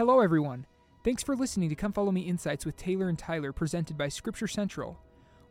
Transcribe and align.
Hello, 0.00 0.20
everyone. 0.20 0.64
Thanks 1.04 1.22
for 1.22 1.36
listening 1.36 1.68
to 1.68 1.74
Come 1.74 1.92
Follow 1.92 2.10
Me 2.10 2.22
Insights 2.22 2.64
with 2.64 2.74
Taylor 2.78 3.10
and 3.10 3.18
Tyler, 3.18 3.52
presented 3.52 3.98
by 3.98 4.08
Scripture 4.08 4.48
Central. 4.48 4.98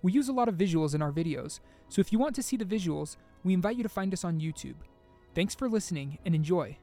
We 0.02 0.12
use 0.12 0.28
a 0.28 0.34
lot 0.34 0.50
of 0.50 0.56
visuals 0.56 0.96
in 0.96 1.04
our 1.04 1.12
videos, 1.12 1.60
so 1.88 2.00
if 2.00 2.12
you 2.12 2.18
want 2.18 2.34
to 2.34 2.42
see 2.42 2.58
the 2.58 2.66
visuals, 2.66 3.18
we 3.44 3.54
invite 3.54 3.78
you 3.78 3.84
to 3.84 3.90
find 3.90 4.12
us 4.12 4.24
on 4.24 4.40
YouTube. 4.40 4.74
Thanks 5.36 5.54
for 5.54 5.70
listening 5.70 6.18
and 6.26 6.34
enjoy. 6.34 6.80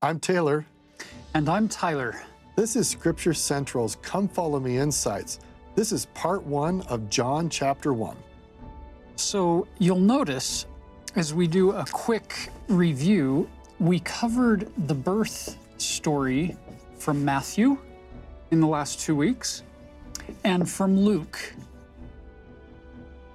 I'm 0.00 0.18
Taylor. 0.18 0.64
And 1.34 1.50
I'm 1.50 1.68
Tyler. 1.68 2.22
This 2.54 2.76
is 2.76 2.88
Scripture 2.88 3.34
Central's 3.34 3.96
Come 3.96 4.26
Follow 4.26 4.58
Me 4.58 4.78
Insights. 4.78 5.38
This 5.74 5.92
is 5.92 6.06
part 6.14 6.42
one 6.44 6.80
of 6.88 7.10
John 7.10 7.50
chapter 7.50 7.92
one. 7.92 8.16
So 9.16 9.68
you'll 9.78 10.00
notice 10.00 10.64
as 11.14 11.34
we 11.34 11.46
do 11.46 11.72
a 11.72 11.84
quick 11.84 12.48
review, 12.68 13.50
we 13.78 14.00
covered 14.00 14.72
the 14.86 14.94
birth 14.94 15.58
story 15.78 16.56
from 16.98 17.24
Matthew 17.24 17.78
in 18.50 18.60
the 18.60 18.66
last 18.66 19.00
two 19.00 19.16
weeks 19.16 19.62
and 20.44 20.68
from 20.68 20.98
Luke. 20.98 21.54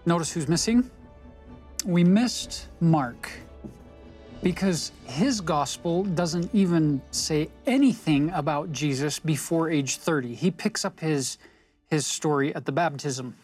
Notice 0.06 0.32
who's 0.32 0.48
missing? 0.48 0.90
We 1.86 2.04
missed 2.04 2.68
Mark 2.80 3.30
because 4.44 4.92
his 5.06 5.42
gospel 5.42 6.04
doesn't 6.04 6.50
even 6.54 7.02
say 7.12 7.50
anything 7.66 8.32
about 8.32 8.72
Jesus 8.72 9.20
before 9.20 9.70
age 9.70 9.98
30. 9.98 10.34
He 10.34 10.52
picks 10.52 10.84
up 10.84 11.00
his, 11.00 11.38
his 11.88 12.08
story 12.08 12.54
at 12.56 12.66
the 12.66 12.72
baptism. 12.72 13.36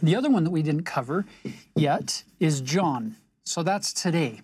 The 0.00 0.16
other 0.16 0.30
one 0.30 0.44
that 0.44 0.50
we 0.50 0.62
didn't 0.62 0.84
cover 0.84 1.24
yet 1.74 2.22
is 2.40 2.60
John. 2.60 3.16
So 3.44 3.62
that's 3.62 3.92
today. 3.92 4.42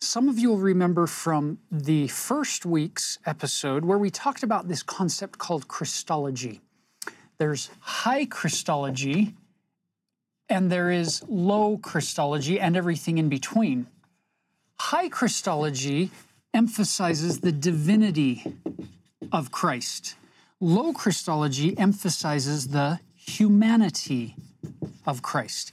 Some 0.00 0.28
of 0.28 0.38
you 0.38 0.50
will 0.50 0.58
remember 0.58 1.06
from 1.06 1.58
the 1.72 2.08
first 2.08 2.66
week's 2.66 3.18
episode 3.24 3.84
where 3.84 3.96
we 3.96 4.10
talked 4.10 4.42
about 4.42 4.68
this 4.68 4.82
concept 4.82 5.38
called 5.38 5.68
Christology. 5.68 6.60
There's 7.38 7.70
high 7.80 8.26
Christology, 8.26 9.34
and 10.50 10.70
there 10.70 10.90
is 10.90 11.22
low 11.28 11.78
Christology, 11.78 12.60
and 12.60 12.76
everything 12.76 13.16
in 13.16 13.30
between. 13.30 13.86
High 14.78 15.08
Christology 15.08 16.10
emphasizes 16.52 17.40
the 17.40 17.52
divinity 17.52 18.44
of 19.32 19.50
Christ. 19.50 20.16
Low 20.60 20.92
Christology 20.92 21.76
emphasizes 21.78 22.68
the 22.68 23.00
humanity 23.14 24.36
of 25.06 25.22
Christ. 25.22 25.72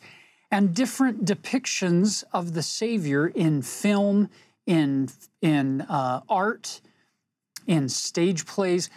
And 0.54 0.76
different 0.76 1.26
depictions 1.26 2.24
of 2.32 2.54
the 2.54 2.62
Savior 2.62 3.28
in 3.28 3.64
film, 3.64 4.30
in, 4.68 5.10
in 5.42 5.82
uh, 5.82 6.22
art, 6.30 6.80
in 7.66 7.90
stage 7.90 8.46
plays, 8.46 8.92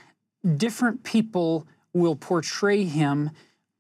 different 0.59 1.03
people 1.03 1.67
will 1.95 2.15
portray 2.15 2.85
him 2.85 3.31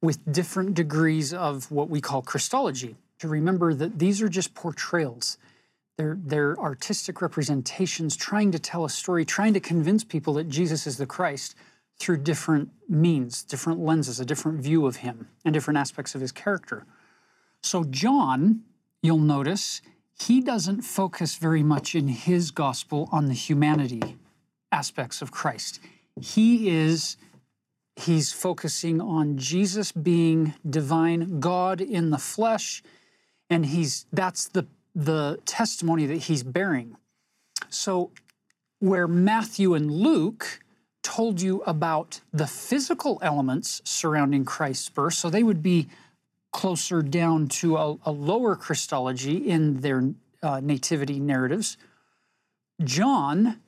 with 0.00 0.32
different 0.32 0.72
degrees 0.72 1.34
of 1.34 1.70
what 1.70 1.90
we 1.90 2.00
call 2.00 2.22
Christology. 2.22 2.96
To 3.18 3.28
remember 3.28 3.74
that 3.74 3.98
these 3.98 4.22
are 4.22 4.30
just 4.30 4.54
portrayals. 4.54 5.36
They're, 5.98 6.16
they're 6.18 6.58
artistic 6.58 7.20
representations 7.20 8.16
trying 8.16 8.52
to 8.52 8.58
tell 8.58 8.86
a 8.86 8.90
story, 8.90 9.26
trying 9.26 9.52
to 9.52 9.60
convince 9.60 10.02
people 10.02 10.32
that 10.34 10.48
Jesus 10.48 10.86
is 10.86 10.96
the 10.96 11.04
Christ 11.04 11.54
through 11.98 12.22
different 12.22 12.70
means, 12.88 13.42
different 13.42 13.80
lenses, 13.80 14.18
a 14.18 14.24
different 14.24 14.60
view 14.60 14.86
of 14.86 14.96
him, 14.96 15.28
and 15.44 15.52
different 15.52 15.76
aspects 15.76 16.14
of 16.14 16.22
his 16.22 16.32
character. 16.32 16.86
So, 17.66 17.82
John, 17.82 18.62
you'll 19.02 19.18
notice, 19.18 19.82
he 20.20 20.40
doesn't 20.40 20.82
focus 20.82 21.34
very 21.34 21.64
much 21.64 21.96
in 21.96 22.06
his 22.06 22.52
gospel 22.52 23.08
on 23.10 23.26
the 23.26 23.34
humanity 23.34 24.16
aspects 24.70 25.20
of 25.20 25.32
Christ. 25.32 25.80
He 26.20 26.70
is 26.70 27.16
he's 27.96 28.32
focusing 28.32 29.00
on 29.00 29.36
Jesus 29.36 29.90
being 29.90 30.54
divine 30.68 31.40
God 31.40 31.80
in 31.80 32.10
the 32.10 32.18
flesh 32.18 32.84
and 33.50 33.66
he's 33.66 34.06
that's 34.12 34.46
the 34.46 34.66
the 34.94 35.40
testimony 35.44 36.06
that 36.06 36.18
he's 36.28 36.44
bearing. 36.44 36.96
So 37.68 38.12
where 38.78 39.08
Matthew 39.08 39.74
and 39.74 39.90
Luke 39.90 40.60
told 41.02 41.40
you 41.40 41.62
about 41.66 42.20
the 42.32 42.46
physical 42.46 43.18
elements 43.22 43.82
surrounding 43.84 44.44
Christ's 44.44 44.88
birth, 44.88 45.14
so 45.14 45.28
they 45.28 45.42
would 45.42 45.64
be 45.64 45.88
closer 46.56 47.02
down 47.02 47.46
to 47.46 47.76
a, 47.76 47.96
a 48.06 48.10
lower 48.10 48.56
Christology 48.56 49.36
in 49.36 49.82
their 49.82 50.14
uh, 50.42 50.58
nativity 50.58 51.20
narratives. 51.20 51.76
John 52.82 53.60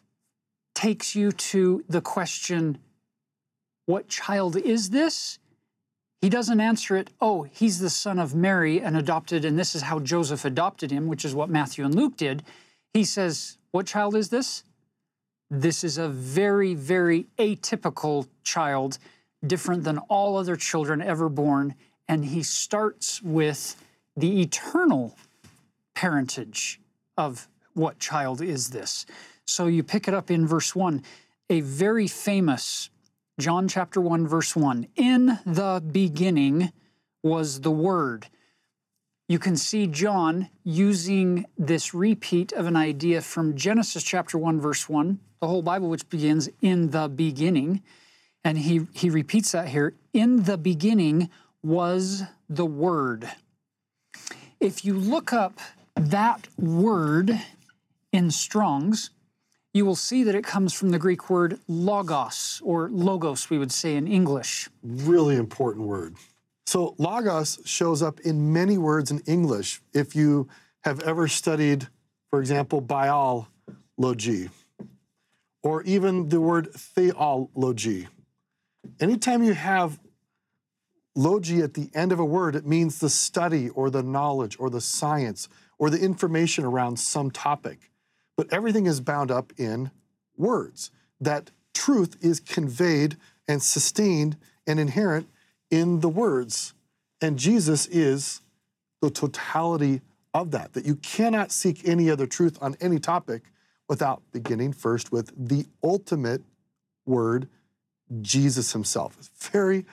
takes 0.75 1.15
you 1.15 1.31
to 1.33 1.85
the 1.87 2.01
question, 2.01 2.79
What 3.85 4.09
child 4.09 4.57
is 4.57 4.89
this? 4.89 5.39
He 6.23 6.31
doesn't 6.31 6.61
answer 6.61 6.97
it, 6.97 7.11
Oh, 7.21 7.43
he's 7.43 7.79
the 7.79 7.91
son 7.91 8.19
of 8.19 8.35
Mary 8.35 8.81
and 8.81 8.97
adopted, 8.97 9.45
and 9.45 9.59
this 9.59 9.75
is 9.75 9.83
how 9.83 9.99
Joseph 10.01 10.47
adopted 10.47 10.91
him, 10.91 11.09
which 11.09 11.27
is 11.27 11.35
what 11.35 11.51
Matthew 11.51 11.85
and 11.85 11.95
Luke 11.95 12.17
did. 12.17 12.43
He 12.95 13.05
says, 13.05 13.59
What 13.71 13.85
child 13.85 14.17
is 14.17 14.31
this? 14.31 14.65
This 15.51 15.85
is 15.85 15.99
a 15.99 16.09
very, 16.09 16.73
very 16.73 17.27
atypical 17.39 18.29
child, 18.45 18.97
different 19.47 19.85
than 19.85 19.99
all 20.09 20.39
other 20.39 20.57
children 20.57 21.03
ever 21.03 21.29
born. 21.29 21.75
And 22.09 22.25
he 22.25 22.43
starts 22.43 23.23
with 23.23 23.77
the 24.17 24.41
eternal 24.41 25.17
parentage 25.95 26.81
of 27.17 27.49
what 27.75 27.99
child 27.99 28.41
is 28.41 28.71
this. 28.71 29.07
So 29.45 29.67
you 29.67 29.83
pick 29.83 30.09
it 30.09 30.15
up 30.15 30.31
in 30.31 30.47
verse 30.47 30.75
1, 30.75 31.03
a 31.51 31.61
very 31.61 32.07
famous 32.07 32.91
John 33.39 33.69
chapter 33.69 34.01
1, 34.01 34.27
verse 34.27 34.57
1. 34.57 34.89
In 34.97 35.39
the 35.47 35.83
beginning 35.93 36.73
was 37.23 37.61
the 37.61 37.71
Word. 37.71 38.27
You 39.29 39.39
can 39.39 39.57
see 39.57 39.87
John 39.87 40.49
using 40.65 41.47
this 41.57 41.95
repeat 41.95 42.53
of 42.53 42.67
an 42.67 42.77
idea 42.77 43.21
from 43.21 43.57
Genesis 43.57 44.03
chapter 44.03 44.39
1, 44.39 44.61
verse 44.61 44.89
1, 44.89 45.21
the 45.41 45.47
whole 45.47 45.63
Bible, 45.63 45.89
which 45.89 46.09
begins 46.09 46.49
in 46.63 46.91
the 46.91 47.09
beginning. 47.09 47.83
And 48.43 48.59
he, 48.59 48.87
he 48.93 49.09
repeats 49.09 49.53
that 49.53 49.69
here 49.69 49.95
in 50.13 50.45
the 50.45 50.59
beginning 50.59 51.31
was 51.63 52.23
the 52.49 52.67
Word. 52.67 53.31
If 54.61 54.85
you 54.85 54.95
look 54.95 55.33
up 55.33 55.61
that 55.95 56.49
word 56.57 57.41
in 58.13 58.31
Strong's, 58.31 59.11
you 59.75 59.85
will 59.85 59.97
see 59.97 60.25
that 60.25 60.35
it 60.35 60.45
comes 60.45 60.73
from 60.73 60.91
the 60.91 60.99
Greek 60.99 61.31
word 61.31 61.61
logos, 61.69 62.61
or 62.65 62.89
logos, 62.89 63.51
we 63.51 63.59
would 63.59 63.71
say 63.71 63.95
in 63.95 64.09
English. 64.09 64.69
Really 64.83 65.37
important 65.37 65.87
word. 65.87 66.17
So, 66.67 66.95
logos 66.99 67.61
shows 67.65 68.03
up 68.03 68.21
in 68.21 68.53
many 68.53 68.79
words 68.79 69.11
in 69.11 69.21
English. 69.21 69.81
If 69.93 70.17
you 70.17 70.49
have 70.83 71.01
ever 71.01 71.29
studied, 71.29 71.87
for 72.31 72.41
example, 72.41 72.81
biology, 72.81 74.51
or 75.63 75.83
even 75.83 76.29
the 76.29 76.41
word 76.41 76.73
theology. 76.73 78.09
Anytime 79.01 79.43
you 79.43 79.55
have 79.55 79.99
logi 81.19 81.61
at 81.61 81.75
the 81.75 81.91
end 81.95 82.13
of 82.13 82.21
a 82.21 82.25
word, 82.25 82.55
it 82.55 82.65
means 82.65 83.01
the 83.01 83.11
study 83.11 83.69
or 83.71 83.91
the 83.91 84.03
knowledge 84.03 84.57
or 84.61 84.71
the 84.71 84.81
science 84.81 85.49
or 85.77 85.91
the 85.91 85.99
information 85.99 86.65
around 86.65 86.99
some 86.99 87.31
topic. 87.31 87.91
But 88.37 88.53
everything 88.53 88.87
is 88.87 89.01
bound 89.01 89.31
up 89.31 89.53
in 89.59 89.91
words. 90.37 90.93
That 91.21 91.51
truth 91.75 92.17
is 92.21 92.39
conveyed 92.39 93.17
and 93.49 93.61
sustained 93.61 94.37
and 94.67 94.79
inherent 94.79 95.29
in 95.71 96.01
the 96.01 96.09
words. 96.09 96.75
And 97.21 97.37
Jesus 97.37 97.87
is 97.87 98.41
the 99.03 99.11
totality 99.11 100.01
of 100.33 100.53
that, 100.53 100.75
that 100.75 100.85
you 100.85 100.95
cannot 100.97 101.51
seek 101.51 101.89
any 101.89 102.11
other 102.11 102.27
truth 102.27 102.59
on 102.63 102.77
any 102.81 103.01
topic 103.01 103.43
without 103.89 104.23
beginning 104.31 104.73
first 104.73 105.11
with 105.11 105.33
the 105.37 105.67
ultimate 105.83 106.43
word, 107.07 107.49
Jesus 108.21 108.73
himself. 108.73 109.17
It's 109.19 109.31
very, 109.51 109.85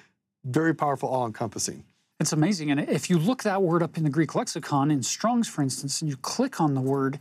very 0.45 0.73
powerful, 0.73 1.09
all 1.09 1.25
encompassing. 1.25 1.83
It's 2.19 2.31
amazing. 2.31 2.71
And 2.71 2.79
if 2.79 3.09
you 3.09 3.17
look 3.17 3.43
that 3.43 3.61
word 3.61 3.83
up 3.83 3.97
in 3.97 4.03
the 4.03 4.09
Greek 4.09 4.35
lexicon, 4.35 4.89
in 4.89 5.03
Strong's, 5.03 5.47
for 5.47 5.61
instance, 5.61 6.01
and 6.01 6.09
you 6.09 6.15
click 6.17 6.61
on 6.61 6.73
the 6.73 6.81
word, 6.81 7.19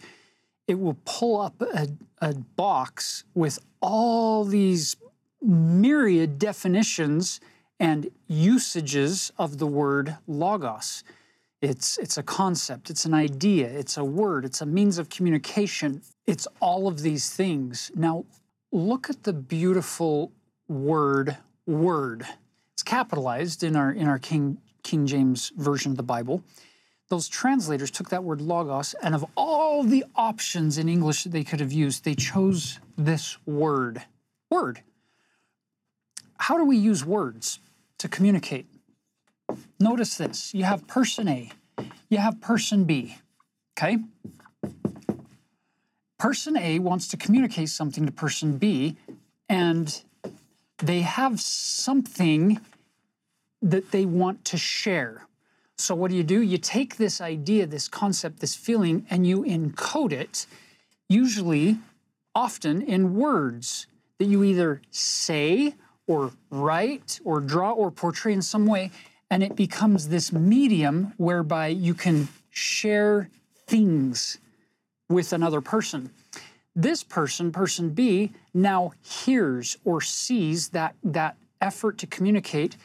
it 0.69 0.79
will 0.79 0.97
pull 1.05 1.41
up 1.41 1.61
a, 1.61 1.89
a 2.21 2.35
box 2.35 3.25
with 3.35 3.59
all 3.81 4.45
these 4.45 4.97
myriad 5.43 6.39
definitions 6.39 7.41
and 7.81 8.09
usages 8.29 9.33
of 9.37 9.59
the 9.59 9.67
word 9.67 10.17
logos. 10.27 11.03
It's, 11.61 11.99
it's 11.99 12.19
a 12.19 12.23
concept, 12.23 12.91
it's 12.91 13.05
an 13.05 13.15
idea, 13.15 13.67
it's 13.67 13.97
a 13.97 14.05
word, 14.05 14.45
it's 14.45 14.61
a 14.61 14.67
means 14.67 14.99
of 14.99 15.09
communication. 15.09 16.03
It's 16.27 16.47
all 16.61 16.87
of 16.89 17.01
these 17.01 17.31
things. 17.31 17.91
Now, 17.95 18.27
look 18.71 19.11
at 19.11 19.25
the 19.25 19.33
beautiful 19.33 20.33
word, 20.69 21.37
word. 21.67 22.27
It's 22.75 22.83
capitalized 22.83 23.63
in 23.63 23.77
our, 23.77 23.93
in 23.93 24.09
our 24.09 24.19
King, 24.19 24.59
King 24.83 25.07
James 25.07 25.53
Version 25.57 25.93
of 25.93 25.97
the 25.97 26.03
Bible. 26.03 26.43
those 27.09 27.29
translators 27.29 27.91
took 27.91 28.09
that 28.11 28.25
word 28.25 28.41
logos, 28.41 28.95
and 29.03 29.15
of 29.15 29.25
all 29.37 29.85
the 29.85 30.05
options 30.17 30.79
in 30.79 30.89
English 30.89 31.23
that 31.23 31.31
they 31.31 31.45
could 31.45 31.61
have 31.61 31.73
used, 31.73 32.05
they 32.05 32.15
chose 32.15 32.81
this 32.97 33.39
word. 33.47 34.03
Word. 34.51 34.83
How 36.39 36.57
do 36.59 36.65
we 36.65 36.77
use 36.77 37.05
words 37.05 37.61
to 37.99 38.09
communicate? 38.09 38.67
Notice 39.79 40.17
this 40.17 40.53
you 40.55 40.65
have 40.65 40.87
person 40.89 41.29
A, 41.29 41.53
you 42.09 42.19
have 42.19 42.41
person 42.41 42.85
B, 42.85 43.17
okay? 43.79 43.99
Person 46.19 46.57
A 46.57 46.79
wants 46.79 47.07
to 47.09 47.17
communicate 47.17 47.69
something 47.69 48.07
to 48.07 48.13
person 48.13 48.57
B, 48.57 48.97
and 49.49 50.03
they 50.87 51.01
have 51.01 51.41
something 51.41 52.61
that 53.63 53.91
they 53.91 54.05
want 54.05 54.45
to 54.47 54.57
share. 54.57 55.27
So, 55.77 55.95
what 55.95 56.11
do 56.11 56.17
you 56.17 56.23
do? 56.23 56.41
You 56.41 56.59
take 56.59 56.97
this 56.97 57.21
idea, 57.21 57.67
this 57.67 57.89
concept, 57.89 58.41
this 58.41 58.55
feeling, 58.55 59.07
and 59.11 59.27
you 59.27 59.43
encode 59.43 60.13
it, 60.13 60.47
usually, 61.09 61.79
often 62.35 62.83
in 62.83 63.15
words 63.15 63.87
that 64.19 64.27
you 64.27 64.45
either 64.45 64.83
say 64.91 65.75
or 66.07 66.33
write 66.51 67.21
or 67.25 67.41
draw 67.41 67.73
or 67.73 67.91
portray 67.91 68.33
in 68.33 68.43
some 68.43 68.67
way. 68.67 68.91
And 69.31 69.43
it 69.43 69.57
becomes 69.57 70.09
this 70.09 70.33
medium 70.33 71.15
whereby 71.17 71.69
you 71.69 71.95
can 71.95 72.29
share 72.51 73.31
things 73.67 74.39
with 75.09 75.33
another 75.33 75.61
person. 75.61 76.11
This 76.77 77.05
person, 77.05 77.53
person 77.53 77.91
B, 77.91 78.33
now 78.53 78.93
hears 79.03 79.77
or 79.85 80.01
sees 80.01 80.71
that, 80.71 80.95
that 81.05 81.37
effort 81.61 81.99
to 81.99 82.07
communicate 82.07 82.77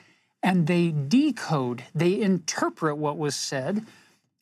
and 0.42 0.68
they 0.68 0.92
decode, 0.92 1.84
they 1.94 2.22
interpret 2.22 2.98
what 2.98 3.18
was 3.18 3.36
said. 3.36 3.86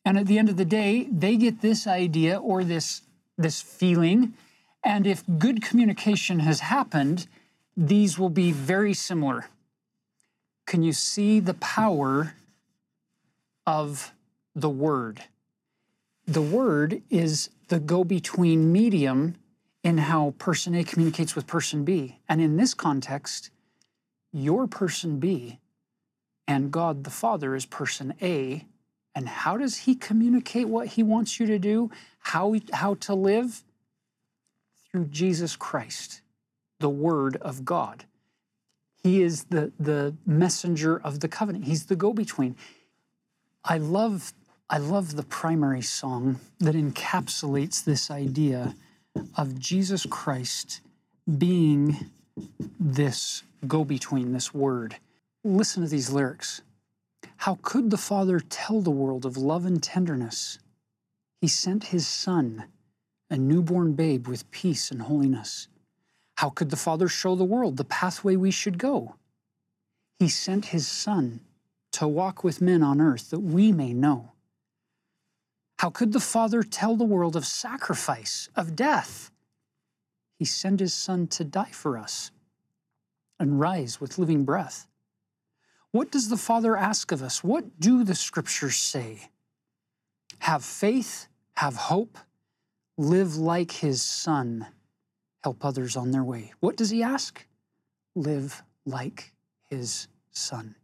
And 0.04 0.16
at 0.16 0.26
the 0.26 0.38
end 0.38 0.48
of 0.48 0.56
the 0.56 0.64
day, 0.64 1.08
they 1.10 1.36
get 1.36 1.60
this 1.60 1.86
idea 1.86 2.38
or 2.38 2.62
this, 2.62 3.02
this 3.36 3.60
feeling. 3.60 4.34
And 4.84 5.06
if 5.06 5.24
good 5.38 5.60
communication 5.62 6.40
has 6.40 6.60
happened, 6.60 7.26
these 7.76 8.18
will 8.18 8.30
be 8.30 8.52
very 8.52 8.94
similar. 8.94 9.48
Can 10.66 10.82
you 10.82 10.92
see 10.92 11.40
the 11.40 11.54
power 11.54 12.34
of 13.66 14.12
the 14.54 14.70
word? 14.70 15.24
The 16.26 16.42
word 16.42 17.02
is 17.10 17.50
the 17.68 17.80
go 17.80 18.04
between 18.04 18.72
medium 18.72 19.36
in 19.82 19.98
how 19.98 20.34
person 20.38 20.74
A 20.74 20.84
communicates 20.84 21.36
with 21.36 21.46
person 21.46 21.84
B. 21.84 22.18
And 22.28 22.40
in 22.40 22.56
this 22.56 22.74
context, 22.74 23.50
your 24.32 24.66
person 24.66 25.18
B 25.18 25.60
and 26.46 26.70
God 26.70 27.04
the 27.04 27.10
Father 27.10 27.54
is 27.54 27.66
person 27.66 28.14
A. 28.20 28.66
And 29.14 29.28
how 29.28 29.56
does 29.56 29.78
he 29.78 29.94
communicate 29.94 30.68
what 30.68 30.88
he 30.88 31.02
wants 31.02 31.40
you 31.40 31.46
to 31.46 31.58
do, 31.58 31.90
how, 32.20 32.54
how 32.72 32.94
to 32.94 33.14
live? 33.14 33.64
Through 34.90 35.06
Jesus 35.06 35.54
Christ, 35.54 36.22
the 36.80 36.88
Word 36.88 37.36
of 37.36 37.64
God. 37.64 38.04
He 39.02 39.22
is 39.22 39.44
the, 39.44 39.72
the 39.78 40.16
messenger 40.24 40.98
of 40.98 41.20
the 41.20 41.28
covenant. 41.28 41.66
He's 41.66 41.86
the 41.86 41.96
go-between. 41.96 42.56
I 43.64 43.78
love, 43.78 44.32
I 44.70 44.76
love 44.76 45.16
the 45.16 45.22
primary 45.22 45.80
song 45.80 46.40
that 46.58 46.74
encapsulates 46.74 47.82
this 47.82 48.10
idea 48.10 48.74
of 49.34 49.58
Jesus 49.58 50.04
Christ 50.04 50.82
being 51.38 52.10
this 52.78 53.44
go-between, 53.66 54.32
this 54.32 54.52
word. 54.52 54.96
Listen 55.42 55.82
to 55.84 55.88
these 55.88 56.10
lyrics. 56.10 56.60
How 57.38 57.58
could 57.62 57.88
the 57.88 57.96
Father 57.96 58.40
tell 58.40 58.82
the 58.82 58.90
world 58.90 59.24
of 59.24 59.38
love 59.38 59.64
and 59.64 59.82
tenderness? 59.82 60.58
He 61.40 61.48
sent 61.48 61.84
his 61.84 62.06
Son, 62.06 62.64
a 63.30 63.38
newborn 63.38 63.94
babe 63.94 64.28
with 64.28 64.50
peace 64.50 64.90
and 64.90 65.00
holiness. 65.00 65.68
How 66.36 66.50
could 66.50 66.68
the 66.68 66.76
Father 66.76 67.08
show 67.08 67.34
the 67.34 67.42
world 67.42 67.78
the 67.78 67.84
pathway 67.84 68.36
we 68.36 68.50
should 68.50 68.76
go? 68.76 69.14
He 70.18 70.28
sent 70.28 70.66
his 70.66 70.86
Son 70.86 71.40
to 71.92 72.06
walk 72.06 72.44
with 72.44 72.60
men 72.60 72.82
on 72.82 73.00
earth 73.00 73.30
that 73.30 73.40
we 73.40 73.72
may 73.72 73.94
know. 73.94 74.32
How 75.78 75.90
could 75.90 76.12
the 76.12 76.20
Father 76.20 76.64
tell 76.64 76.96
the 76.96 77.04
world 77.04 77.36
of 77.36 77.46
sacrifice, 77.46 78.48
of 78.56 78.74
death? 78.74 79.30
He 80.36 80.44
sent 80.44 80.80
his 80.80 80.92
Son 80.92 81.28
to 81.28 81.44
die 81.44 81.70
for 81.70 81.96
us 81.96 82.32
and 83.38 83.60
rise 83.60 84.00
with 84.00 84.18
living 84.18 84.44
breath. 84.44 84.88
What 85.92 86.10
does 86.10 86.28
the 86.28 86.36
Father 86.36 86.76
ask 86.76 87.12
of 87.12 87.22
us? 87.22 87.44
What 87.44 87.78
do 87.78 88.02
the 88.02 88.16
scriptures 88.16 88.76
say? 88.76 89.30
Have 90.40 90.64
faith, 90.64 91.28
have 91.56 91.76
hope, 91.76 92.18
live 92.96 93.36
like 93.36 93.70
his 93.70 94.02
Son, 94.02 94.66
help 95.44 95.64
others 95.64 95.96
on 95.96 96.10
their 96.10 96.24
way. 96.24 96.52
What 96.58 96.76
does 96.76 96.90
he 96.90 97.04
ask? 97.04 97.46
Live 98.16 98.64
like 98.84 99.32
his 99.70 100.08
Son. 100.32 100.74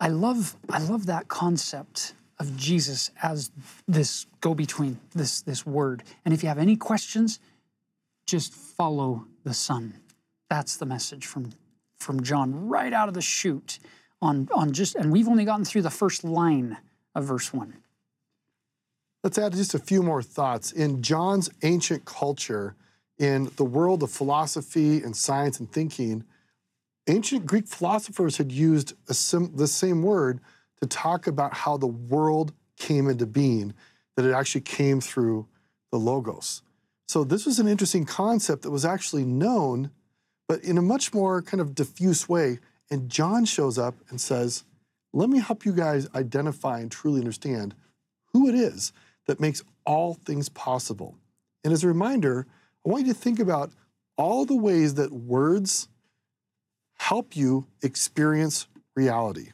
I 0.00 0.08
love, 0.08 0.56
I 0.70 0.78
love 0.78 1.06
that 1.06 1.26
concept 1.26 2.14
of 2.44 2.56
Jesus 2.56 3.10
as 3.22 3.50
this 3.88 4.26
go 4.40 4.54
between, 4.54 4.98
this, 5.14 5.42
this 5.42 5.66
word. 5.66 6.02
And 6.24 6.32
if 6.32 6.42
you 6.42 6.48
have 6.48 6.58
any 6.58 6.76
questions, 6.76 7.38
just 8.26 8.52
follow 8.52 9.26
the 9.44 9.54
Son. 9.54 9.94
That's 10.48 10.76
the 10.76 10.86
message 10.86 11.26
from 11.26 11.50
from 12.04 12.22
John 12.22 12.68
right 12.68 12.92
out 12.92 13.08
of 13.08 13.14
the 13.14 13.22
chute 13.22 13.78
on, 14.22 14.48
on 14.54 14.72
just, 14.72 14.94
and 14.94 15.10
we've 15.10 15.28
only 15.28 15.44
gotten 15.44 15.64
through 15.64 15.82
the 15.82 15.90
first 15.90 16.22
line 16.22 16.76
of 17.14 17.24
verse 17.24 17.52
1. 17.52 17.74
Let's 19.24 19.38
add 19.38 19.54
just 19.54 19.74
a 19.74 19.78
few 19.78 20.02
more 20.02 20.22
thoughts. 20.22 20.70
In 20.70 21.02
John's 21.02 21.50
ancient 21.62 22.04
culture, 22.04 22.76
in 23.18 23.50
the 23.56 23.64
world 23.64 24.02
of 24.02 24.10
philosophy 24.10 25.02
and 25.02 25.16
science 25.16 25.58
and 25.58 25.70
thinking, 25.72 26.24
ancient 27.06 27.46
Greek 27.46 27.66
philosophers 27.66 28.36
had 28.36 28.52
used 28.52 28.92
sim- 29.10 29.56
the 29.56 29.66
same 29.66 30.02
word 30.02 30.40
to 30.80 30.88
talk 30.88 31.26
about 31.26 31.54
how 31.54 31.76
the 31.76 31.86
world 31.86 32.52
came 32.76 33.08
into 33.08 33.26
being, 33.26 33.74
that 34.16 34.24
it 34.24 34.32
actually 34.32 34.60
came 34.62 35.00
through 35.00 35.46
the 35.90 35.98
Logos. 35.98 36.62
So, 37.06 37.24
this 37.24 37.46
was 37.46 37.58
an 37.58 37.68
interesting 37.68 38.04
concept 38.04 38.62
that 38.62 38.70
was 38.70 38.84
actually 38.84 39.24
known 39.24 39.90
but 40.48 40.62
in 40.62 40.78
a 40.78 40.82
much 40.82 41.12
more 41.14 41.42
kind 41.42 41.60
of 41.60 41.74
diffuse 41.74 42.28
way. 42.28 42.58
And 42.90 43.08
John 43.08 43.44
shows 43.44 43.78
up 43.78 43.94
and 44.10 44.20
says, 44.20 44.64
Let 45.12 45.30
me 45.30 45.40
help 45.40 45.64
you 45.64 45.72
guys 45.72 46.08
identify 46.14 46.80
and 46.80 46.90
truly 46.90 47.20
understand 47.20 47.74
who 48.32 48.48
it 48.48 48.54
is 48.54 48.92
that 49.26 49.40
makes 49.40 49.62
all 49.86 50.14
things 50.14 50.48
possible. 50.48 51.16
And 51.62 51.72
as 51.72 51.82
a 51.82 51.88
reminder, 51.88 52.46
I 52.84 52.90
want 52.90 53.06
you 53.06 53.14
to 53.14 53.18
think 53.18 53.38
about 53.38 53.72
all 54.16 54.44
the 54.44 54.56
ways 54.56 54.94
that 54.94 55.12
words 55.12 55.88
help 56.98 57.36
you 57.36 57.66
experience 57.82 58.68
reality. 58.94 59.50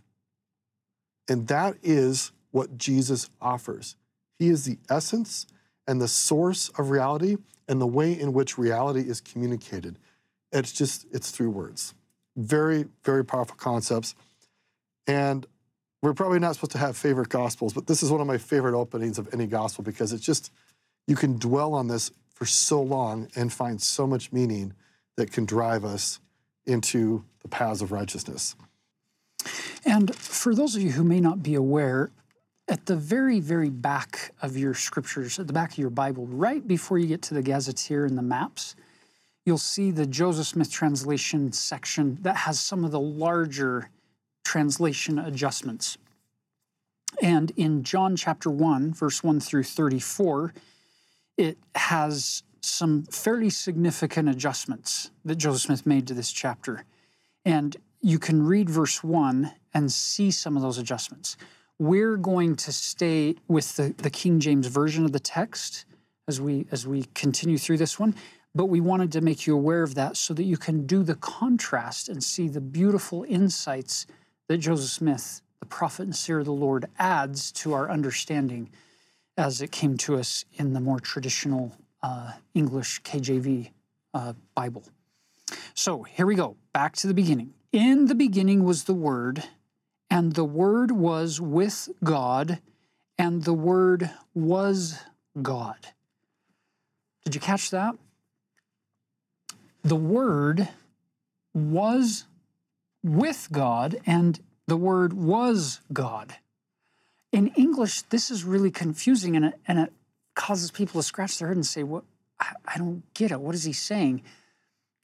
And 1.31 1.47
that 1.47 1.77
is 1.83 2.33
what 2.51 2.77
Jesus 2.77 3.31
offers. 3.41 3.97
He 4.39 4.49
is 4.49 4.65
the 4.65 4.79
essence 4.91 5.47
and 5.87 6.01
the 6.01 6.09
source 6.09 6.71
of 6.71 6.91
reality 6.91 7.37
and 7.69 7.81
the 7.81 7.87
way 7.87 8.19
in 8.19 8.33
which 8.33 8.59
reality 8.59 9.03
is 9.09 9.21
communicated. 9.21 9.97
It's 10.53 10.73
just, 10.73 11.07
it's 11.13 11.31
through 11.31 11.51
words. 11.51 11.95
Very, 12.37 12.87
very 13.05 13.25
powerful 13.25 13.55
concepts. 13.57 14.17
And 15.07 15.47
we're 16.03 16.15
probably 16.15 16.41
not 16.41 16.57
supposed 16.57 16.73
to 16.73 16.79
have 16.79 16.97
favorite 16.97 17.29
gospels, 17.29 17.73
but 17.75 17.87
this 17.87 18.03
is 18.03 18.11
one 18.11 18.21
of 18.21 18.27
my 18.27 18.39
favorite 18.39 18.77
openings 18.77 19.17
of 19.17 19.33
any 19.33 19.47
gospel 19.47 19.85
because 19.85 20.13
it's 20.13 20.25
just, 20.25 20.53
you 21.07 21.15
can 21.15 21.39
dwell 21.39 21.75
on 21.75 21.87
this 21.87 22.11
for 22.35 22.45
so 22.45 22.83
long 22.83 23.29
and 23.37 23.53
find 23.53 23.81
so 23.81 24.05
much 24.05 24.33
meaning 24.33 24.73
that 25.17 25.31
can 25.31 25.45
drive 25.45 25.85
us 25.85 26.19
into 26.67 27.25
the 27.43 27.49
paths 27.49 27.83
of 27.83 27.93
righteousness. 27.93 28.57
And 29.91 30.15
for 30.15 30.55
those 30.55 30.77
of 30.77 30.83
you 30.83 30.93
who 30.93 31.03
may 31.03 31.19
not 31.19 31.43
be 31.43 31.57
aware, 31.57 32.13
at 32.69 32.87
the 32.87 32.95
very, 32.95 33.41
very 33.41 33.71
back 33.71 34.33
of 34.41 34.57
your 34.57 34.73
scriptures, 34.73 35.37
at 35.41 35.49
the 35.49 35.53
back 35.53 35.73
of 35.73 35.79
your 35.79 35.91
Bible, 35.91 36.29
right 36.29 36.65
before 36.65 36.97
you 36.97 37.09
get 37.09 37.23
to 37.23 37.35
the 37.35 37.43
gazetteer 37.43 38.05
and 38.05 38.17
the 38.17 38.23
maps, 38.23 38.77
you'll 39.45 39.59
see 39.59 39.91
the 39.91 40.07
Joseph 40.07 40.47
Smith 40.47 40.71
translation 40.71 41.51
section 41.51 42.19
that 42.23 42.37
has 42.37 42.61
some 42.61 42.85
of 42.85 42.93
the 42.93 43.01
larger 43.01 43.91
translation 44.45 45.19
adjustments. 45.19 45.99
And 47.21 47.51
in 47.57 47.83
John 47.83 48.15
chapter 48.15 48.49
1, 48.49 48.95
verse 48.95 49.25
1 49.25 49.41
through 49.41 49.65
34, 49.65 50.55
it 51.37 51.59
has 51.75 52.45
some 52.61 53.03
fairly 53.07 53.51
significant 53.51 54.29
adjustments 54.29 55.11
that 55.25 55.35
Joseph 55.35 55.63
Smith 55.63 55.85
made 55.85 56.07
to 56.07 56.15
this 56.15 56.31
chapter. 56.31 56.85
And 57.45 57.77
you 58.01 58.21
can 58.21 58.47
read 58.47 58.71
verse 58.71 59.03
1 59.03 59.51
and 59.75 59.91
see 59.91 60.31
some 60.31 60.57
of 60.57 60.63
those 60.63 60.79
adjustments. 60.79 61.37
We're 61.79 62.17
going 62.17 62.57
to 62.57 62.73
stay 62.73 63.37
with 63.49 63.77
the, 63.77 63.95
the 63.97 64.11
King 64.11 64.41
James 64.41 64.67
Version 64.67 65.05
of 65.05 65.13
the 65.13 65.21
text 65.21 65.85
as 66.29 66.41
we 66.41 66.67
as 66.71 66.87
we 66.87 67.05
continue 67.15 67.59
through 67.59 67.79
this 67.79 67.99
one. 67.99 68.15
But 68.55 68.67
we 68.67 68.81
wanted 68.81 69.13
to 69.13 69.21
make 69.21 69.47
you 69.47 69.55
aware 69.55 69.83
of 69.83 69.95
that 69.95 70.17
so 70.17 70.35
that 70.35 70.43
you 70.43 70.57
can 70.57 70.85
do 70.85 71.03
the 71.03 71.15
contrast 71.15 72.09
and 72.09 72.23
see 72.23 72.49
the 72.49 72.61
beautiful 72.61 73.25
insights 73.29 74.07
that 74.49 74.59
Joseph 74.59 74.91
Smith 74.91 75.43
the 75.61 75.67
prophet 75.67 76.05
and 76.05 76.17
seer 76.17 76.41
of 76.41 76.47
the 76.47 76.53
Lord 76.53 76.87
adds 76.99 77.53
to 77.53 77.75
our 77.75 77.91
understanding 77.91 78.71
as 79.37 79.63
it 79.63 79.71
came 79.71 79.97
to 79.99 80.17
us 80.17 80.45
in 80.55 80.73
the 80.73 80.81
more 80.81 80.99
traditional 80.99 81.77
uh, 82.03 82.33
English 82.55 83.03
KJV 83.03 83.71
uh, 84.15 84.33
Bible. 84.55 84.85
So 85.75 86.03
here 86.03 86.27
we 86.27 86.35
go, 86.35 86.57
back 86.73 86.97
to 86.97 87.07
the 87.07 87.15
beginning. 87.15 87.53
In 87.73 88.07
the 88.07 88.15
beginning 88.15 88.65
was 88.65 88.85
the 88.85 88.95
Word, 88.95 89.45
and 90.11 90.35
the 90.35 90.45
Word 90.45 90.91
was 90.91 91.41
with 91.41 91.89
God, 92.03 92.61
and 93.17 93.45
the 93.45 93.55
Word 93.55 94.11
was 94.35 94.99
God. 95.41 95.79
Did 97.25 97.35
you 97.35 97.41
catch 97.41 97.71
that? 97.71 97.95
The 99.85 99.97
Word 99.97 100.69
was 101.55 102.25
with 103.05 103.49
God, 103.53 104.01
and 104.05 104.41
the 104.67 104.77
Word 104.77 105.13
was 105.13 105.81
God. 105.93 106.37
In 107.33 107.49
English, 107.49 108.03
this 108.03 108.31
is 108.31 108.45
really 108.45 108.71
confusing, 108.71 109.37
and 109.37 109.45
it, 109.47 109.61
and 109.69 109.79
it 109.79 109.93
causes 110.35 110.71
people 110.71 111.01
to 111.01 111.07
scratch 111.07 111.39
their 111.39 111.49
head 111.49 111.57
and 111.57 111.67
say, 111.67 111.85
"What? 111.85 112.05
I, 112.41 112.53
I 112.67 112.79
don't 112.79 113.03
get 113.15 113.31
it. 113.31 113.41
What 113.41 113.55
is 113.55 113.65
he 113.65 113.73
saying?" 113.73 114.23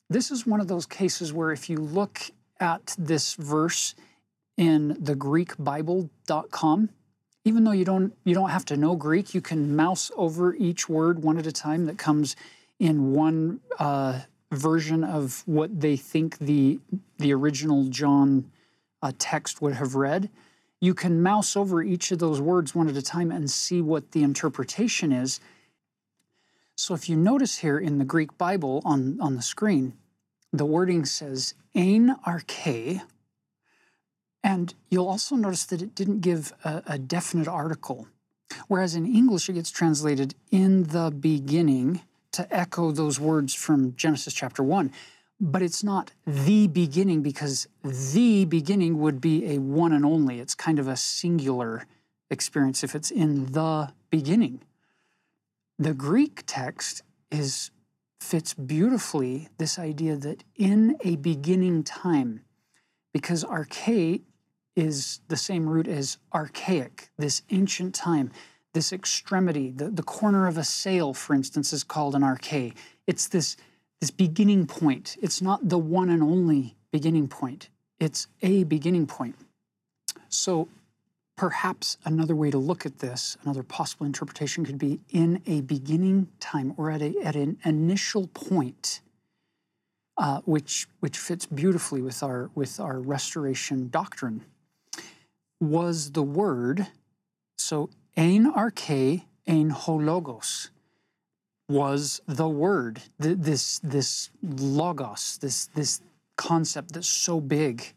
This 0.09 0.31
is 0.31 0.47
one 0.47 0.61
of 0.61 0.69
those 0.69 0.87
cases 0.87 1.33
where 1.33 1.53
if 1.53 1.69
you 1.69 1.79
look 1.79 2.21
at 2.61 2.95
this 2.99 3.35
verse 3.35 3.95
in 4.57 4.97
the 4.99 5.15
greekbible.com 5.15 6.89
even 7.45 7.65
though 7.65 7.73
you 7.73 7.85
don't 7.85 8.13
you 8.25 8.35
don't 8.35 8.51
have 8.51 8.65
to 8.65 8.77
know 8.77 8.97
greek 8.97 9.35
you 9.35 9.41
can 9.41 9.77
mouse 9.77 10.11
over 10.17 10.55
each 10.55 10.89
word 10.89 11.23
one 11.23 11.39
at 11.39 11.47
a 11.47 11.53
time 11.53 11.87
that 11.87 11.99
comes 11.99 12.35
in 12.79 13.13
one 13.13 13.61
uh, 13.79 14.21
version 14.53 15.05
of 15.05 15.43
what 15.47 15.81
they 15.81 15.97
think 15.97 16.39
the 16.39 16.79
the 17.19 17.33
original 17.33 17.85
john 17.85 18.51
uh, 19.03 19.13
text 19.19 19.63
would 19.63 19.75
have 19.75 19.95
read. 19.95 20.31
You 20.81 20.95
can 20.95 21.23
mouse 21.23 21.57
over 21.57 21.83
each 21.83 22.11
of 22.11 22.19
those 22.19 22.41
words 22.41 22.75
one 22.75 22.89
at 22.89 22.97
a 22.97 23.03
time 23.03 23.31
and 23.31 23.51
see 23.51 23.81
what 23.81 24.13
the 24.13 24.23
interpretation 24.23 25.13
is. 25.13 25.41
So 26.77 26.95
if 26.95 27.09
you 27.09 27.17
notice 27.17 27.59
here 27.59 27.79
in 27.79 27.99
the 27.99 28.05
greek 28.05 28.37
bible 28.37 28.83
on 28.85 29.19
on 29.21 29.37
the 29.37 29.43
screen 29.43 29.95
the 30.53 30.67
wording 30.67 31.05
says 31.05 31.55
ein 31.75 32.17
arche 32.27 33.01
and 34.47 34.75
you'll 34.91 35.09
also 35.09 35.35
notice 35.35 35.65
that 35.65 35.83
it 35.83 35.93
didn't 35.97 36.21
give 36.21 36.53
a, 36.63 36.81
a 36.87 36.99
definite 36.99 37.49
article. 37.49 38.07
Whereas 38.69 38.95
in 38.95 39.05
English, 39.05 39.49
it 39.49 39.55
gets 39.55 39.73
translated 39.73 40.37
in 40.53 40.85
the 40.85 41.11
beginning 41.11 42.03
to 42.31 42.47
echo 42.55 42.93
those 42.93 43.19
words 43.19 43.55
from 43.55 43.97
Genesis 43.97 44.33
chapter 44.33 44.63
1. 44.63 44.93
But 45.41 45.63
it's 45.63 45.83
not 45.83 46.13
the 46.25 46.69
beginning 46.69 47.23
because 47.23 47.67
the 47.83 48.45
beginning 48.45 49.01
would 49.01 49.21
be 49.21 49.53
a 49.53 49.59
one 49.59 49.93
and 49.93 50.07
only. 50.07 50.39
It's 50.39 50.55
kind 50.55 50.79
of 50.79 50.87
a 50.87 50.97
singular 50.97 51.85
experience 52.31 52.85
if 52.85 52.95
it's 52.95 53.11
in 53.11 53.47
the 53.53 53.93
beginning. 54.11 54.63
The 55.77 55.93
Greek 55.93 56.45
text 56.47 57.03
is 57.33 57.73
fits 58.21 58.55
beautifully 58.55 59.49
this 59.59 59.77
idea 59.77 60.17
that 60.17 60.45
in 60.55 60.97
a 61.03 61.17
beginning 61.17 61.83
time, 61.83 62.43
because 63.13 63.43
arche 63.45 64.23
is 64.77 65.21
the 65.29 65.37
same 65.37 65.69
root 65.69 65.89
as 65.89 66.19
archaic, 66.35 67.09
this 67.17 67.43
ancient 67.51 67.95
time, 67.95 68.31
this 68.75 68.93
extremity. 68.93 69.71
The, 69.71 69.89
the 69.89 70.03
corner 70.03 70.47
of 70.47 70.59
a 70.59 70.65
sail, 70.65 71.15
for 71.15 71.35
instance, 71.35 71.73
is 71.73 71.83
called 71.83 72.15
an 72.15 72.23
arche. 72.23 72.75
It's 73.07 73.27
this, 73.27 73.57
this 74.01 74.11
beginning 74.11 74.67
point. 74.67 75.17
It's 75.23 75.41
not 75.41 75.69
the 75.71 75.79
one 75.79 76.11
and 76.11 76.23
only 76.23 76.77
beginning 76.93 77.29
point, 77.29 77.71
it's 77.99 78.29
a 78.43 78.65
beginning 78.65 79.07
point. 79.07 79.37
So 80.29 80.69
perhaps 81.37 81.97
another 82.05 82.35
way 82.35 82.51
to 82.51 82.59
look 82.59 82.87
at 82.87 82.99
this, 82.99 83.37
another 83.43 83.63
possible 83.63 84.07
interpretation 84.07 84.65
could 84.65 84.79
be 84.79 85.01
in 85.11 85.43
a 85.47 85.63
beginning 85.63 86.29
time 86.41 86.75
or 86.77 86.91
at, 86.91 87.03
a, 87.03 87.15
at 87.23 87.35
an 87.35 87.59
initial 87.65 88.29
point. 88.29 89.01
Uh, 90.19 90.41
which 90.47 90.89
which 91.01 91.19
fits 91.19 91.45
beautifully 91.45 92.01
with 92.01 92.23
our 92.23 92.51
with 92.55 92.81
our 92.81 93.01
restoration 93.01 93.91
doctrine 93.91 94.43
was 95.61 96.13
the 96.13 96.23
Word. 96.23 96.89
So, 97.57 97.91
ein 98.17 98.53
arche, 98.53 99.25
ein 99.47 99.71
hologos 99.71 100.71
was 101.69 102.21
the 102.27 102.49
Word. 102.49 103.03
This, 103.19 103.81
this 103.81 104.31
logos, 104.43 105.39
this, 105.39 105.67
this 105.75 106.01
concept 106.37 106.93
that's 106.93 107.09
so 107.09 107.41
big. 107.41 107.95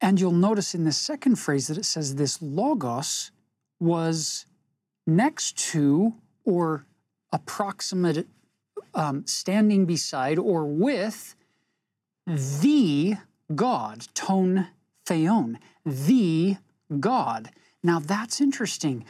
And 0.00 0.20
you'll 0.20 0.32
notice 0.32 0.74
in 0.74 0.84
the 0.84 0.92
second 0.92 1.36
phrase 1.36 1.68
that 1.68 1.78
it 1.78 1.84
says 1.84 2.16
this 2.16 2.42
logos 2.42 3.30
was 3.80 4.46
next 5.06 5.56
to 5.70 6.14
or 6.44 6.86
approximate, 7.32 8.26
um, 8.94 9.26
standing 9.26 9.86
beside 9.86 10.38
or 10.38 10.64
with 10.66 11.34
the 12.26 13.16
God, 13.54 14.06
ton 14.14 14.68
theon 15.06 15.58
the 15.84 16.56
God. 17.00 17.50
Now 17.82 17.98
that's 17.98 18.40
interesting. 18.40 19.04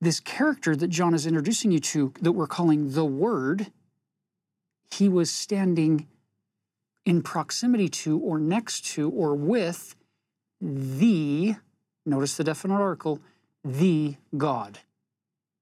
This 0.00 0.20
character 0.20 0.76
that 0.76 0.88
John 0.88 1.14
is 1.14 1.26
introducing 1.26 1.72
you 1.72 1.80
to, 1.80 2.12
that 2.20 2.32
we're 2.32 2.46
calling 2.46 2.92
the 2.92 3.04
Word, 3.04 3.70
he 4.90 5.08
was 5.08 5.30
standing 5.30 6.06
in 7.04 7.22
proximity 7.22 7.88
to, 7.88 8.18
or 8.18 8.38
next 8.38 8.86
to, 8.86 9.10
or 9.10 9.34
with 9.34 9.94
the, 10.60 11.56
notice 12.06 12.36
the 12.36 12.44
definite 12.44 12.74
article, 12.74 13.20
the 13.64 14.16
God. 14.36 14.80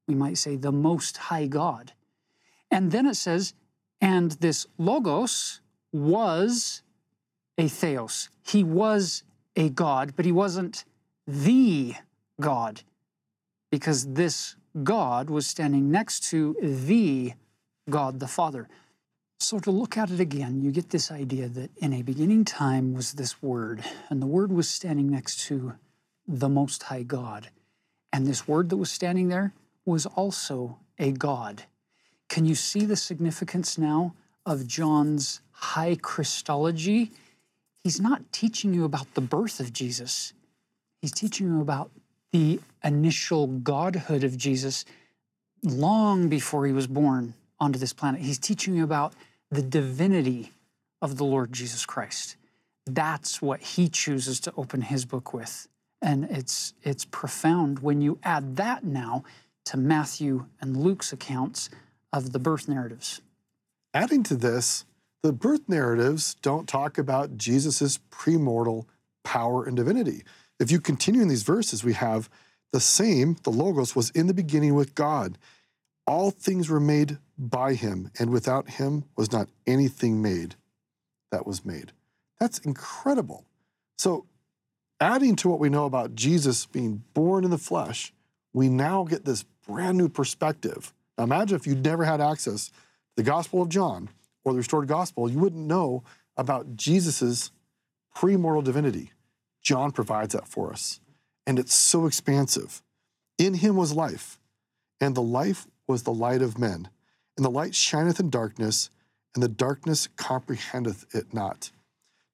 We 0.06 0.14
might 0.14 0.38
say 0.38 0.56
the 0.56 0.72
Most 0.72 1.16
High 1.16 1.46
God. 1.46 1.92
And 2.70 2.90
then 2.90 3.06
it 3.06 3.14
says, 3.14 3.54
and 4.00 4.32
this 4.32 4.66
Logos 4.78 5.60
was 5.92 6.82
a 7.58 7.68
Theos. 7.68 8.28
He 8.44 8.64
was 8.64 9.22
a 9.56 9.68
God, 9.68 10.14
but 10.16 10.24
he 10.24 10.32
wasn't 10.32 10.84
the 11.26 11.94
God 12.40 12.82
because 13.70 14.12
this 14.14 14.56
God 14.82 15.30
was 15.30 15.46
standing 15.46 15.90
next 15.90 16.30
to 16.30 16.56
the 16.60 17.34
God 17.90 18.20
the 18.20 18.28
Father. 18.28 18.68
So, 19.38 19.58
to 19.58 19.70
look 19.72 19.96
at 19.96 20.10
it 20.10 20.20
again, 20.20 20.62
you 20.62 20.70
get 20.70 20.90
this 20.90 21.10
idea 21.10 21.48
that 21.48 21.70
in 21.78 21.92
a 21.92 22.02
beginning 22.02 22.44
time 22.44 22.94
was 22.94 23.14
this 23.14 23.42
Word, 23.42 23.82
and 24.08 24.22
the 24.22 24.26
Word 24.26 24.52
was 24.52 24.68
standing 24.68 25.10
next 25.10 25.40
to 25.48 25.74
the 26.28 26.48
Most 26.48 26.84
High 26.84 27.02
God. 27.02 27.50
And 28.12 28.26
this 28.26 28.46
Word 28.46 28.68
that 28.68 28.76
was 28.76 28.90
standing 28.90 29.28
there 29.28 29.52
was 29.84 30.06
also 30.06 30.78
a 30.98 31.10
God. 31.10 31.64
Can 32.28 32.44
you 32.44 32.54
see 32.54 32.84
the 32.84 32.96
significance 32.96 33.76
now 33.76 34.14
of 34.46 34.66
John's 34.66 35.40
high 35.50 35.96
Christology 36.00 37.10
he's 37.84 38.00
not 38.00 38.32
teaching 38.32 38.74
you 38.74 38.84
about 38.84 39.14
the 39.14 39.20
birth 39.20 39.60
of 39.60 39.72
Jesus. 39.72 40.32
He's 41.00 41.12
teaching 41.12 41.48
you 41.48 41.60
about 41.60 41.90
the 42.32 42.60
initial 42.82 43.46
godhood 43.46 44.24
of 44.24 44.36
Jesus 44.36 44.84
long 45.62 46.28
before 46.28 46.66
he 46.66 46.72
was 46.72 46.86
born 46.86 47.34
onto 47.60 47.78
this 47.78 47.92
planet. 47.92 48.20
He's 48.20 48.38
teaching 48.38 48.74
you 48.74 48.84
about 48.84 49.12
the 49.50 49.62
divinity 49.62 50.52
of 51.00 51.16
the 51.16 51.24
Lord 51.24 51.52
Jesus 51.52 51.84
Christ. 51.84 52.36
That's 52.86 53.40
what 53.40 53.60
he 53.60 53.88
chooses 53.88 54.40
to 54.40 54.52
open 54.56 54.82
his 54.82 55.04
book 55.04 55.32
with. 55.32 55.68
And 56.00 56.24
it's 56.24 56.74
it's 56.82 57.04
profound 57.04 57.78
when 57.78 58.00
you 58.00 58.18
add 58.24 58.56
that 58.56 58.82
now 58.82 59.22
to 59.66 59.76
Matthew 59.76 60.46
and 60.60 60.76
Luke's 60.76 61.12
accounts 61.12 61.70
of 62.12 62.32
the 62.32 62.40
birth 62.40 62.68
narratives. 62.68 63.20
Adding 63.94 64.24
to 64.24 64.34
this, 64.34 64.84
the 65.22 65.32
birth 65.32 65.68
narratives 65.68 66.34
don't 66.42 66.68
talk 66.68 66.98
about 66.98 67.36
Jesus' 67.36 67.98
premortal 68.10 68.86
power 69.22 69.64
and 69.64 69.76
divinity. 69.76 70.24
If 70.58 70.70
you 70.70 70.80
continue 70.80 71.22
in 71.22 71.28
these 71.28 71.44
verses, 71.44 71.84
we 71.84 71.92
have 71.94 72.28
the 72.72 72.80
same, 72.80 73.36
the 73.44 73.50
Logos 73.50 73.94
was 73.94 74.10
in 74.10 74.26
the 74.26 74.34
beginning 74.34 74.74
with 74.74 74.94
God. 74.94 75.38
All 76.06 76.30
things 76.30 76.68
were 76.68 76.80
made 76.80 77.18
by 77.38 77.74
him, 77.74 78.10
and 78.18 78.30
without 78.30 78.70
him 78.70 79.04
was 79.16 79.30
not 79.30 79.48
anything 79.66 80.20
made 80.20 80.56
that 81.30 81.46
was 81.46 81.64
made. 81.64 81.92
That's 82.40 82.58
incredible. 82.58 83.44
So, 83.98 84.26
adding 85.00 85.36
to 85.36 85.48
what 85.48 85.60
we 85.60 85.68
know 85.68 85.84
about 85.84 86.16
Jesus 86.16 86.66
being 86.66 87.04
born 87.14 87.44
in 87.44 87.50
the 87.50 87.58
flesh, 87.58 88.12
we 88.52 88.68
now 88.68 89.04
get 89.04 89.24
this 89.24 89.44
brand 89.66 89.96
new 89.96 90.08
perspective. 90.08 90.92
Now, 91.16 91.24
imagine 91.24 91.56
if 91.56 91.66
you'd 91.66 91.84
never 91.84 92.04
had 92.04 92.20
access 92.20 92.68
to 92.68 92.72
the 93.16 93.22
Gospel 93.22 93.62
of 93.62 93.68
John 93.68 94.08
or 94.44 94.52
the 94.52 94.58
restored 94.58 94.88
gospel, 94.88 95.30
you 95.30 95.38
wouldn't 95.38 95.66
know 95.66 96.02
about 96.36 96.76
Jesus' 96.76 97.50
premortal 98.16 98.64
divinity. 98.64 99.12
John 99.62 99.92
provides 99.92 100.34
that 100.34 100.48
for 100.48 100.72
us. 100.72 101.00
And 101.46 101.58
it's 101.58 101.74
so 101.74 102.06
expansive. 102.06 102.82
In 103.38 103.54
him 103.54 103.76
was 103.76 103.92
life, 103.92 104.38
and 105.00 105.14
the 105.14 105.22
life 105.22 105.66
was 105.86 106.02
the 106.02 106.12
light 106.12 106.42
of 106.42 106.58
men. 106.58 106.88
And 107.36 107.44
the 107.44 107.50
light 107.50 107.74
shineth 107.74 108.20
in 108.20 108.30
darkness, 108.30 108.90
and 109.34 109.42
the 109.42 109.48
darkness 109.48 110.08
comprehendeth 110.16 111.06
it 111.14 111.32
not. 111.32 111.70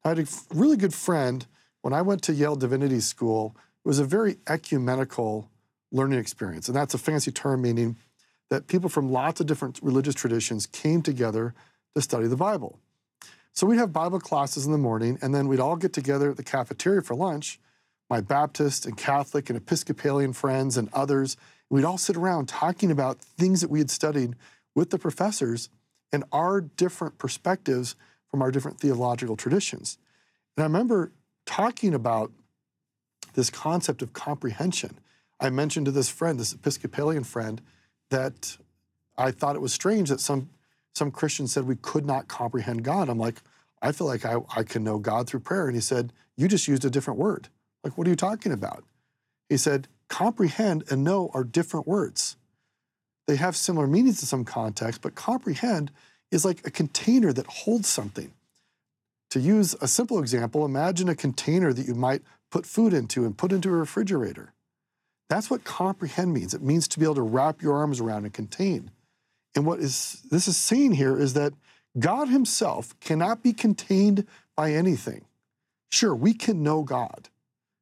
I 0.04 0.10
had 0.10 0.18
a 0.18 0.26
really 0.52 0.76
good 0.76 0.94
friend 0.94 1.46
when 1.82 1.92
I 1.92 2.02
went 2.02 2.22
to 2.22 2.34
Yale 2.34 2.56
Divinity 2.56 3.00
School. 3.00 3.54
It 3.84 3.88
was 3.88 3.98
a 3.98 4.04
very 4.04 4.36
ecumenical 4.46 5.48
learning 5.92 6.18
experience. 6.18 6.68
And 6.68 6.76
that's 6.76 6.94
a 6.94 6.98
fancy 6.98 7.30
term 7.30 7.62
meaning 7.62 7.96
that 8.50 8.66
people 8.66 8.88
from 8.88 9.12
lots 9.12 9.40
of 9.40 9.46
different 9.46 9.78
religious 9.82 10.14
traditions 10.14 10.66
came 10.66 11.02
together 11.02 11.54
to 11.98 12.02
study 12.02 12.26
the 12.26 12.36
Bible. 12.36 12.78
So 13.52 13.66
we'd 13.66 13.78
have 13.78 13.92
Bible 13.92 14.20
classes 14.20 14.66
in 14.66 14.72
the 14.72 14.78
morning, 14.78 15.18
and 15.20 15.34
then 15.34 15.48
we'd 15.48 15.60
all 15.60 15.76
get 15.76 15.92
together 15.92 16.30
at 16.30 16.36
the 16.36 16.44
cafeteria 16.44 17.02
for 17.02 17.14
lunch, 17.14 17.58
my 18.08 18.20
Baptist 18.20 18.86
and 18.86 18.96
Catholic 18.96 19.50
and 19.50 19.56
Episcopalian 19.56 20.32
friends 20.32 20.76
and 20.76 20.88
others. 20.92 21.36
We'd 21.68 21.84
all 21.84 21.98
sit 21.98 22.16
around 22.16 22.48
talking 22.48 22.90
about 22.90 23.18
things 23.18 23.60
that 23.60 23.70
we 23.70 23.80
had 23.80 23.90
studied 23.90 24.36
with 24.74 24.90
the 24.90 24.98
professors 24.98 25.68
and 26.12 26.24
our 26.32 26.60
different 26.60 27.18
perspectives 27.18 27.96
from 28.28 28.42
our 28.42 28.50
different 28.50 28.78
theological 28.78 29.36
traditions. 29.36 29.98
And 30.56 30.62
I 30.62 30.66
remember 30.66 31.12
talking 31.44 31.94
about 31.94 32.30
this 33.34 33.50
concept 33.50 34.02
of 34.02 34.12
comprehension. 34.12 34.98
I 35.40 35.50
mentioned 35.50 35.86
to 35.86 35.92
this 35.92 36.08
friend, 36.08 36.38
this 36.38 36.52
Episcopalian 36.52 37.24
friend, 37.24 37.60
that 38.10 38.56
I 39.16 39.32
thought 39.32 39.56
it 39.56 39.62
was 39.62 39.72
strange 39.72 40.08
that 40.08 40.20
some 40.20 40.48
some 40.94 41.10
Christians 41.10 41.52
said 41.52 41.66
we 41.66 41.76
could 41.76 42.04
not 42.04 42.28
comprehend 42.28 42.84
God. 42.84 43.08
I'm 43.08 43.18
like, 43.18 43.42
I 43.80 43.92
feel 43.92 44.06
like 44.06 44.24
I, 44.24 44.38
I 44.54 44.62
can 44.62 44.84
know 44.84 44.98
God 44.98 45.28
through 45.28 45.40
prayer. 45.40 45.66
And 45.66 45.76
he 45.76 45.80
said, 45.80 46.12
You 46.36 46.48
just 46.48 46.68
used 46.68 46.84
a 46.84 46.90
different 46.90 47.18
word. 47.18 47.48
Like, 47.84 47.96
what 47.96 48.06
are 48.06 48.10
you 48.10 48.16
talking 48.16 48.52
about? 48.52 48.84
He 49.48 49.56
said, 49.56 49.88
comprehend 50.08 50.84
and 50.90 51.04
know 51.04 51.30
are 51.34 51.44
different 51.44 51.86
words. 51.86 52.36
They 53.26 53.36
have 53.36 53.56
similar 53.56 53.86
meanings 53.86 54.20
in 54.20 54.26
some 54.26 54.44
contexts, 54.44 55.00
but 55.02 55.14
comprehend 55.14 55.90
is 56.30 56.44
like 56.44 56.66
a 56.66 56.70
container 56.70 57.32
that 57.32 57.46
holds 57.46 57.88
something. 57.88 58.32
To 59.30 59.40
use 59.40 59.74
a 59.80 59.88
simple 59.88 60.18
example, 60.18 60.64
imagine 60.64 61.08
a 61.08 61.14
container 61.14 61.72
that 61.72 61.86
you 61.86 61.94
might 61.94 62.22
put 62.50 62.64
food 62.64 62.94
into 62.94 63.24
and 63.24 63.36
put 63.36 63.52
into 63.52 63.68
a 63.68 63.72
refrigerator. 63.72 64.54
That's 65.28 65.50
what 65.50 65.64
comprehend 65.64 66.32
means. 66.32 66.54
It 66.54 66.62
means 66.62 66.88
to 66.88 66.98
be 66.98 67.04
able 67.04 67.16
to 67.16 67.22
wrap 67.22 67.60
your 67.60 67.74
arms 67.74 68.00
around 68.00 68.24
and 68.24 68.32
contain. 68.32 68.90
And 69.58 69.66
what 69.66 69.80
is 69.80 70.22
this 70.30 70.46
is 70.46 70.56
saying 70.56 70.92
here 70.92 71.18
is 71.18 71.34
that 71.34 71.52
God 71.98 72.28
himself 72.28 72.94
cannot 73.00 73.42
be 73.42 73.52
contained 73.52 74.24
by 74.54 74.70
anything. 74.70 75.24
Sure, 75.90 76.14
we 76.14 76.32
can 76.32 76.62
know 76.62 76.84
God. 76.84 77.28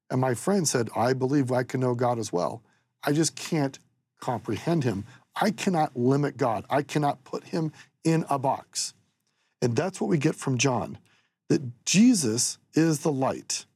And 0.08 0.18
my 0.18 0.32
friend 0.32 0.66
said, 0.66 0.88
I 0.96 1.12
believe 1.12 1.52
I 1.52 1.64
can 1.64 1.80
know 1.80 1.94
God 1.94 2.18
as 2.18 2.32
well. 2.32 2.62
I 3.04 3.12
just 3.12 3.36
can't 3.36 3.78
comprehend 4.22 4.84
him. 4.84 5.04
I 5.38 5.50
cannot 5.50 5.94
limit 5.94 6.38
God. 6.38 6.64
I 6.70 6.80
cannot 6.80 7.24
put 7.24 7.44
him 7.44 7.72
in 8.04 8.24
a 8.30 8.38
box. 8.38 8.94
And 9.60 9.76
that's 9.76 10.00
what 10.00 10.08
we 10.08 10.16
get 10.16 10.34
from 10.34 10.56
John 10.56 10.96
that 11.50 11.84
Jesus 11.84 12.56
is 12.72 13.00
the 13.00 13.12
light 13.12 13.66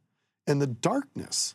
and 0.46 0.58
the 0.58 0.66
darkness. 0.66 1.54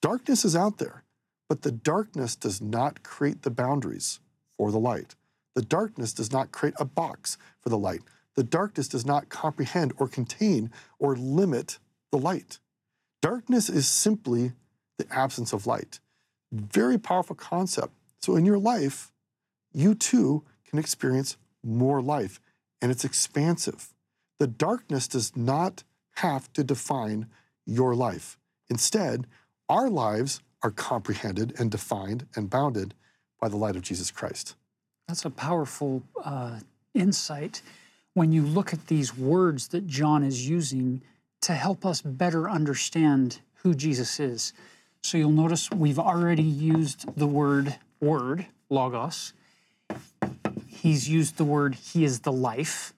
Darkness 0.00 0.42
is 0.42 0.56
out 0.56 0.78
there, 0.78 1.04
but 1.50 1.60
the 1.60 1.70
darkness 1.70 2.34
does 2.34 2.62
not 2.62 3.02
create 3.02 3.42
the 3.42 3.50
boundaries 3.50 4.20
for 4.56 4.72
the 4.72 4.80
light. 4.80 5.16
The 5.54 5.62
darkness 5.62 6.12
does 6.12 6.32
not 6.32 6.52
create 6.52 6.74
a 6.78 6.84
box 6.84 7.36
for 7.60 7.68
the 7.68 7.78
light. 7.78 8.02
The 8.34 8.42
darkness 8.42 8.88
does 8.88 9.04
not 9.04 9.28
comprehend 9.28 9.92
or 9.98 10.08
contain 10.08 10.70
or 10.98 11.16
limit 11.16 11.78
the 12.10 12.18
light. 12.18 12.58
Darkness 13.20 13.68
is 13.68 13.86
simply 13.86 14.52
the 14.98 15.06
absence 15.10 15.52
of 15.52 15.66
light. 15.66 16.00
Very 16.50 16.98
powerful 16.98 17.36
concept. 17.36 17.92
So 18.20 18.36
in 18.36 18.44
your 18.44 18.58
life, 18.58 19.12
you 19.72 19.94
too 19.94 20.44
can 20.68 20.78
experience 20.78 21.36
more 21.62 22.02
life, 22.02 22.40
and 22.80 22.90
it's 22.90 23.04
expansive. 23.04 23.92
The 24.38 24.46
darkness 24.46 25.06
does 25.06 25.36
not 25.36 25.84
have 26.16 26.52
to 26.54 26.64
define 26.64 27.26
your 27.64 27.94
life. 27.94 28.38
Instead, 28.68 29.26
our 29.68 29.88
lives 29.88 30.40
are 30.62 30.70
comprehended 30.70 31.54
and 31.58 31.70
defined 31.70 32.26
and 32.34 32.50
bounded 32.50 32.94
by 33.40 33.48
the 33.48 33.56
light 33.56 33.76
of 33.76 33.82
Jesus 33.82 34.10
Christ. 34.10 34.56
That's 35.12 35.26
a 35.26 35.30
powerful 35.30 36.02
uh, 36.24 36.60
insight 36.94 37.60
when 38.14 38.32
you 38.32 38.40
look 38.40 38.72
at 38.72 38.86
these 38.86 39.14
words 39.14 39.68
that 39.68 39.86
John 39.86 40.24
is 40.24 40.48
using 40.48 41.02
to 41.42 41.52
help 41.52 41.84
us 41.84 42.00
better 42.00 42.48
understand 42.48 43.40
who 43.56 43.74
Jesus 43.74 44.18
is. 44.18 44.54
So 45.02 45.18
you'll 45.18 45.30
notice 45.30 45.70
we've 45.70 45.98
already 45.98 46.42
used 46.42 47.14
the 47.14 47.26
word 47.26 47.76
word, 48.00 48.46
logos. 48.70 49.34
He's 50.66 51.10
used 51.10 51.36
the 51.36 51.44
word 51.44 51.74
he 51.74 52.06
is 52.06 52.20
the 52.20 52.32
life. 52.32 52.94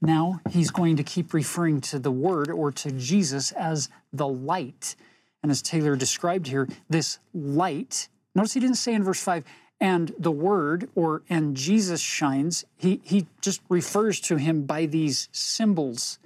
Now 0.00 0.42
he's 0.50 0.70
going 0.70 0.94
to 0.94 1.02
keep 1.02 1.34
referring 1.34 1.80
to 1.80 1.98
the 1.98 2.12
word 2.12 2.52
or 2.52 2.70
to 2.70 2.92
Jesus 2.92 3.50
as 3.50 3.88
the 4.12 4.28
light. 4.28 4.94
And 5.42 5.50
as 5.50 5.60
Taylor 5.60 5.96
described 5.96 6.46
here, 6.46 6.68
this 6.88 7.18
light, 7.34 8.08
notice 8.36 8.52
he 8.52 8.60
didn't 8.60 8.76
say 8.76 8.94
in 8.94 9.02
verse 9.02 9.20
5, 9.20 9.42
and 9.80 10.14
the 10.18 10.30
word 10.30 10.88
or 10.94 11.22
and 11.28 11.56
jesus 11.56 12.00
shines 12.00 12.64
he 12.76 13.00
he 13.04 13.26
just 13.40 13.60
refers 13.68 14.20
to 14.20 14.36
him 14.36 14.62
by 14.62 14.86
these 14.86 15.28
symbols. 15.32 16.18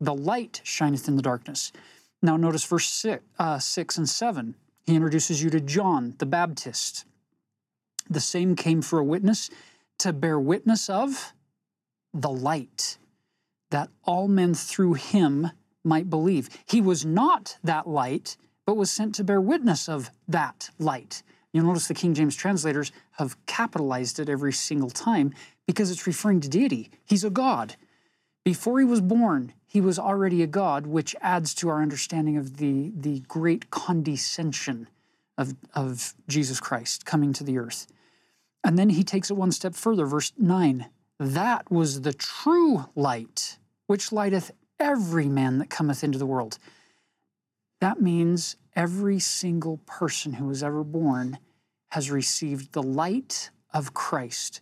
The 0.00 0.14
light 0.14 0.60
shineth 0.64 1.06
in 1.06 1.16
the 1.16 1.22
darkness. 1.22 1.72
Now 2.20 2.36
notice 2.36 2.64
verse 2.64 2.88
six, 2.88 3.22
uh, 3.38 3.58
6 3.58 3.98
and 3.98 4.08
7 4.08 4.54
he 4.84 4.94
introduces 4.94 5.42
you 5.42 5.50
to 5.50 5.60
john 5.60 6.14
the 6.18 6.26
baptist. 6.26 7.04
The 8.10 8.20
same 8.20 8.56
came 8.56 8.82
for 8.82 8.98
a 8.98 9.04
witness 9.04 9.48
to 10.00 10.12
bear 10.12 10.38
witness 10.38 10.90
of 10.90 11.32
the 12.12 12.30
light 12.30 12.98
that 13.70 13.88
all 14.04 14.28
men 14.28 14.52
through 14.52 14.94
him 14.94 15.50
might 15.82 16.10
believe. 16.10 16.50
He 16.66 16.80
was 16.80 17.06
not 17.06 17.56
that 17.64 17.88
light 17.88 18.36
but 18.66 18.76
was 18.76 18.90
sent 18.90 19.14
to 19.14 19.24
bear 19.24 19.40
witness 19.40 19.88
of 19.88 20.10
that 20.28 20.70
light 20.78 21.22
You'll 21.52 21.66
notice 21.66 21.88
the 21.88 21.94
King 21.94 22.14
James 22.14 22.34
translators 22.34 22.92
have 23.12 23.36
capitalized 23.46 24.18
it 24.18 24.28
every 24.28 24.52
single 24.52 24.90
time 24.90 25.34
because 25.66 25.90
it's 25.90 26.06
referring 26.06 26.40
to 26.40 26.48
deity. 26.48 26.90
He's 27.04 27.24
a 27.24 27.30
God. 27.30 27.76
Before 28.44 28.78
he 28.78 28.84
was 28.84 29.00
born, 29.00 29.52
he 29.66 29.80
was 29.80 29.98
already 29.98 30.42
a 30.42 30.46
God, 30.46 30.86
which 30.86 31.14
adds 31.20 31.54
to 31.54 31.68
our 31.68 31.80
understanding 31.80 32.36
of 32.36 32.56
the, 32.56 32.92
the 32.96 33.20
great 33.20 33.70
condescension 33.70 34.88
of, 35.38 35.54
of 35.74 36.14
Jesus 36.28 36.60
Christ 36.60 37.04
coming 37.04 37.32
to 37.34 37.44
the 37.44 37.58
earth. 37.58 37.86
And 38.64 38.78
then 38.78 38.90
he 38.90 39.04
takes 39.04 39.30
it 39.30 39.34
one 39.34 39.52
step 39.52 39.74
further, 39.74 40.06
verse 40.06 40.32
9. 40.38 40.86
That 41.18 41.70
was 41.70 42.02
the 42.02 42.12
true 42.12 42.86
light, 42.94 43.58
which 43.86 44.12
lighteth 44.12 44.50
every 44.80 45.26
man 45.26 45.58
that 45.58 45.70
cometh 45.70 46.02
into 46.02 46.18
the 46.18 46.26
world. 46.26 46.58
That 47.82 48.00
means 48.00 48.54
every 48.76 49.18
single 49.18 49.78
person 49.86 50.34
who 50.34 50.44
was 50.44 50.62
ever 50.62 50.84
born 50.84 51.40
has 51.90 52.12
received 52.12 52.74
the 52.74 52.82
light 52.82 53.50
of 53.74 53.92
Christ, 53.92 54.60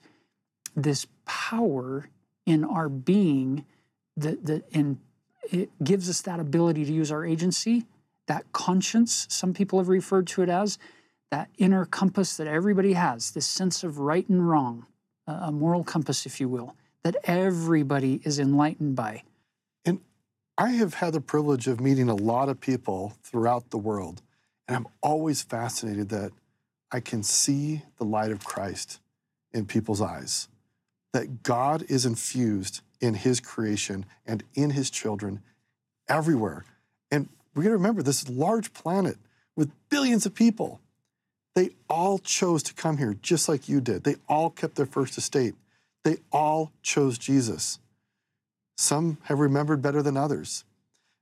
this 0.74 1.06
power 1.26 2.08
in 2.46 2.64
our 2.64 2.88
being 2.88 3.66
that, 4.16 4.46
that 4.46 4.64
in, 4.70 5.00
it 5.50 5.68
gives 5.84 6.08
us 6.08 6.22
that 6.22 6.40
ability 6.40 6.86
to 6.86 6.92
use 6.92 7.12
our 7.12 7.22
agency, 7.22 7.84
that 8.26 8.50
conscience, 8.52 9.26
some 9.28 9.52
people 9.52 9.78
have 9.78 9.88
referred 9.88 10.26
to 10.28 10.40
it 10.40 10.48
as, 10.48 10.78
that 11.30 11.50
inner 11.58 11.84
compass 11.84 12.38
that 12.38 12.46
everybody 12.46 12.94
has, 12.94 13.32
this 13.32 13.46
sense 13.46 13.84
of 13.84 13.98
right 13.98 14.26
and 14.30 14.48
wrong, 14.48 14.86
a 15.26 15.52
moral 15.52 15.84
compass, 15.84 16.24
if 16.24 16.40
you 16.40 16.48
will, 16.48 16.74
that 17.02 17.16
everybody 17.24 18.22
is 18.24 18.38
enlightened 18.38 18.96
by. 18.96 19.24
I 20.60 20.72
have 20.72 20.92
had 20.92 21.14
the 21.14 21.22
privilege 21.22 21.68
of 21.68 21.80
meeting 21.80 22.10
a 22.10 22.14
lot 22.14 22.50
of 22.50 22.60
people 22.60 23.14
throughout 23.22 23.70
the 23.70 23.78
world, 23.78 24.20
and 24.68 24.76
I'm 24.76 24.88
always 25.02 25.40
fascinated 25.40 26.10
that 26.10 26.32
I 26.92 27.00
can 27.00 27.22
see 27.22 27.80
the 27.96 28.04
light 28.04 28.30
of 28.30 28.44
Christ 28.44 29.00
in 29.54 29.64
people's 29.64 30.02
eyes, 30.02 30.48
that 31.14 31.42
God 31.42 31.86
is 31.88 32.04
infused 32.04 32.82
in 33.00 33.14
his 33.14 33.40
creation 33.40 34.04
and 34.26 34.44
in 34.52 34.68
his 34.68 34.90
children 34.90 35.40
everywhere. 36.10 36.66
And 37.10 37.30
we 37.54 37.62
gotta 37.62 37.76
remember 37.76 38.02
this 38.02 38.28
large 38.28 38.74
planet 38.74 39.16
with 39.56 39.72
billions 39.88 40.26
of 40.26 40.34
people. 40.34 40.78
They 41.54 41.70
all 41.88 42.18
chose 42.18 42.62
to 42.64 42.74
come 42.74 42.98
here 42.98 43.14
just 43.22 43.48
like 43.48 43.66
you 43.66 43.80
did. 43.80 44.04
They 44.04 44.16
all 44.28 44.50
kept 44.50 44.74
their 44.74 44.84
first 44.84 45.16
estate. 45.16 45.54
They 46.04 46.18
all 46.30 46.70
chose 46.82 47.16
Jesus. 47.16 47.78
Some 48.80 49.18
have 49.24 49.40
remembered 49.40 49.82
better 49.82 50.02
than 50.02 50.16
others. 50.16 50.64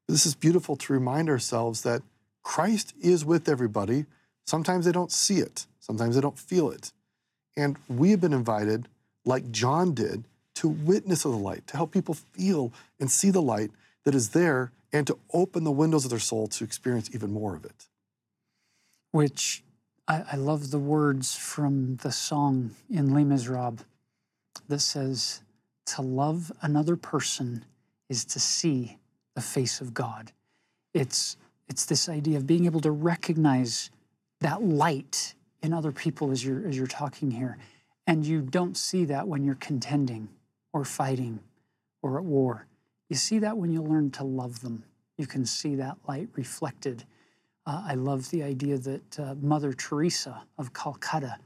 This 0.07 0.25
is 0.25 0.37
beautiful 0.37 0.77
to 0.77 0.93
remind 0.93 1.29
ourselves 1.29 1.83
that 1.83 2.03
Christ 2.45 2.95
is 3.01 3.25
with 3.25 3.49
everybody. 3.49 4.07
Sometimes 4.47 4.85
they 4.85 4.93
don't 4.93 5.11
see 5.11 5.39
it, 5.39 5.67
sometimes 5.81 6.15
they 6.15 6.21
don't 6.21 6.39
feel 6.39 6.71
it. 6.71 6.93
And 7.57 7.77
we 7.89 8.13
have 8.13 8.21
been 8.21 8.33
invited, 8.33 8.87
like 9.25 9.51
John 9.51 9.93
did, 9.93 10.23
to 10.55 10.69
witness 10.69 11.25
of 11.25 11.33
the 11.33 11.39
light, 11.39 11.67
to 11.67 11.77
help 11.77 11.91
people 11.91 12.15
feel 12.15 12.73
and 13.01 13.11
see 13.11 13.31
the 13.31 13.43
light 13.43 13.73
that 14.05 14.15
is 14.15 14.31
there, 14.31 14.71
and 14.93 15.05
to 15.09 15.19
open 15.33 15.65
the 15.65 15.73
windows 15.73 16.05
of 16.05 16.11
their 16.11 16.21
soul 16.21 16.47
to 16.47 16.65
experience 16.65 17.11
even 17.13 17.33
more 17.33 17.57
of 17.57 17.65
it. 17.65 17.89
Which 19.11 19.65
I, 20.07 20.23
I 20.33 20.37
love 20.37 20.71
the 20.71 20.79
words 20.79 21.35
from 21.35 21.97
the 21.97 22.13
song 22.13 22.77
in 22.89 23.13
Les 23.13 23.25
Miserables 23.25 23.85
that 24.69 24.79
says, 24.79 25.41
to 25.95 26.03
love 26.03 26.53
another 26.63 26.97
person 26.97 27.65
is 28.09 28.25
to 28.27 28.41
see 28.41 28.99
the 29.35 29.41
face 29.41 29.81
of 29.81 29.93
God. 29.95 30.33
It's 30.95 31.37
It's 31.69 31.85
this 31.85 32.09
idea 32.09 32.39
of 32.39 32.47
being 32.47 32.65
able 32.67 32.81
to 32.81 32.91
recognize 32.91 33.91
that 34.41 34.63
light 34.63 35.35
in 35.63 35.73
other 35.73 35.93
people 35.93 36.31
as 36.31 36.45
you're, 36.45 36.67
as 36.67 36.77
you're 36.77 36.87
talking 36.87 37.31
here. 37.31 37.59
And 38.07 38.25
you 38.25 38.41
don't 38.41 38.77
see 38.77 39.05
that 39.07 39.29
when 39.29 39.45
you're 39.45 39.57
contending 39.57 40.29
or 40.73 40.85
fighting 40.85 41.41
or 42.01 42.19
at 42.19 42.25
war. 42.25 42.67
You 43.11 43.17
see 43.17 43.39
that 43.41 43.57
when 43.59 43.71
you 43.71 43.83
learn 43.83 44.11
to 44.13 44.25
love 44.25 44.61
them. 44.61 44.85
You 45.19 45.27
can 45.27 45.45
see 45.45 45.75
that 45.77 45.97
light 46.07 46.29
reflected. 46.35 47.05
Uh, 47.67 47.83
I 47.85 47.95
love 47.95 48.31
the 48.31 48.43
idea 48.43 48.79
that 48.79 49.19
uh, 49.19 49.35
Mother 49.43 49.73
Teresa 49.75 50.43
of 50.57 50.73
Calcutta 50.73 51.39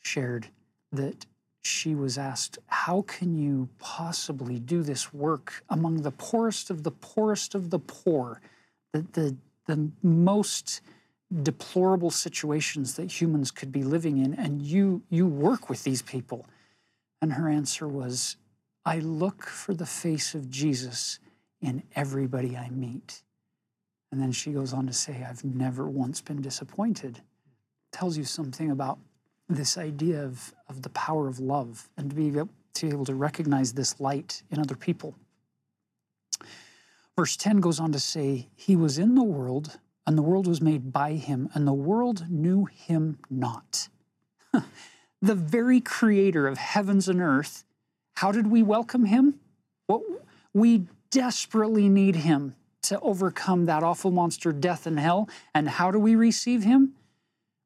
shared 0.00 0.48
that 0.92 1.24
she 1.64 1.94
was 1.94 2.18
asked, 2.18 2.58
How 2.66 3.02
can 3.02 3.36
you 3.36 3.68
possibly 3.78 4.58
do 4.58 4.82
this 4.82 5.12
work 5.14 5.64
among 5.70 6.02
the 6.02 6.10
poorest 6.10 6.70
of 6.70 6.82
the 6.82 6.90
poorest 6.90 7.54
of 7.54 7.70
the 7.70 7.78
poor, 7.78 8.40
the, 8.92 9.06
the, 9.12 9.36
the 9.66 9.90
most 10.02 10.82
deplorable 11.42 12.10
situations 12.10 12.94
that 12.96 13.20
humans 13.20 13.50
could 13.50 13.72
be 13.72 13.82
living 13.82 14.18
in, 14.18 14.34
and 14.34 14.60
you, 14.60 15.02
you 15.08 15.26
work 15.26 15.70
with 15.70 15.84
these 15.84 16.02
people? 16.02 16.46
And 17.22 17.32
her 17.32 17.48
answer 17.48 17.88
was, 17.88 18.36
I 18.84 18.98
look 18.98 19.46
for 19.46 19.72
the 19.72 19.86
face 19.86 20.34
of 20.34 20.50
Jesus 20.50 21.18
in 21.62 21.82
everybody 21.96 22.56
I 22.56 22.68
meet. 22.68 23.22
And 24.12 24.20
then 24.20 24.32
she 24.32 24.52
goes 24.52 24.74
on 24.74 24.86
to 24.86 24.92
say, 24.92 25.26
I've 25.28 25.44
never 25.44 25.88
once 25.88 26.20
been 26.20 26.42
disappointed. 26.42 27.22
Tells 27.90 28.18
you 28.18 28.24
something 28.24 28.70
about 28.70 28.98
this 29.48 29.76
idea 29.76 30.22
of, 30.24 30.54
of 30.68 30.82
the 30.82 30.88
power 30.90 31.28
of 31.28 31.38
love 31.38 31.88
and 31.96 32.10
to 32.10 32.16
be, 32.16 32.30
to 32.30 32.86
be 32.86 32.92
able 32.92 33.04
to 33.04 33.14
recognize 33.14 33.72
this 33.72 34.00
light 34.00 34.42
in 34.50 34.58
other 34.58 34.74
people. 34.74 35.14
Verse 37.16 37.36
10 37.36 37.58
goes 37.58 37.78
on 37.78 37.92
to 37.92 38.00
say, 38.00 38.48
He 38.56 38.74
was 38.74 38.98
in 38.98 39.14
the 39.14 39.22
world, 39.22 39.78
and 40.06 40.18
the 40.18 40.22
world 40.22 40.46
was 40.46 40.60
made 40.60 40.92
by 40.92 41.12
him, 41.12 41.48
and 41.54 41.66
the 41.66 41.72
world 41.72 42.28
knew 42.28 42.64
him 42.64 43.18
not. 43.30 43.88
the 45.22 45.34
very 45.34 45.80
creator 45.80 46.48
of 46.48 46.58
heavens 46.58 47.08
and 47.08 47.20
earth, 47.20 47.64
how 48.16 48.32
did 48.32 48.48
we 48.48 48.62
welcome 48.62 49.04
him? 49.04 49.38
Well, 49.88 50.02
we 50.52 50.86
desperately 51.10 51.88
need 51.88 52.16
him 52.16 52.56
to 52.82 52.98
overcome 53.00 53.66
that 53.66 53.82
awful 53.82 54.10
monster, 54.10 54.52
death 54.52 54.86
and 54.86 54.98
hell. 54.98 55.28
And 55.54 55.68
how 55.68 55.90
do 55.90 55.98
we 55.98 56.14
receive 56.16 56.64
him? 56.64 56.94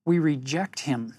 We 0.04 0.18
reject 0.18 0.80
him 0.80 1.14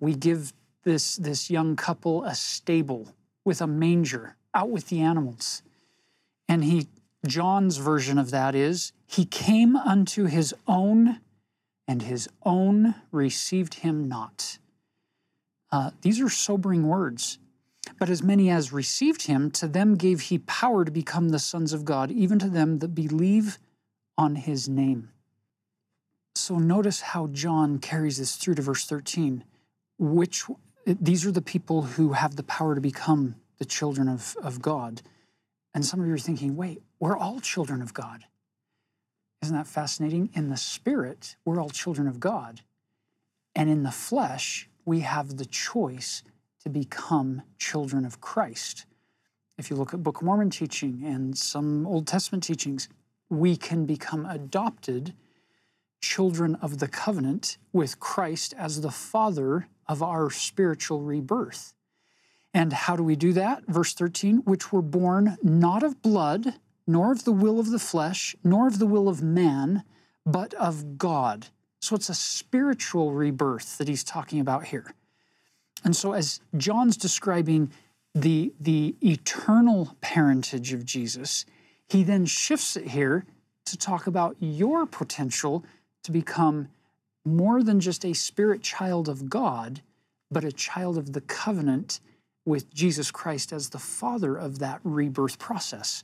we 0.00 0.14
give 0.14 0.52
this, 0.82 1.16
this 1.16 1.50
young 1.50 1.76
couple 1.76 2.24
a 2.24 2.34
stable 2.34 3.14
with 3.44 3.60
a 3.60 3.66
manger 3.66 4.36
out 4.54 4.70
with 4.70 4.88
the 4.88 5.00
animals. 5.00 5.62
And 6.48 6.64
he, 6.64 6.88
John's 7.26 7.76
version 7.76 8.18
of 8.18 8.30
that 8.30 8.54
is, 8.54 8.92
he 9.06 9.24
came 9.24 9.76
unto 9.76 10.24
his 10.24 10.54
own, 10.66 11.20
and 11.86 12.02
his 12.02 12.28
own 12.44 12.94
received 13.12 13.74
him 13.74 14.08
not. 14.08 14.58
Uh, 15.70 15.90
these 16.02 16.20
are 16.20 16.28
sobering 16.28 16.88
words. 16.88 17.38
But 17.98 18.10
as 18.10 18.22
many 18.22 18.50
as 18.50 18.72
received 18.72 19.26
him, 19.26 19.50
to 19.52 19.66
them 19.66 19.96
gave 19.96 20.22
he 20.22 20.38
power 20.38 20.84
to 20.84 20.90
become 20.90 21.30
the 21.30 21.38
sons 21.38 21.72
of 21.72 21.84
God, 21.84 22.10
even 22.10 22.38
to 22.38 22.48
them 22.48 22.78
that 22.78 22.94
believe 22.94 23.58
on 24.16 24.36
his 24.36 24.68
name. 24.68 25.10
So 26.34 26.58
notice 26.58 27.00
how 27.00 27.28
John 27.28 27.78
carries 27.78 28.18
this 28.18 28.36
through 28.36 28.54
to 28.56 28.62
verse 28.62 28.84
13 28.86 29.44
which 30.00 30.44
these 30.86 31.26
are 31.26 31.30
the 31.30 31.42
people 31.42 31.82
who 31.82 32.14
have 32.14 32.34
the 32.34 32.42
power 32.42 32.74
to 32.74 32.80
become 32.80 33.36
the 33.58 33.66
children 33.66 34.08
of, 34.08 34.34
of 34.42 34.62
God. 34.62 35.02
And 35.74 35.84
some 35.84 36.00
of 36.00 36.06
you 36.06 36.14
are 36.14 36.18
thinking, 36.18 36.56
wait, 36.56 36.82
we're 36.98 37.16
all 37.16 37.38
children 37.38 37.82
of 37.82 37.92
God. 37.92 38.24
Isn't 39.42 39.54
that 39.54 39.66
fascinating? 39.66 40.30
In 40.32 40.48
the 40.48 40.56
spirit, 40.56 41.36
we're 41.44 41.60
all 41.60 41.68
children 41.68 42.08
of 42.08 42.18
God. 42.18 42.62
And 43.54 43.68
in 43.68 43.82
the 43.82 43.90
flesh, 43.90 44.68
we 44.86 45.00
have 45.00 45.36
the 45.36 45.44
choice 45.44 46.22
to 46.62 46.70
become 46.70 47.42
children 47.58 48.06
of 48.06 48.20
Christ. 48.20 48.86
If 49.58 49.68
you 49.68 49.76
look 49.76 49.92
at 49.92 50.02
Book 50.02 50.18
of 50.18 50.22
Mormon 50.22 50.48
teaching 50.48 51.02
and 51.04 51.36
some 51.36 51.86
Old 51.86 52.06
Testament 52.06 52.42
teachings, 52.42 52.88
we 53.28 53.56
can 53.56 53.84
become 53.84 54.24
adopted 54.24 55.12
children 56.00 56.56
of 56.56 56.78
the 56.78 56.88
covenant 56.88 57.58
with 57.72 58.00
Christ 58.00 58.54
as 58.56 58.80
the 58.80 58.90
Father 58.90 59.68
of 59.86 60.02
our 60.02 60.30
spiritual 60.30 61.00
rebirth. 61.02 61.74
And 62.52 62.72
how 62.72 62.96
do 62.96 63.02
we 63.02 63.16
do 63.16 63.32
that? 63.34 63.64
Verse 63.66 63.94
13, 63.94 64.38
which 64.38 64.72
were 64.72 64.82
born 64.82 65.36
not 65.42 65.82
of 65.82 66.02
blood, 66.02 66.54
nor 66.86 67.12
of 67.12 67.24
the 67.24 67.32
will 67.32 67.60
of 67.60 67.70
the 67.70 67.78
flesh, 67.78 68.34
nor 68.42 68.66
of 68.66 68.78
the 68.78 68.86
will 68.86 69.08
of 69.08 69.22
man, 69.22 69.84
but 70.26 70.54
of 70.54 70.98
God. 70.98 71.48
So 71.80 71.94
it's 71.96 72.08
a 72.08 72.14
spiritual 72.14 73.12
rebirth 73.12 73.78
that 73.78 73.88
he's 73.88 74.04
talking 74.04 74.40
about 74.40 74.66
here. 74.66 74.94
And 75.84 75.96
so, 75.96 76.12
as 76.12 76.40
John's 76.56 76.96
describing 76.96 77.72
the, 78.14 78.52
the 78.60 78.96
eternal 79.00 79.96
parentage 80.00 80.72
of 80.72 80.84
Jesus, 80.84 81.46
he 81.88 82.02
then 82.02 82.26
shifts 82.26 82.76
it 82.76 82.88
here 82.88 83.24
to 83.64 83.78
talk 83.78 84.06
about 84.06 84.36
your 84.40 84.84
potential 84.84 85.64
to 86.04 86.12
become 86.12 86.68
more 87.24 87.62
than 87.62 87.80
just 87.80 88.04
a 88.04 88.12
spirit 88.12 88.62
child 88.62 89.08
of 89.08 89.28
God, 89.28 89.82
but 90.30 90.44
a 90.44 90.52
child 90.52 90.96
of 90.96 91.12
the 91.12 91.20
covenant 91.20 92.00
with 92.44 92.72
Jesus 92.72 93.10
Christ 93.10 93.52
as 93.52 93.70
the 93.70 93.78
father 93.78 94.36
of 94.36 94.58
that 94.58 94.80
rebirth 94.82 95.38
process. 95.38 96.02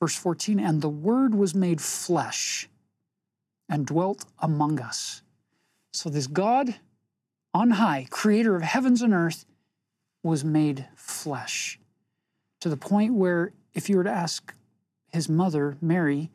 Verse 0.00 0.16
14, 0.16 0.58
and 0.58 0.82
the 0.82 0.88
Word 0.88 1.34
was 1.34 1.54
made 1.54 1.80
flesh 1.80 2.68
and 3.68 3.86
dwelt 3.86 4.24
among 4.40 4.80
us. 4.80 5.22
So, 5.92 6.10
this 6.10 6.26
God 6.26 6.76
on 7.54 7.70
high, 7.70 8.06
creator 8.10 8.54
of 8.54 8.62
heavens 8.62 9.00
and 9.00 9.14
earth, 9.14 9.46
was 10.22 10.44
made 10.44 10.86
flesh 10.94 11.78
to 12.60 12.68
the 12.68 12.76
point 12.76 13.14
where 13.14 13.52
if 13.72 13.88
you 13.88 13.96
were 13.96 14.04
to 14.04 14.10
ask 14.10 14.52
his 15.12 15.28
mother, 15.28 15.78
Mary, 15.80 16.30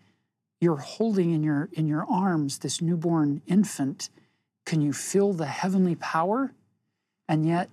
you're 0.61 0.77
holding 0.77 1.33
in 1.33 1.43
your, 1.43 1.69
in 1.73 1.87
your 1.87 2.05
arms 2.09 2.59
this 2.59 2.81
newborn 2.81 3.41
infant 3.47 4.09
can 4.65 4.81
you 4.81 4.93
feel 4.93 5.33
the 5.33 5.47
heavenly 5.47 5.95
power? 5.95 6.53
And 7.27 7.45
yet, 7.45 7.69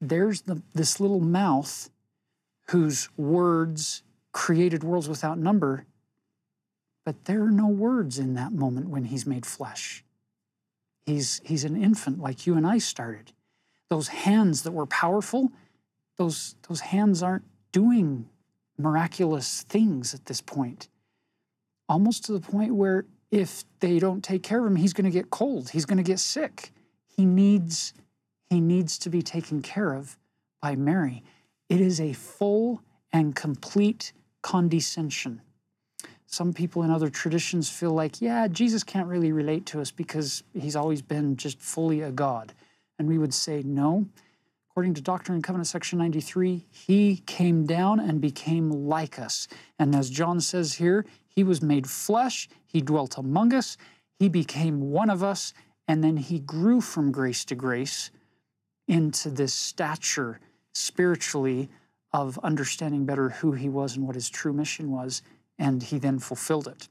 there's 0.00 0.42
the, 0.42 0.62
this 0.74 1.00
little 1.00 1.20
mouth 1.20 1.90
whose 2.70 3.08
words 3.16 4.02
created 4.32 4.84
worlds 4.84 5.08
without 5.08 5.38
number, 5.38 5.86
but 7.04 7.24
there 7.24 7.42
are 7.42 7.50
no 7.50 7.68
words 7.68 8.18
in 8.18 8.34
that 8.34 8.52
moment 8.52 8.88
when 8.88 9.04
he's 9.04 9.26
made 9.26 9.46
flesh. 9.46 10.04
He's, 11.06 11.40
he's 11.44 11.64
an 11.64 11.82
infant 11.82 12.20
like 12.20 12.46
you 12.46 12.54
and 12.54 12.66
I 12.66 12.78
started. 12.78 13.32
Those 13.88 14.08
hands 14.08 14.62
that 14.62 14.72
were 14.72 14.86
powerful, 14.86 15.50
those, 16.16 16.56
those 16.68 16.80
hands 16.80 17.22
aren't 17.22 17.44
doing 17.72 18.28
miraculous 18.76 19.62
things 19.62 20.14
at 20.14 20.26
this 20.26 20.42
point. 20.42 20.88
Almost 21.88 22.24
to 22.26 22.32
the 22.32 22.40
point 22.40 22.74
where 22.74 23.06
if 23.30 23.64
they 23.80 23.98
don't 23.98 24.22
take 24.22 24.42
care 24.42 24.60
of 24.60 24.66
him, 24.66 24.76
he's 24.76 24.92
going 24.92 25.04
to 25.04 25.10
get 25.10 25.30
cold. 25.30 25.70
He's 25.70 25.84
going 25.84 25.98
to 25.98 26.02
get 26.02 26.18
sick. 26.18 26.72
He 27.06 27.24
needs, 27.24 27.92
he 28.50 28.60
needs 28.60 28.98
to 28.98 29.10
be 29.10 29.22
taken 29.22 29.62
care 29.62 29.92
of 29.92 30.16
by 30.60 30.76
Mary. 30.76 31.22
It 31.68 31.80
is 31.80 32.00
a 32.00 32.12
full 32.12 32.82
and 33.12 33.34
complete 33.34 34.12
condescension. 34.42 35.42
Some 36.26 36.52
people 36.52 36.82
in 36.82 36.90
other 36.90 37.08
traditions 37.08 37.70
feel 37.70 37.92
like, 37.92 38.20
yeah, 38.20 38.48
Jesus 38.48 38.84
can't 38.84 39.08
really 39.08 39.32
relate 39.32 39.64
to 39.66 39.80
us 39.80 39.90
because 39.90 40.42
he's 40.52 40.76
always 40.76 41.00
been 41.00 41.36
just 41.36 41.58
fully 41.58 42.02
a 42.02 42.10
God. 42.10 42.52
And 42.98 43.08
we 43.08 43.16
would 43.16 43.32
say, 43.32 43.62
no. 43.64 44.06
According 44.78 44.94
to 44.94 45.02
Doctrine 45.02 45.34
and 45.34 45.42
Covenant, 45.42 45.66
section 45.66 45.98
93, 45.98 46.64
he 46.70 47.16
came 47.26 47.66
down 47.66 47.98
and 47.98 48.20
became 48.20 48.70
like 48.70 49.18
us. 49.18 49.48
And 49.76 49.92
as 49.92 50.08
John 50.08 50.40
says 50.40 50.74
here, 50.74 51.04
he 51.26 51.42
was 51.42 51.60
made 51.60 51.90
flesh, 51.90 52.48
he 52.64 52.80
dwelt 52.80 53.18
among 53.18 53.52
us, 53.52 53.76
he 54.20 54.28
became 54.28 54.92
one 54.92 55.10
of 55.10 55.20
us, 55.20 55.52
and 55.88 56.04
then 56.04 56.16
he 56.16 56.38
grew 56.38 56.80
from 56.80 57.10
grace 57.10 57.44
to 57.46 57.56
grace 57.56 58.12
into 58.86 59.30
this 59.30 59.52
stature 59.52 60.38
spiritually 60.74 61.68
of 62.12 62.38
understanding 62.44 63.04
better 63.04 63.30
who 63.30 63.50
he 63.50 63.68
was 63.68 63.96
and 63.96 64.06
what 64.06 64.14
his 64.14 64.30
true 64.30 64.52
mission 64.52 64.92
was, 64.92 65.22
and 65.58 65.82
he 65.82 65.98
then 65.98 66.20
fulfilled 66.20 66.68
it. 66.68 66.88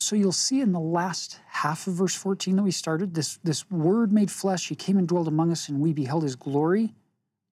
So 0.00 0.16
you'll 0.16 0.32
see 0.32 0.60
in 0.60 0.72
the 0.72 0.80
last 0.80 1.38
half 1.46 1.86
of 1.86 1.94
verse 1.94 2.16
14 2.16 2.56
that 2.56 2.64
we 2.64 2.72
started, 2.72 3.14
this, 3.14 3.38
this 3.44 3.70
word 3.70 4.12
made 4.12 4.32
flesh, 4.32 4.66
he 4.66 4.74
came 4.74 4.98
and 4.98 5.06
dwelled 5.06 5.28
among 5.28 5.52
us, 5.52 5.68
and 5.68 5.78
we 5.78 5.92
beheld 5.92 6.24
his 6.24 6.34
glory, 6.34 6.94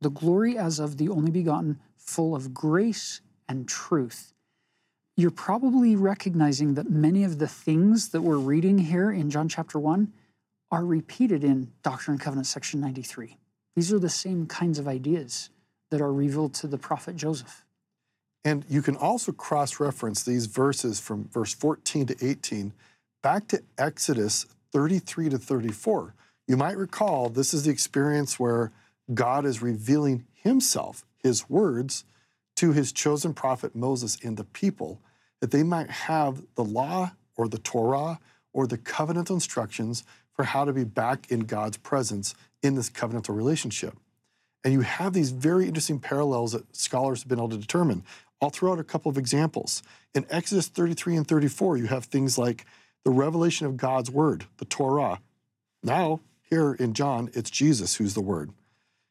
the 0.00 0.10
glory 0.10 0.58
as 0.58 0.78
of 0.78 0.96
the 0.96 1.08
only 1.08 1.30
begotten, 1.30 1.80
full 1.96 2.34
of 2.34 2.54
grace 2.54 3.20
and 3.48 3.68
truth 3.68 4.32
you're 5.16 5.30
probably 5.30 5.96
recognizing 5.96 6.74
that 6.74 6.90
many 6.90 7.24
of 7.24 7.38
the 7.38 7.48
things 7.48 8.10
that 8.10 8.20
we're 8.20 8.36
reading 8.36 8.76
here 8.78 9.10
in 9.10 9.30
John 9.30 9.48
chapter 9.48 9.78
1 9.78 10.12
are 10.70 10.84
repeated 10.84 11.42
in 11.42 11.72
Doctrine 11.82 12.16
and 12.16 12.20
Covenant 12.20 12.46
section 12.46 12.80
93. 12.80 13.38
These 13.74 13.92
are 13.92 13.98
the 13.98 14.10
same 14.10 14.46
kinds 14.46 14.78
of 14.78 14.86
ideas 14.86 15.48
that 15.90 16.02
are 16.02 16.12
revealed 16.12 16.52
to 16.54 16.66
the 16.66 16.76
prophet 16.76 17.16
Joseph. 17.16 17.64
And 18.44 18.64
you 18.68 18.82
can 18.82 18.94
also 18.94 19.32
cross 19.32 19.80
reference 19.80 20.22
these 20.22 20.46
verses 20.46 21.00
from 21.00 21.28
verse 21.28 21.54
14 21.54 22.06
to 22.08 22.16
18 22.24 22.74
back 23.22 23.48
to 23.48 23.62
Exodus 23.78 24.46
33 24.72 25.30
to 25.30 25.38
34. 25.38 26.14
You 26.46 26.58
might 26.58 26.76
recall 26.76 27.30
this 27.30 27.54
is 27.54 27.64
the 27.64 27.70
experience 27.70 28.38
where 28.38 28.70
God 29.12 29.44
is 29.44 29.62
revealing 29.62 30.26
himself, 30.32 31.04
his 31.22 31.48
words, 31.48 32.04
to 32.56 32.72
his 32.72 32.92
chosen 32.92 33.34
prophet 33.34 33.74
Moses 33.74 34.18
and 34.22 34.36
the 34.36 34.44
people, 34.44 35.00
that 35.40 35.50
they 35.50 35.62
might 35.62 35.90
have 35.90 36.42
the 36.54 36.64
law 36.64 37.12
or 37.36 37.48
the 37.48 37.58
Torah 37.58 38.18
or 38.52 38.66
the 38.66 38.78
covenant 38.78 39.30
instructions 39.30 40.04
for 40.32 40.44
how 40.44 40.64
to 40.64 40.72
be 40.72 40.84
back 40.84 41.30
in 41.30 41.40
God's 41.40 41.76
presence 41.76 42.34
in 42.62 42.74
this 42.74 42.90
covenantal 42.90 43.36
relationship. 43.36 43.94
And 44.64 44.72
you 44.72 44.80
have 44.80 45.12
these 45.12 45.30
very 45.30 45.66
interesting 45.66 46.00
parallels 46.00 46.52
that 46.52 46.74
scholars 46.74 47.22
have 47.22 47.28
been 47.28 47.38
able 47.38 47.50
to 47.50 47.58
determine. 47.58 48.02
I'll 48.40 48.50
throw 48.50 48.72
out 48.72 48.80
a 48.80 48.84
couple 48.84 49.10
of 49.10 49.16
examples. 49.18 49.82
In 50.14 50.26
Exodus 50.28 50.68
33 50.68 51.16
and 51.16 51.28
34, 51.28 51.76
you 51.76 51.86
have 51.86 52.06
things 52.06 52.36
like 52.36 52.66
the 53.04 53.10
revelation 53.10 53.66
of 53.66 53.76
God's 53.76 54.10
word, 54.10 54.46
the 54.56 54.64
Torah. 54.64 55.20
Now, 55.82 56.20
here 56.42 56.74
in 56.74 56.94
John, 56.94 57.30
it's 57.32 57.50
Jesus 57.50 57.96
who's 57.96 58.14
the 58.14 58.20
word. 58.20 58.50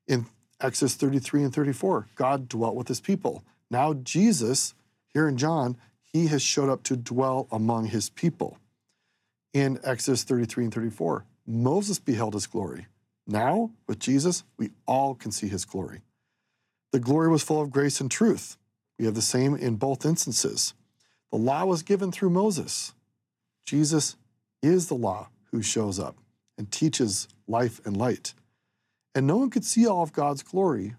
In 0.07 0.27
Exodus 0.61 0.95
33 0.95 1.43
and 1.43 1.53
34, 1.53 2.07
God 2.15 2.47
dwelt 2.47 2.75
with 2.75 2.87
his 2.87 3.01
people. 3.01 3.43
Now, 3.69 3.93
Jesus, 3.93 4.73
here 5.13 5.27
in 5.27 5.37
John, 5.37 5.77
he 6.03 6.27
has 6.27 6.41
showed 6.41 6.69
up 6.69 6.83
to 6.83 6.95
dwell 6.95 7.47
among 7.51 7.87
his 7.87 8.09
people. 8.09 8.57
In 9.53 9.79
Exodus 9.83 10.23
33 10.23 10.65
and 10.65 10.73
34, 10.73 11.25
Moses 11.47 11.99
beheld 11.99 12.33
his 12.33 12.47
glory. 12.47 12.87
Now, 13.27 13.71
with 13.87 13.99
Jesus, 13.99 14.43
we 14.57 14.71
all 14.85 15.15
can 15.15 15.31
see 15.31 15.47
his 15.47 15.65
glory. 15.65 16.01
The 16.91 16.99
glory 16.99 17.29
was 17.29 17.43
full 17.43 17.61
of 17.61 17.71
grace 17.71 17.99
and 17.99 18.09
truth. 18.09 18.57
We 18.97 19.05
have 19.05 19.15
the 19.15 19.21
same 19.21 19.55
in 19.55 19.75
both 19.75 20.05
instances. 20.05 20.73
The 21.31 21.37
law 21.37 21.65
was 21.65 21.83
given 21.83 22.11
through 22.11 22.29
Moses. 22.29 22.93
Jesus 23.65 24.15
is 24.61 24.87
the 24.87 24.95
law 24.95 25.29
who 25.51 25.61
shows 25.61 25.99
up 25.99 26.17
and 26.57 26.71
teaches 26.71 27.27
life 27.47 27.81
and 27.85 27.97
light. 27.97 28.33
And 29.15 29.25
no 29.25 29.37
one 29.37 29.49
could 29.49 29.65
see 29.65 29.87
all 29.87 30.03
of 30.03 30.13
God's 30.13 30.43
glory 30.43 30.93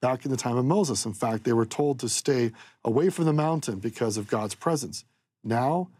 back 0.00 0.24
in 0.24 0.30
the 0.30 0.36
time 0.36 0.56
of 0.56 0.64
Moses. 0.64 1.04
In 1.04 1.12
fact, 1.12 1.44
they 1.44 1.52
were 1.52 1.66
told 1.66 2.00
to 2.00 2.08
stay 2.08 2.52
away 2.84 3.10
from 3.10 3.26
the 3.26 3.32
mountain 3.32 3.78
because 3.78 4.16
of 4.16 4.26
God's 4.26 4.54
presence. 4.54 5.04
Now, 5.44 5.90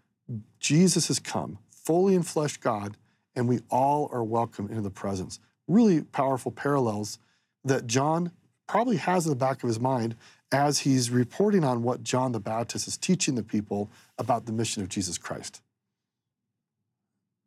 Jesus 0.59 1.09
has 1.09 1.19
come, 1.19 1.59
fully 1.71 2.15
in 2.15 2.23
flesh 2.23 2.57
God, 2.57 2.97
and 3.37 3.49
we 3.49 3.61
all 3.71 4.09
are 4.13 4.25
welcome 4.25 4.69
into 4.69 4.81
the 4.81 4.91
presence. 4.91 5.39
Really 5.69 6.01
powerful 6.01 6.51
parallels 6.51 7.19
that 7.65 7.87
John 7.87 8.33
probably 8.67 8.97
has 8.97 9.27
in 9.27 9.31
the 9.31 9.37
back 9.37 9.63
of 9.63 9.69
his 9.69 9.79
mind 9.79 10.17
as 10.51 10.81
he's 10.81 11.11
reporting 11.11 11.65
on 11.65 11.83
what 11.83 12.03
John 12.03 12.33
the 12.33 12.41
Baptist 12.41 12.89
is 12.89 12.97
teaching 12.97 13.35
the 13.35 13.43
people 13.43 13.91
about 14.19 14.47
the 14.47 14.53
mission 14.53 14.83
of 14.83 14.89
Jesus 14.89 15.19
Christ. 15.19 15.61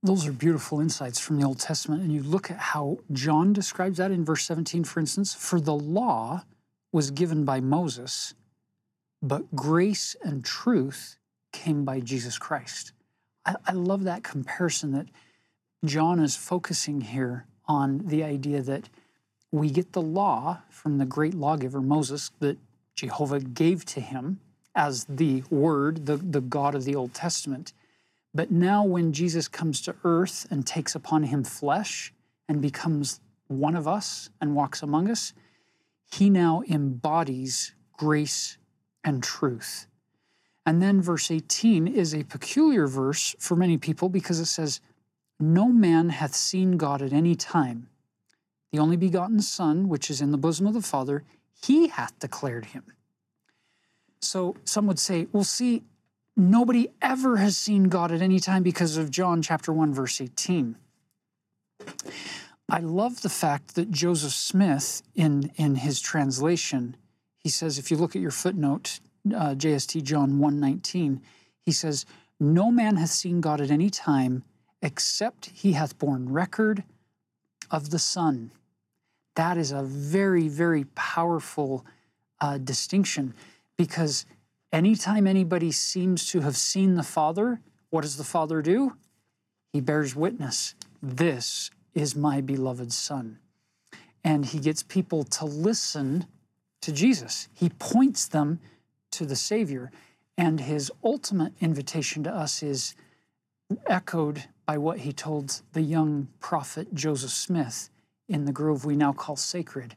Those 0.06 0.28
are 0.28 0.32
beautiful 0.32 0.82
insights 0.82 1.20
from 1.20 1.40
the 1.40 1.48
Old 1.48 1.60
Testament. 1.60 2.04
And 2.04 2.12
you 2.12 2.22
look 2.22 2.52
at 2.52 2.60
how 2.60 3.00
John 3.12 3.54
describes 3.54 3.98
that 3.98 4.12
in 4.12 4.24
verse 4.24 4.46
17, 4.46 4.84
for 4.84 5.00
instance. 5.00 5.34
For 5.34 5.60
the 5.60 5.74
law 5.74 6.44
was 6.92 7.10
given 7.10 7.44
by 7.44 7.60
Moses, 7.60 8.36
but 9.24 9.56
grace 9.56 10.16
and 10.24 10.46
truth 10.46 11.18
came 11.52 11.84
by 11.84 12.02
Jesus 12.02 12.38
Christ. 12.38 12.92
I, 13.48 13.56
I 13.66 13.72
love 13.72 14.04
that 14.04 14.24
comparison 14.24 14.92
that 14.92 15.08
John 15.84 16.20
is 16.20 16.36
focusing 16.36 17.02
here 17.02 17.48
on 17.66 18.04
the 18.06 18.24
idea 18.24 18.62
that 18.62 18.90
we 19.52 19.72
get 19.72 19.94
the 19.94 20.04
law 20.04 20.60
from 20.70 21.00
the 21.00 21.06
great 21.06 21.34
lawgiver 21.34 21.82
Moses 21.82 22.30
that 22.42 22.60
Jehovah 22.96 23.40
gave 23.40 23.86
to 23.86 24.02
him 24.02 24.40
as 24.76 25.06
the 25.06 25.42
Word, 25.50 26.06
the, 26.06 26.18
the 26.18 26.42
God 26.42 26.76
of 26.76 26.84
the 26.84 26.94
Old 26.94 27.16
Testament. 27.16 27.74
But 28.36 28.52
now, 28.52 28.84
when 28.84 29.14
Jesus 29.14 29.48
comes 29.48 29.80
to 29.82 29.96
earth 30.04 30.46
and 30.52 30.68
takes 30.68 30.94
upon 30.94 31.24
him 31.24 31.46
flesh 31.46 32.14
and 32.50 32.62
becomes 32.62 33.22
one 33.48 33.78
of 33.78 33.88
us 33.88 34.30
and 34.42 34.54
walks 34.54 34.84
among 34.84 35.10
us, 35.10 35.32
he 36.12 36.30
now 36.30 36.62
embodies 36.70 37.74
grace 37.94 38.58
and 39.06 39.24
truth. 39.24 39.88
And 40.66 40.82
then 40.82 41.02
verse 41.02 41.32
18 41.32 41.88
is 41.88 42.14
a 42.14 42.24
peculiar 42.24 42.88
verse 42.88 43.38
for 43.40 43.56
many 43.56 43.78
people 43.78 44.10
because 44.10 44.42
it 44.42 44.48
says, 44.48 44.82
No 45.40 45.70
man 45.70 46.10
hath 46.10 46.36
seen 46.36 46.76
God 46.76 47.02
at 47.02 47.14
any 47.14 47.36
time. 47.36 47.88
The 48.74 48.80
only 48.80 48.98
begotten 48.98 49.42
Son, 49.42 49.88
which 49.88 50.10
is 50.10 50.20
in 50.20 50.32
the 50.32 50.38
bosom 50.38 50.68
of 50.68 50.74
the 50.74 50.82
Father, 50.82 51.24
he 51.64 51.88
hath 51.88 52.20
declared 52.20 52.66
him. 52.66 52.84
So 54.20 54.58
some 54.66 54.88
would 54.88 55.00
say, 55.00 55.28
well, 55.32 55.46
see, 55.46 55.84
Nobody 56.38 56.90
ever 57.02 57.38
has 57.38 57.58
seen 57.58 57.86
God 57.86 58.12
at 58.12 58.22
any 58.22 58.40
time 58.40 58.62
because 58.62 58.98
of 58.98 59.10
John 59.10 59.42
chapter 59.42 59.72
1 59.72 59.94
verse 59.94 60.20
18. 60.20 60.76
I 62.70 62.80
love 62.80 63.22
the 63.22 63.30
fact 63.30 63.76
that 63.76 63.92
Joseph 63.92 64.34
Smith 64.34 65.02
in 65.14 65.52
in 65.56 65.76
his 65.76 66.02
translation 66.02 66.98
he 67.38 67.50
says 67.50 67.78
if 67.78 67.90
you 67.90 67.96
look 67.96 68.16
at 68.16 68.22
your 68.22 68.32
footnote 68.32 69.00
uh, 69.34 69.56
JST 69.56 70.04
John 70.04 70.40
1:19 70.40 71.22
he 71.62 71.72
says 71.72 72.06
no 72.38 72.70
man 72.70 72.98
hath 72.98 73.12
seen 73.12 73.40
God 73.40 73.62
at 73.62 73.72
any 73.72 73.90
time 73.90 74.44
except 74.82 75.46
he 75.48 75.72
hath 75.72 75.98
borne 75.98 76.32
record 76.34 76.84
of 77.72 77.92
the 77.92 78.00
Son. 78.00 78.52
That 79.36 79.58
is 79.58 79.72
a 79.72 79.84
very 79.84 80.50
very 80.50 80.84
powerful 80.96 81.86
uh, 82.42 82.58
distinction 82.58 83.34
because 83.78 84.26
Anytime 84.76 85.26
anybody 85.26 85.72
seems 85.72 86.28
to 86.32 86.42
have 86.42 86.58
seen 86.58 86.96
the 86.96 87.02
Father, 87.04 87.62
what 87.92 88.02
does 88.02 88.18
the 88.18 88.26
Father 88.26 88.62
do? 88.62 88.98
He 89.72 89.80
bears 89.80 90.18
witness. 90.18 90.76
This 91.02 91.72
is 91.94 92.14
my 92.14 92.42
beloved 92.42 92.92
Son. 92.92 93.40
And 94.22 94.46
he 94.46 94.60
gets 94.60 94.84
people 94.84 95.24
to 95.24 95.46
listen 95.46 96.26
to 96.82 96.92
Jesus. 96.92 97.48
He 97.54 97.70
points 97.70 98.28
them 98.28 98.60
to 99.12 99.26
the 99.26 99.38
Savior. 99.38 99.92
And 100.38 100.60
his 100.60 100.92
ultimate 101.06 101.54
invitation 101.62 102.26
to 102.26 102.36
us 102.36 102.62
is 102.62 102.96
echoed 103.88 104.44
by 104.66 104.78
what 104.78 105.00
he 105.00 105.14
told 105.14 105.62
the 105.72 105.84
young 105.84 106.28
prophet 106.42 106.94
Joseph 106.94 107.32
Smith 107.32 107.90
in 108.28 108.44
the 108.44 108.52
grove 108.52 108.84
we 108.84 108.98
now 108.98 109.14
call 109.14 109.38
sacred 109.38 109.96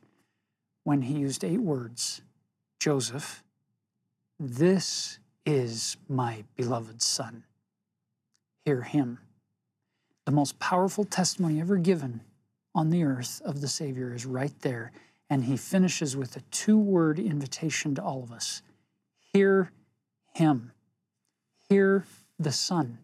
when 0.85 1.03
he 1.03 1.15
used 1.15 1.43
eight 1.43 1.63
words 1.63 2.23
Joseph, 2.79 3.43
this 4.39 5.19
is 5.45 5.97
my 6.09 6.45
beloved 6.57 7.03
Son. 7.03 7.45
Hear 8.65 8.83
him. 8.83 9.19
The 10.27 10.33
most 10.33 10.59
powerful 10.59 11.05
testimony 11.05 11.61
ever 11.61 11.77
given 11.77 12.21
on 12.75 12.91
the 12.91 13.05
earth 13.05 13.41
of 13.45 13.61
the 13.61 13.69
Savior 13.69 14.15
is 14.15 14.27
right 14.27 14.53
there. 14.61 14.93
And 15.31 15.45
he 15.45 15.57
finishes 15.57 16.17
with 16.17 16.37
a 16.37 16.41
two 16.51 16.79
word 16.79 17.19
invitation 17.19 17.95
to 17.95 18.03
all 18.03 18.23
of 18.23 18.33
us 18.33 18.63
Hear 19.33 19.73
him. 20.35 20.73
Hear 21.69 22.05
the 22.39 22.53
Son. 22.53 22.99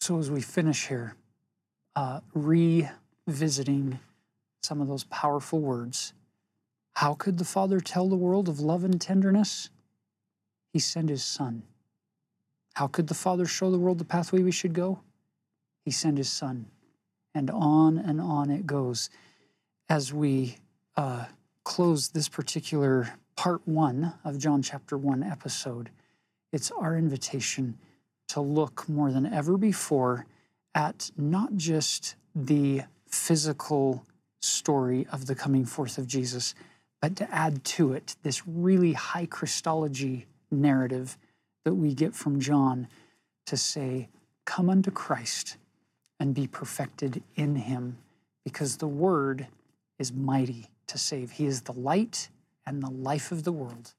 So, 0.00 0.18
as 0.18 0.30
we 0.30 0.40
finish 0.40 0.88
here, 0.88 1.16
uh, 1.96 2.20
revisiting 2.34 3.98
some 4.62 4.80
of 4.80 4.88
those 4.88 5.04
powerful 5.04 5.60
words, 5.60 6.12
how 6.94 7.14
could 7.14 7.38
the 7.38 7.44
Father 7.44 7.80
tell 7.80 8.08
the 8.08 8.16
world 8.16 8.48
of 8.48 8.60
love 8.60 8.84
and 8.84 9.00
tenderness? 9.00 9.68
He 10.72 10.78
sent 10.78 11.08
his 11.08 11.24
son. 11.24 11.62
How 12.74 12.86
could 12.86 13.06
the 13.06 13.14
Father 13.14 13.44
show 13.44 13.70
the 13.70 13.78
world 13.78 13.98
the 13.98 14.04
pathway 14.04 14.42
we 14.42 14.52
should 14.52 14.72
go? 14.72 15.00
He 15.84 15.90
sent 15.90 16.18
his 16.18 16.30
son. 16.30 16.66
And 17.34 17.50
on 17.50 17.98
and 17.98 18.20
on 18.20 18.50
it 18.50 18.66
goes. 18.66 19.10
As 19.88 20.12
we 20.12 20.56
uh, 20.96 21.26
close 21.64 22.08
this 22.08 22.28
particular 22.28 23.14
part 23.36 23.66
one 23.66 24.14
of 24.24 24.38
John 24.38 24.62
chapter 24.62 24.96
one 24.96 25.22
episode, 25.22 25.90
it's 26.52 26.70
our 26.70 26.96
invitation 26.96 27.78
to 28.28 28.40
look 28.40 28.88
more 28.88 29.10
than 29.10 29.26
ever 29.26 29.58
before 29.58 30.26
at 30.74 31.10
not 31.16 31.56
just 31.56 32.14
the 32.34 32.82
physical 33.06 34.04
story 34.40 35.06
of 35.12 35.26
the 35.26 35.34
coming 35.34 35.64
forth 35.64 35.98
of 35.98 36.06
Jesus, 36.06 36.54
but 37.00 37.16
to 37.16 37.34
add 37.34 37.64
to 37.64 37.92
it 37.92 38.16
this 38.22 38.46
really 38.46 38.94
high 38.94 39.26
Christology 39.26 40.26
narrative 40.52 41.16
that 41.64 41.74
we 41.74 41.94
get 41.94 42.14
from 42.14 42.40
John 42.40 42.88
to 43.46 43.56
say, 43.56 44.08
Come 44.44 44.68
unto 44.68 44.90
Christ 44.90 45.56
and 46.20 46.34
be 46.34 46.46
perfected 46.46 47.22
in 47.36 47.56
him, 47.56 47.98
because 48.44 48.76
the 48.76 48.88
word 48.88 49.46
is 49.98 50.12
mighty 50.12 50.68
to 50.88 50.98
save. 50.98 51.32
He 51.32 51.46
is 51.46 51.62
the 51.62 51.72
light 51.72 52.28
and 52.66 52.82
the 52.82 52.90
life 52.90 53.32
of 53.32 53.44
the 53.44 53.52
world. 53.52 53.94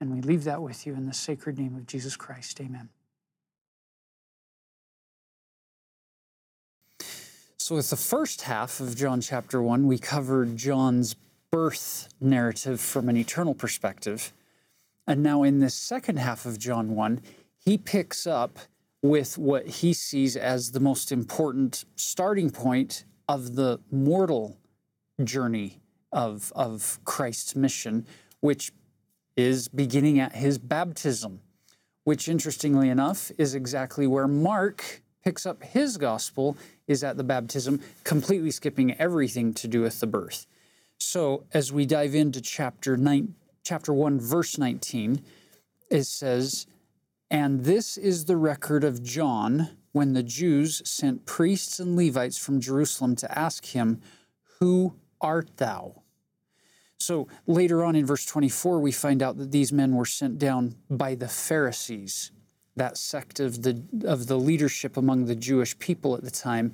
And 0.00 0.12
we 0.12 0.20
leave 0.20 0.44
that 0.44 0.60
with 0.60 0.86
you 0.86 0.94
in 0.94 1.06
the 1.06 1.14
sacred 1.14 1.58
name 1.58 1.76
of 1.76 1.86
Jesus 1.86 2.16
Christ. 2.16 2.60
Amen. 2.60 2.88
So, 7.56 7.76
with 7.76 7.88
the 7.88 7.96
first 7.96 8.42
half 8.42 8.80
of 8.80 8.94
John 8.94 9.22
chapter 9.22 9.62
1, 9.62 9.86
we 9.86 9.98
covered 9.98 10.56
John's 10.56 11.16
birth 11.50 12.08
narrative 12.20 12.80
from 12.80 13.08
an 13.08 13.16
eternal 13.16 13.54
perspective. 13.54 14.34
And 15.06 15.22
now 15.22 15.42
in 15.42 15.58
this 15.60 15.74
second 15.74 16.18
half 16.18 16.46
of 16.46 16.58
John 16.58 16.94
1, 16.94 17.20
he 17.58 17.78
picks 17.78 18.26
up 18.26 18.58
with 19.02 19.36
what 19.36 19.66
he 19.66 19.92
sees 19.92 20.36
as 20.36 20.72
the 20.72 20.80
most 20.80 21.12
important 21.12 21.84
starting 21.94 22.50
point 22.50 23.04
of 23.28 23.54
the 23.54 23.80
mortal 23.90 24.58
journey 25.22 25.80
of, 26.10 26.52
of 26.56 26.98
Christ's 27.04 27.54
mission, 27.54 28.06
which 28.40 28.72
is 29.36 29.68
beginning 29.68 30.18
at 30.18 30.34
his 30.34 30.58
baptism, 30.58 31.40
which 32.04 32.28
interestingly 32.28 32.88
enough 32.88 33.30
is 33.36 33.54
exactly 33.54 34.06
where 34.06 34.28
Mark 34.28 35.02
picks 35.22 35.44
up 35.44 35.62
his 35.62 35.96
gospel 35.96 36.56
is 36.86 37.02
at 37.02 37.16
the 37.16 37.24
baptism, 37.24 37.80
completely 38.04 38.50
skipping 38.50 38.94
everything 38.98 39.52
to 39.54 39.66
do 39.66 39.82
with 39.82 40.00
the 40.00 40.06
birth. 40.06 40.46
So 40.98 41.44
as 41.52 41.72
we 41.72 41.86
dive 41.86 42.14
into 42.14 42.40
chapter 42.40 42.96
nine, 42.96 43.34
chapter 43.64 43.92
one, 43.92 44.20
verse 44.20 44.58
19, 44.58 45.22
it 45.90 46.04
says, 46.04 46.66
And 47.30 47.64
this 47.64 47.96
is 47.96 48.26
the 48.26 48.36
record 48.36 48.84
of 48.84 49.02
John 49.02 49.70
when 49.92 50.12
the 50.12 50.22
Jews 50.22 50.82
sent 50.88 51.24
priests 51.26 51.80
and 51.80 51.96
Levites 51.96 52.38
from 52.38 52.60
Jerusalem 52.60 53.16
to 53.16 53.38
ask 53.38 53.64
him, 53.66 54.00
Who 54.60 54.94
art 55.20 55.56
thou? 55.56 56.02
So 56.98 57.28
later 57.46 57.84
on 57.84 57.96
in 57.96 58.06
verse 58.06 58.24
24, 58.24 58.80
we 58.80 58.92
find 58.92 59.22
out 59.22 59.38
that 59.38 59.50
these 59.50 59.72
men 59.72 59.94
were 59.94 60.06
sent 60.06 60.38
down 60.38 60.76
by 60.88 61.14
the 61.14 61.28
Pharisees, 61.28 62.30
that 62.76 62.96
sect 62.96 63.40
of 63.40 63.62
the, 63.62 63.82
of 64.04 64.26
the 64.26 64.38
leadership 64.38 64.96
among 64.96 65.24
the 65.24 65.34
Jewish 65.34 65.78
people 65.78 66.14
at 66.14 66.22
the 66.22 66.30
time. 66.30 66.72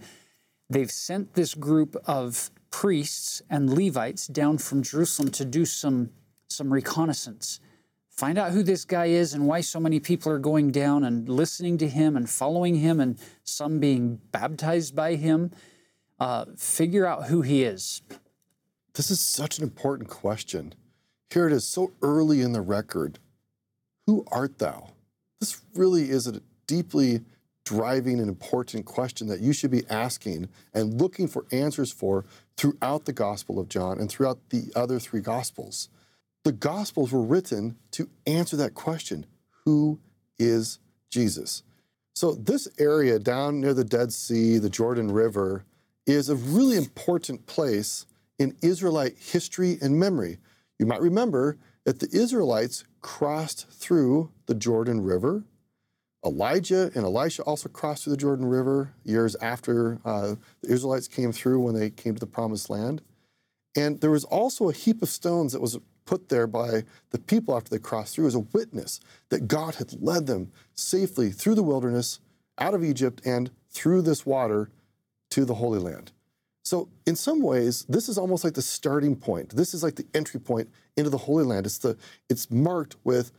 They've 0.69 0.91
sent 0.91 1.35
this 1.35 1.55
group 1.55 1.97
of 2.07 2.51
priests 2.71 3.43
and 3.51 3.73
Levites 3.73 4.27
down 4.29 4.59
from 4.59 4.83
Jerusalem 4.83 5.31
to 5.33 5.45
do 5.45 5.65
some, 5.65 6.11
some 6.51 6.73
reconnaissance. 6.73 7.61
Find 8.11 8.37
out 8.37 8.53
who 8.53 8.63
this 8.63 8.85
guy 8.85 9.07
is 9.07 9.33
and 9.33 9.47
why 9.47 9.63
so 9.63 9.81
many 9.81 9.99
people 9.99 10.31
are 10.31 10.39
going 10.39 10.73
down 10.73 11.05
and 11.05 11.29
listening 11.29 11.79
to 11.79 11.89
him 11.89 12.17
and 12.17 12.29
following 12.29 12.75
him, 12.75 13.01
and 13.01 13.19
some 13.45 13.79
being 13.79 14.21
baptized 14.31 14.95
by 14.95 15.15
him. 15.15 15.53
Uh, 16.19 16.45
figure 16.57 17.07
out 17.07 17.29
who 17.29 17.41
he 17.41 17.63
is. 17.63 18.03
This 18.93 19.11
is 19.11 19.21
such 19.21 19.57
an 19.57 19.65
important 19.65 20.11
question. 20.11 20.75
Here 21.33 21.47
it 21.47 21.53
is, 21.53 21.67
so 21.67 21.93
early 22.03 22.43
in 22.43 22.53
the 22.53 22.61
record. 22.61 23.19
Who 24.07 24.27
art 24.31 24.59
thou? 24.59 24.91
This 25.39 25.63
really 25.75 26.11
is 26.11 26.27
a 26.27 26.43
deeply 26.67 27.23
driving 27.65 28.19
and 28.19 28.29
important 28.29 28.85
question 28.85 29.29
that 29.29 29.41
you 29.41 29.53
should 29.53 29.71
be 29.71 29.87
asking 29.89 30.49
and 30.75 31.01
looking 31.01 31.29
for 31.29 31.47
answers 31.53 31.93
for 31.93 32.25
throughout 32.57 33.05
the 33.05 33.13
Gospel 33.13 33.59
of 33.59 33.69
John 33.69 33.99
and 33.99 34.11
throughout 34.11 34.41
the 34.51 34.73
other 34.75 34.99
three 34.99 35.21
Gospels. 35.21 35.89
The 36.45 36.53
Gospels 36.53 37.13
were 37.13 37.23
written 37.23 37.77
to 37.93 38.09
answer 38.27 38.57
that 38.57 38.75
question 38.75 39.27
Who 39.65 40.01
is 40.39 40.79
Jesus? 41.11 41.63
So, 42.15 42.35
this 42.35 42.69
area 42.79 43.19
down 43.19 43.61
near 43.61 43.75
the 43.75 43.85
Dead 43.85 44.13
Sea, 44.13 44.59
the 44.59 44.71
Jordan 44.71 45.11
River, 45.11 45.65
is 46.07 46.29
a 46.29 46.37
really 46.37 46.77
important 46.77 47.47
place 47.47 48.07
in 48.39 48.57
Israelite 48.63 49.17
history 49.19 49.79
and 49.83 49.99
memory. 49.99 50.39
You 50.79 50.87
might 50.87 51.03
remember 51.03 51.59
that 51.85 52.01
the 52.01 52.09
Israelites 52.13 52.85
crossed 53.03 53.69
through 53.69 54.31
the 54.47 54.55
Jordan 54.55 55.03
River. 55.03 55.45
Elijah 56.25 56.91
and 56.95 57.05
Elisha 57.05 57.43
also 57.43 57.69
crossed 57.69 58.05
through 58.05 58.13
the 58.13 58.17
Jordan 58.17 58.47
River 58.47 58.93
years 59.05 59.37
after 59.37 60.01
uh, 60.05 60.35
the 60.63 60.73
Israelites 60.73 61.09
came 61.09 61.33
through 61.33 61.61
when 61.61 61.75
they 61.75 61.91
came 61.91 62.15
to 62.15 62.21
the 62.21 62.27
Promised 62.27 62.71
Land. 62.71 63.03
And 63.77 64.01
there 64.01 64.11
was 64.11 64.25
also 64.25 64.69
a 64.69 64.73
heap 64.73 65.03
of 65.03 65.09
stones 65.09 65.53
that 65.53 65.61
was 65.61 65.79
put 66.11 66.29
there 66.29 66.49
by 66.49 66.83
the 67.11 67.21
people 67.21 67.57
after 67.57 67.71
they 67.71 67.79
crossed 67.79 68.17
through 68.17 68.27
as 68.27 68.35
a 68.35 68.41
witness 68.41 68.99
that 69.29 69.47
God 69.47 69.77
had 69.77 70.03
led 70.03 70.27
them 70.27 70.51
safely 70.75 71.31
through 71.31 71.55
the 71.55 71.63
wilderness, 71.63 72.19
out 72.59 72.75
of 72.75 72.83
Egypt, 72.83 73.23
and 73.25 73.49
through 73.71 74.03
this 74.03 74.27
water 74.27 74.71
to 75.31 75.45
the 75.45 75.55
Holy 75.55 75.79
Land. 75.79 76.11
So, 76.65 76.89
in 77.07 77.15
some 77.15 77.41
ways, 77.41 77.87
this 77.89 78.09
is 78.09 78.19
almost 78.19 78.43
like 78.43 78.55
the 78.55 78.63
starting 78.63 79.15
point. 79.15 79.51
This 79.51 79.73
is 79.73 79.85
like 79.85 79.95
the 79.95 80.07
entry 80.13 80.41
point 80.41 80.69
into 80.97 81.11
the 81.11 81.17
Holy 81.17 81.45
Land. 81.45 81.65
It's, 81.65 81.79
the, 81.79 81.97
it's 82.29 82.51
marked 82.51 82.97
with 83.05 83.31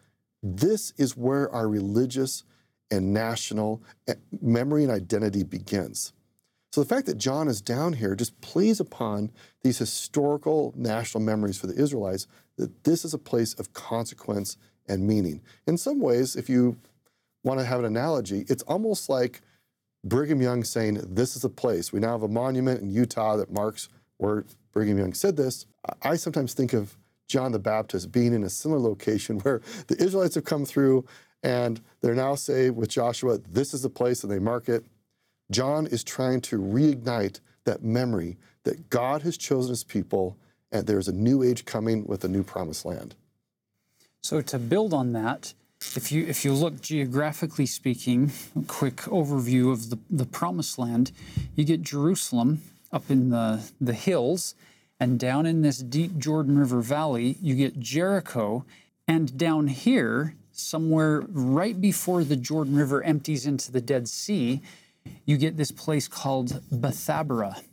this 0.42 0.94
is 0.96 1.18
where 1.18 1.54
our 1.54 1.68
religious 1.68 2.46
and 2.90 3.14
national 3.14 3.84
eh, 4.08 4.14
memory 4.42 4.84
and 4.84 4.92
identity 4.94 5.44
begins. 5.44 6.14
So, 6.72 6.82
the 6.82 6.88
fact 6.88 7.06
that 7.08 7.18
John 7.18 7.50
is 7.50 7.60
down 7.60 7.92
here 7.92 8.16
just 8.16 8.40
plays 8.40 8.80
upon 8.80 9.32
these 9.62 9.78
historical 9.78 10.74
national 10.78 11.22
memories 11.22 11.58
for 11.58 11.68
the 11.68 11.76
Israelites 11.76 12.28
that 12.62 12.84
this 12.84 13.04
is 13.04 13.14
a 13.14 13.18
place 13.18 13.54
of 13.56 13.74
consequence 13.74 14.56
and 14.88 15.06
meaning. 15.06 15.42
In 15.68 15.78
some 15.78 16.00
ways, 16.00 16.36
if 16.36 16.48
you 16.48 16.78
want 17.44 17.60
to 17.60 17.66
have 17.66 17.80
an 17.80 17.86
analogy, 17.86 18.46
it's 18.48 18.64
almost 18.64 19.10
like 19.10 19.42
Brigham 20.04 20.42
Young 20.42 20.64
saying, 20.64 21.02
This 21.08 21.36
is 21.36 21.44
a 21.44 21.50
place. 21.50 21.92
We 21.92 22.00
now 22.00 22.12
have 22.12 22.24
a 22.24 22.28
monument 22.28 22.82
in 22.82 22.92
Utah 22.92 23.36
that 23.38 23.52
marks 23.52 23.90
where 24.18 24.46
Brigham 24.72 24.98
Young 24.98 25.14
said 25.14 25.36
this. 25.36 25.66
I 26.04 26.16
sometimes 26.16 26.54
think 26.54 26.74
of 26.74 26.96
John 27.28 27.52
the 27.52 27.60
Baptist 27.60 28.12
being 28.12 28.34
in 28.34 28.44
a 28.44 28.50
similar 28.50 28.80
location 28.80 29.40
where 29.42 29.62
the 29.88 30.02
Israelites 30.02 30.36
have 30.36 30.46
come 30.46 30.66
through 30.66 31.06
and 31.44 31.82
they're 32.02 32.14
now 32.14 32.36
say 32.36 32.70
with 32.70 32.90
Joshua, 32.90 33.40
This 33.40 33.74
is 33.74 33.82
the 33.82 33.90
place, 33.90 34.24
and 34.24 34.32
they 34.32 34.40
mark 34.40 34.70
it. 34.70 34.86
John 35.50 35.88
is 35.88 36.04
trying 36.04 36.42
to 36.42 36.60
reignite 36.60 37.40
that 37.66 37.84
memory 37.84 38.38
that 38.64 38.90
God 38.90 39.24
has 39.24 39.38
chosen 39.38 39.72
his 39.72 39.84
people 39.84 40.38
and 40.72 40.88
there's 40.88 41.08
a 41.08 41.14
new 41.14 41.44
age 41.44 41.66
coming 41.66 42.06
with 42.06 42.24
a 42.24 42.28
new 42.28 42.44
promised 42.44 42.86
land. 42.86 43.16
So, 44.22 44.42
to 44.42 44.60
build 44.60 44.94
on 44.94 45.14
that, 45.14 45.54
if 45.96 46.12
you 46.12 46.26
if 46.26 46.46
you 46.46 46.54
look 46.54 46.82
geographically 46.82 47.66
speaking, 47.66 48.32
a 48.60 48.64
quick 48.64 48.98
overview 48.98 49.72
of 49.72 49.90
the, 49.90 49.98
the 50.10 50.26
promised 50.26 50.78
land, 50.78 51.12
you 51.56 51.66
get 51.66 51.82
Jerusalem 51.82 52.62
up 52.92 53.10
in 53.10 53.30
the, 53.30 53.62
the 53.80 53.94
hills, 53.94 54.56
and 55.00 55.20
down 55.20 55.46
in 55.46 55.62
this 55.62 55.80
deep 55.80 56.18
Jordan 56.18 56.60
River 56.60 56.82
Valley, 56.82 57.38
you 57.42 57.56
get 57.56 57.80
Jericho, 57.80 58.66
and 59.08 59.38
down 59.38 59.68
here, 59.68 60.36
somewhere 60.52 61.22
right 61.30 61.80
before 61.80 62.24
the 62.24 62.36
Jordan 62.36 62.76
River 62.76 63.02
empties 63.04 63.46
into 63.46 63.72
the 63.72 63.82
Dead 63.82 64.08
Sea, 64.08 64.62
you 65.26 65.38
get 65.38 65.58
this 65.58 65.72
place 65.72 66.08
called 66.08 66.62
Bethabara. 66.72 67.64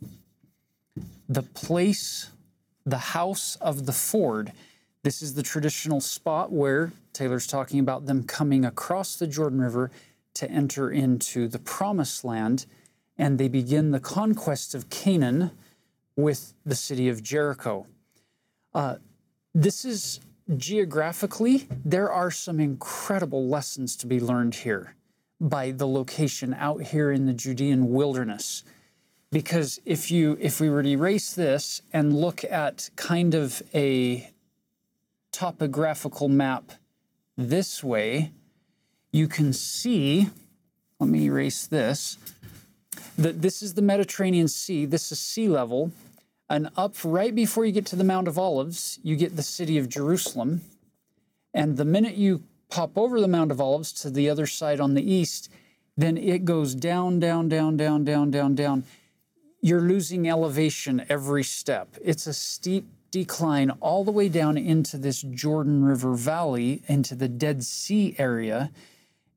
The 1.27 1.43
place, 1.43 2.31
the 2.89 2.97
house 2.97 3.55
of 3.57 3.85
the 3.85 3.93
ford. 3.93 4.51
This 5.03 5.21
is 5.21 5.33
the 5.33 5.43
traditional 5.43 6.01
spot 6.01 6.51
where 6.51 6.91
Taylor's 7.13 7.47
talking 7.47 7.79
about 7.79 8.05
them 8.05 8.23
coming 8.23 8.65
across 8.65 9.15
the 9.15 9.27
Jordan 9.27 9.61
River 9.61 9.91
to 10.35 10.49
enter 10.49 10.89
into 10.89 11.47
the 11.47 11.59
promised 11.59 12.23
land, 12.23 12.65
and 13.17 13.37
they 13.37 13.47
begin 13.47 13.91
the 13.91 13.99
conquest 13.99 14.75
of 14.75 14.89
Canaan 14.89 15.51
with 16.15 16.53
the 16.65 16.75
city 16.75 17.09
of 17.09 17.23
Jericho. 17.23 17.87
Uh, 18.73 18.95
this 19.53 19.85
is 19.85 20.19
geographically, 20.57 21.67
there 21.85 22.11
are 22.11 22.31
some 22.31 22.59
incredible 22.59 23.47
lessons 23.47 23.95
to 23.97 24.07
be 24.07 24.19
learned 24.19 24.55
here 24.55 24.95
by 25.39 25.71
the 25.71 25.87
location 25.87 26.53
out 26.53 26.81
here 26.83 27.11
in 27.11 27.25
the 27.25 27.33
Judean 27.33 27.89
wilderness. 27.89 28.63
Because 29.31 29.79
if 29.85 30.09
you 30.09 30.37
if 30.39 30.59
we 30.59 30.69
were 30.69 30.81
to 30.81 30.89
erase 30.89 31.33
this 31.33 31.81
and 31.93 32.19
look 32.19 32.43
at 32.43 32.89
kind 32.95 33.35
of 33.35 33.61
a 33.73 34.31
topographical 35.31 36.27
map 36.27 36.71
this 37.37 37.83
way, 37.83 38.31
you 39.11 39.27
can 39.27 39.53
see, 39.53 40.29
let 40.99 41.09
me 41.09 41.25
erase 41.25 41.67
this, 41.67 42.17
that 43.17 43.41
this 43.41 43.61
is 43.61 43.75
the 43.75 43.81
Mediterranean 43.81 44.47
Sea, 44.47 44.85
this 44.85 45.11
is 45.11 45.19
sea 45.19 45.47
level, 45.47 45.91
and 46.49 46.69
up 46.75 46.95
right 47.03 47.33
before 47.33 47.65
you 47.65 47.71
get 47.71 47.85
to 47.87 47.95
the 47.95 48.03
Mount 48.03 48.27
of 48.27 48.39
Olives, 48.39 48.99
you 49.03 49.15
get 49.15 49.35
the 49.35 49.43
city 49.43 49.77
of 49.77 49.87
Jerusalem. 49.87 50.61
And 51.53 51.77
the 51.77 51.85
minute 51.85 52.15
you 52.15 52.43
pop 52.69 52.97
over 52.97 53.21
the 53.21 53.27
Mount 53.27 53.51
of 53.51 53.61
Olives 53.61 53.93
to 54.01 54.09
the 54.09 54.29
other 54.29 54.47
side 54.47 54.79
on 54.79 54.95
the 54.95 55.11
east, 55.11 55.51
then 55.95 56.17
it 56.17 56.45
goes 56.45 56.73
down, 56.73 57.19
down, 57.19 57.49
down, 57.49 57.77
down, 57.77 58.03
down, 58.03 58.31
down, 58.31 58.55
down. 58.55 58.83
You're 59.61 59.81
losing 59.81 60.29
elevation 60.29 61.05
every 61.09 61.43
step. 61.43 61.97
It's 62.01 62.27
a 62.27 62.33
steep 62.33 62.87
decline 63.11 63.71
all 63.81 64.05
the 64.05 64.11
way 64.11 64.29
down 64.29 64.57
into 64.57 64.97
this 64.97 65.21
Jordan 65.21 65.83
River 65.83 66.13
Valley, 66.13 66.81
into 66.87 67.13
the 67.13 67.27
Dead 67.27 67.63
Sea 67.63 68.15
area. 68.17 68.71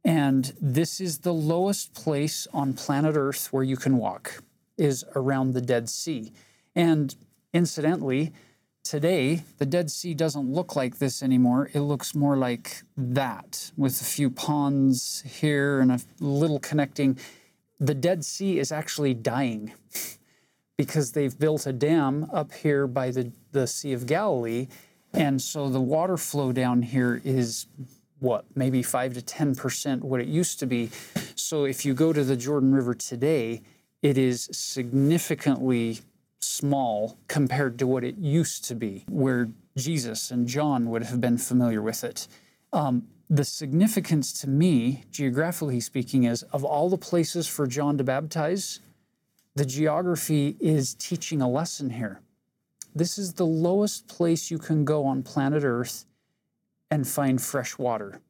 And 0.04 0.52
this 0.60 1.00
is 1.00 1.18
the 1.18 1.32
lowest 1.32 1.94
place 1.94 2.46
on 2.52 2.74
planet 2.74 3.16
Earth 3.16 3.52
where 3.52 3.64
you 3.64 3.76
can 3.76 3.96
walk, 3.96 4.44
is 4.78 5.04
around 5.16 5.54
the 5.54 5.60
Dead 5.60 5.88
Sea. 5.88 6.32
And 6.76 7.16
incidentally, 7.52 8.32
today, 8.84 9.42
the 9.58 9.66
Dead 9.66 9.90
Sea 9.90 10.14
doesn't 10.14 10.52
look 10.52 10.76
like 10.76 10.98
this 10.98 11.20
anymore. 11.20 11.68
It 11.72 11.80
looks 11.80 12.14
more 12.14 12.36
like 12.36 12.82
that, 12.96 13.72
with 13.76 14.00
a 14.00 14.04
few 14.04 14.30
ponds 14.30 15.24
here 15.26 15.80
and 15.80 15.90
a 15.90 16.00
little 16.20 16.60
connecting. 16.60 17.18
The 17.82 17.94
Dead 17.94 18.24
Sea 18.24 18.58
is 18.58 18.72
actually 18.72 19.12
dying. 19.14 19.72
because 20.76 21.12
they've 21.12 21.38
built 21.38 21.66
a 21.66 21.72
dam 21.72 22.28
up 22.32 22.52
here 22.52 22.88
by 22.88 23.10
the, 23.10 23.30
the 23.52 23.66
Sea 23.66 23.92
of 23.92 24.06
Galilee. 24.06 24.66
And 25.12 25.40
so 25.40 25.68
the 25.68 25.80
water 25.80 26.16
flow 26.16 26.50
down 26.50 26.82
here 26.82 27.20
is 27.24 27.66
what, 28.18 28.44
maybe 28.56 28.82
5 28.82 29.14
to 29.14 29.20
10% 29.20 30.00
what 30.00 30.20
it 30.20 30.26
used 30.26 30.58
to 30.60 30.66
be. 30.66 30.90
So 31.34 31.64
if 31.66 31.84
you 31.84 31.94
go 31.94 32.12
to 32.12 32.24
the 32.24 32.36
Jordan 32.36 32.74
River 32.74 32.94
today, 32.94 33.62
it 34.00 34.18
is 34.18 34.48
significantly 34.52 36.00
small 36.40 37.18
compared 37.28 37.78
to 37.78 37.86
what 37.86 38.02
it 38.02 38.16
used 38.16 38.64
to 38.64 38.74
be, 38.74 39.04
where 39.08 39.50
Jesus 39.76 40.30
and 40.30 40.48
John 40.48 40.90
would 40.90 41.04
have 41.04 41.20
been 41.20 41.38
familiar 41.38 41.82
with 41.82 42.02
it. 42.02 42.26
Um, 42.72 43.06
the 43.32 43.44
significance 43.46 44.30
to 44.30 44.46
me, 44.46 45.04
geographically 45.10 45.80
speaking, 45.80 46.24
is 46.24 46.42
of 46.52 46.64
all 46.64 46.90
the 46.90 46.98
places 46.98 47.48
for 47.48 47.66
John 47.66 47.96
to 47.96 48.04
baptize, 48.04 48.80
the 49.54 49.64
geography 49.64 50.54
is 50.60 50.92
teaching 50.94 51.40
a 51.40 51.48
lesson 51.48 51.88
here. 51.88 52.20
This 52.94 53.16
is 53.16 53.32
the 53.32 53.46
lowest 53.46 54.06
place 54.06 54.50
you 54.50 54.58
can 54.58 54.84
go 54.84 55.06
on 55.06 55.22
planet 55.22 55.64
Earth 55.64 56.04
and 56.90 57.08
find 57.08 57.40
fresh 57.40 57.78
water. 57.78 58.20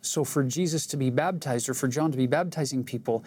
So, 0.00 0.24
for 0.24 0.42
Jesus 0.42 0.88
to 0.88 0.96
be 0.96 1.10
baptized 1.10 1.68
or 1.68 1.74
for 1.74 1.86
John 1.86 2.10
to 2.10 2.16
be 2.16 2.26
baptizing 2.26 2.82
people, 2.82 3.24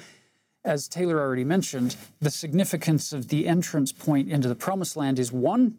as 0.66 0.90
Taylor 0.90 1.22
already 1.22 1.46
mentioned, 1.46 1.96
the 2.20 2.30
significance 2.30 3.14
of 3.14 3.30
the 3.30 3.48
entrance 3.48 3.94
point 3.94 4.30
into 4.30 4.50
the 4.50 4.56
promised 4.56 4.98
land 4.98 5.18
is 5.18 5.32
one, 5.32 5.78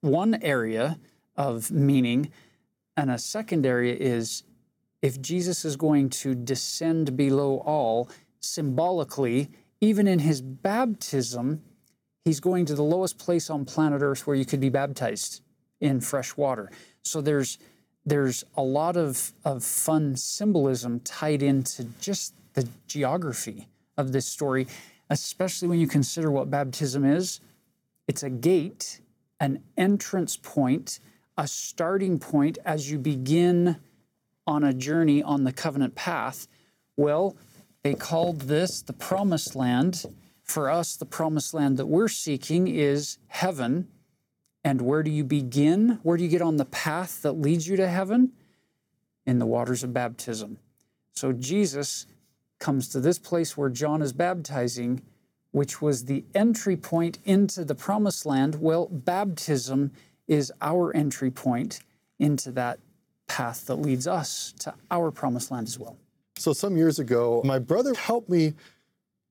one 0.00 0.38
area 0.40 0.98
of 1.36 1.70
meaning, 1.70 2.32
and 2.96 3.10
a 3.10 3.18
second 3.18 3.66
area 3.66 3.94
is 3.94 4.42
if 5.02 5.20
Jesus 5.20 5.64
is 5.64 5.76
going 5.76 6.10
to 6.10 6.34
descend 6.34 7.16
below 7.16 7.58
all, 7.58 8.10
symbolically, 8.40 9.50
even 9.80 10.06
in 10.06 10.18
his 10.18 10.42
baptism, 10.42 11.62
he's 12.24 12.40
going 12.40 12.66
to 12.66 12.74
the 12.74 12.82
lowest 12.82 13.18
place 13.18 13.48
on 13.48 13.64
planet 13.64 14.02
Earth 14.02 14.26
where 14.26 14.36
you 14.36 14.44
could 14.44 14.60
be 14.60 14.68
baptized 14.68 15.42
in 15.80 16.00
fresh 16.00 16.36
water. 16.36 16.70
So 17.02 17.20
there's 17.20 17.58
there's 18.06 18.44
a 18.56 18.62
lot 18.62 18.96
of, 18.96 19.32
of 19.44 19.62
fun 19.62 20.16
symbolism 20.16 21.00
tied 21.00 21.42
into 21.42 21.84
just 22.00 22.34
the 22.54 22.66
geography 22.86 23.68
of 23.96 24.12
this 24.12 24.26
story, 24.26 24.66
especially 25.10 25.68
when 25.68 25.78
you 25.78 25.86
consider 25.86 26.30
what 26.30 26.50
baptism 26.50 27.04
is. 27.04 27.40
It's 28.08 28.22
a 28.22 28.30
gate, 28.30 29.00
an 29.38 29.62
entrance 29.76 30.36
point, 30.36 30.98
a 31.40 31.48
starting 31.48 32.18
point 32.18 32.58
as 32.66 32.90
you 32.90 32.98
begin 32.98 33.76
on 34.46 34.62
a 34.62 34.74
journey 34.74 35.22
on 35.22 35.44
the 35.44 35.52
covenant 35.52 35.94
path. 35.94 36.46
Well, 36.98 37.34
they 37.82 37.94
called 37.94 38.42
this 38.42 38.82
the 38.82 38.92
promised 38.92 39.56
land. 39.56 40.04
For 40.42 40.68
us, 40.68 40.96
the 40.96 41.06
promised 41.06 41.54
land 41.54 41.78
that 41.78 41.86
we're 41.86 42.08
seeking 42.08 42.68
is 42.68 43.16
heaven. 43.28 43.88
And 44.62 44.82
where 44.82 45.02
do 45.02 45.10
you 45.10 45.24
begin? 45.24 45.98
Where 46.02 46.18
do 46.18 46.24
you 46.24 46.28
get 46.28 46.42
on 46.42 46.58
the 46.58 46.66
path 46.66 47.22
that 47.22 47.32
leads 47.32 47.66
you 47.66 47.76
to 47.78 47.88
heaven? 47.88 48.32
In 49.24 49.38
the 49.38 49.46
waters 49.46 49.82
of 49.82 49.94
baptism. 49.94 50.58
So 51.14 51.32
Jesus 51.32 52.04
comes 52.58 52.86
to 52.88 53.00
this 53.00 53.18
place 53.18 53.56
where 53.56 53.70
John 53.70 54.02
is 54.02 54.12
baptizing, 54.12 55.00
which 55.52 55.80
was 55.80 56.04
the 56.04 56.22
entry 56.34 56.76
point 56.76 57.18
into 57.24 57.64
the 57.64 57.74
promised 57.74 58.26
land. 58.26 58.56
Well, 58.56 58.88
baptism 58.88 59.92
is 60.30 60.52
our 60.62 60.94
entry 60.96 61.30
point 61.30 61.80
into 62.20 62.52
that 62.52 62.78
path 63.26 63.66
that 63.66 63.74
leads 63.74 64.06
us 64.06 64.54
to 64.60 64.72
our 64.90 65.10
promised 65.10 65.50
land 65.50 65.66
as 65.66 65.78
well. 65.78 65.96
So, 66.36 66.52
some 66.52 66.76
years 66.76 66.98
ago, 66.98 67.42
my 67.44 67.58
brother 67.58 67.92
helped 67.94 68.30
me 68.30 68.54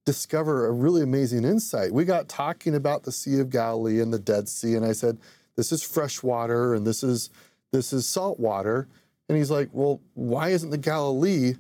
discover 0.05 0.67
a 0.67 0.71
really 0.71 1.01
amazing 1.01 1.45
insight. 1.45 1.91
We 1.91 2.03
got 2.03 2.27
talking 2.27 2.75
about 2.75 3.03
the 3.03 3.11
Sea 3.11 3.39
of 3.39 3.49
Galilee 3.49 4.01
and 4.01 4.13
the 4.13 4.19
Dead 4.19 4.49
Sea, 4.49 4.75
and 4.75 4.85
I 4.85 4.91
said, 4.91 5.17
"This 5.55 5.71
is 5.71 5.81
fresh 5.81 6.21
water, 6.21 6.73
and 6.73 6.85
this 6.85 7.01
is 7.01 7.29
this 7.71 7.93
is 7.93 8.05
salt 8.05 8.39
water." 8.39 8.87
And 9.29 9.37
he's 9.37 9.51
like, 9.51 9.69
"Well, 9.71 10.01
why 10.15 10.49
isn't 10.49 10.69
the 10.69 10.77
Galilee 10.77 11.55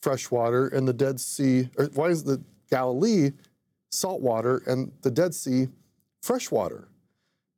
fresh 0.00 0.30
water 0.30 0.68
and 0.68 0.86
the 0.86 0.92
Dead 0.92 1.20
Sea, 1.20 1.70
or 1.76 1.86
why 1.86 2.08
is 2.08 2.24
the 2.24 2.40
Galilee 2.70 3.32
salt 3.90 4.20
water 4.20 4.62
and 4.66 4.92
the 5.02 5.10
Dead 5.10 5.34
Sea 5.34 5.68
fresh 6.22 6.50
water?" 6.50 6.88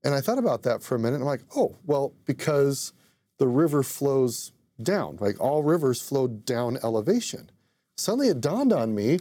And 0.04 0.14
I 0.14 0.20
thought 0.20 0.38
about 0.38 0.62
that 0.62 0.82
for 0.82 0.94
a 0.94 0.98
minute. 0.98 1.16
I'm 1.16 1.22
like, 1.22 1.44
"Oh, 1.56 1.76
well, 1.84 2.14
because 2.24 2.92
the 3.38 3.48
river 3.48 3.82
flows 3.82 4.52
down. 4.80 5.18
Like 5.20 5.40
all 5.40 5.62
rivers 5.62 6.00
flow 6.00 6.28
down 6.28 6.78
elevation." 6.82 7.50
Suddenly, 7.96 8.28
it 8.28 8.40
dawned 8.40 8.72
on 8.72 8.94
me 8.94 9.18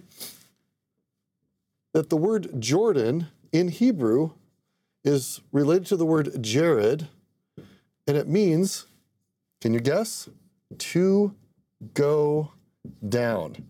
that 1.93 2.09
the 2.09 2.17
word 2.17 2.61
Jordan 2.61 3.27
in 3.51 3.69
Hebrew 3.69 4.31
is 5.03 5.41
related 5.51 5.87
to 5.87 5.95
the 5.95 6.05
word 6.05 6.43
Jared, 6.43 7.07
and 8.05 8.17
it 8.17 8.27
means, 8.27 8.85
can 9.61 9.73
you 9.73 9.79
guess? 9.79 10.29
To 10.77 11.33
go 11.93 12.51
down. 13.07 13.65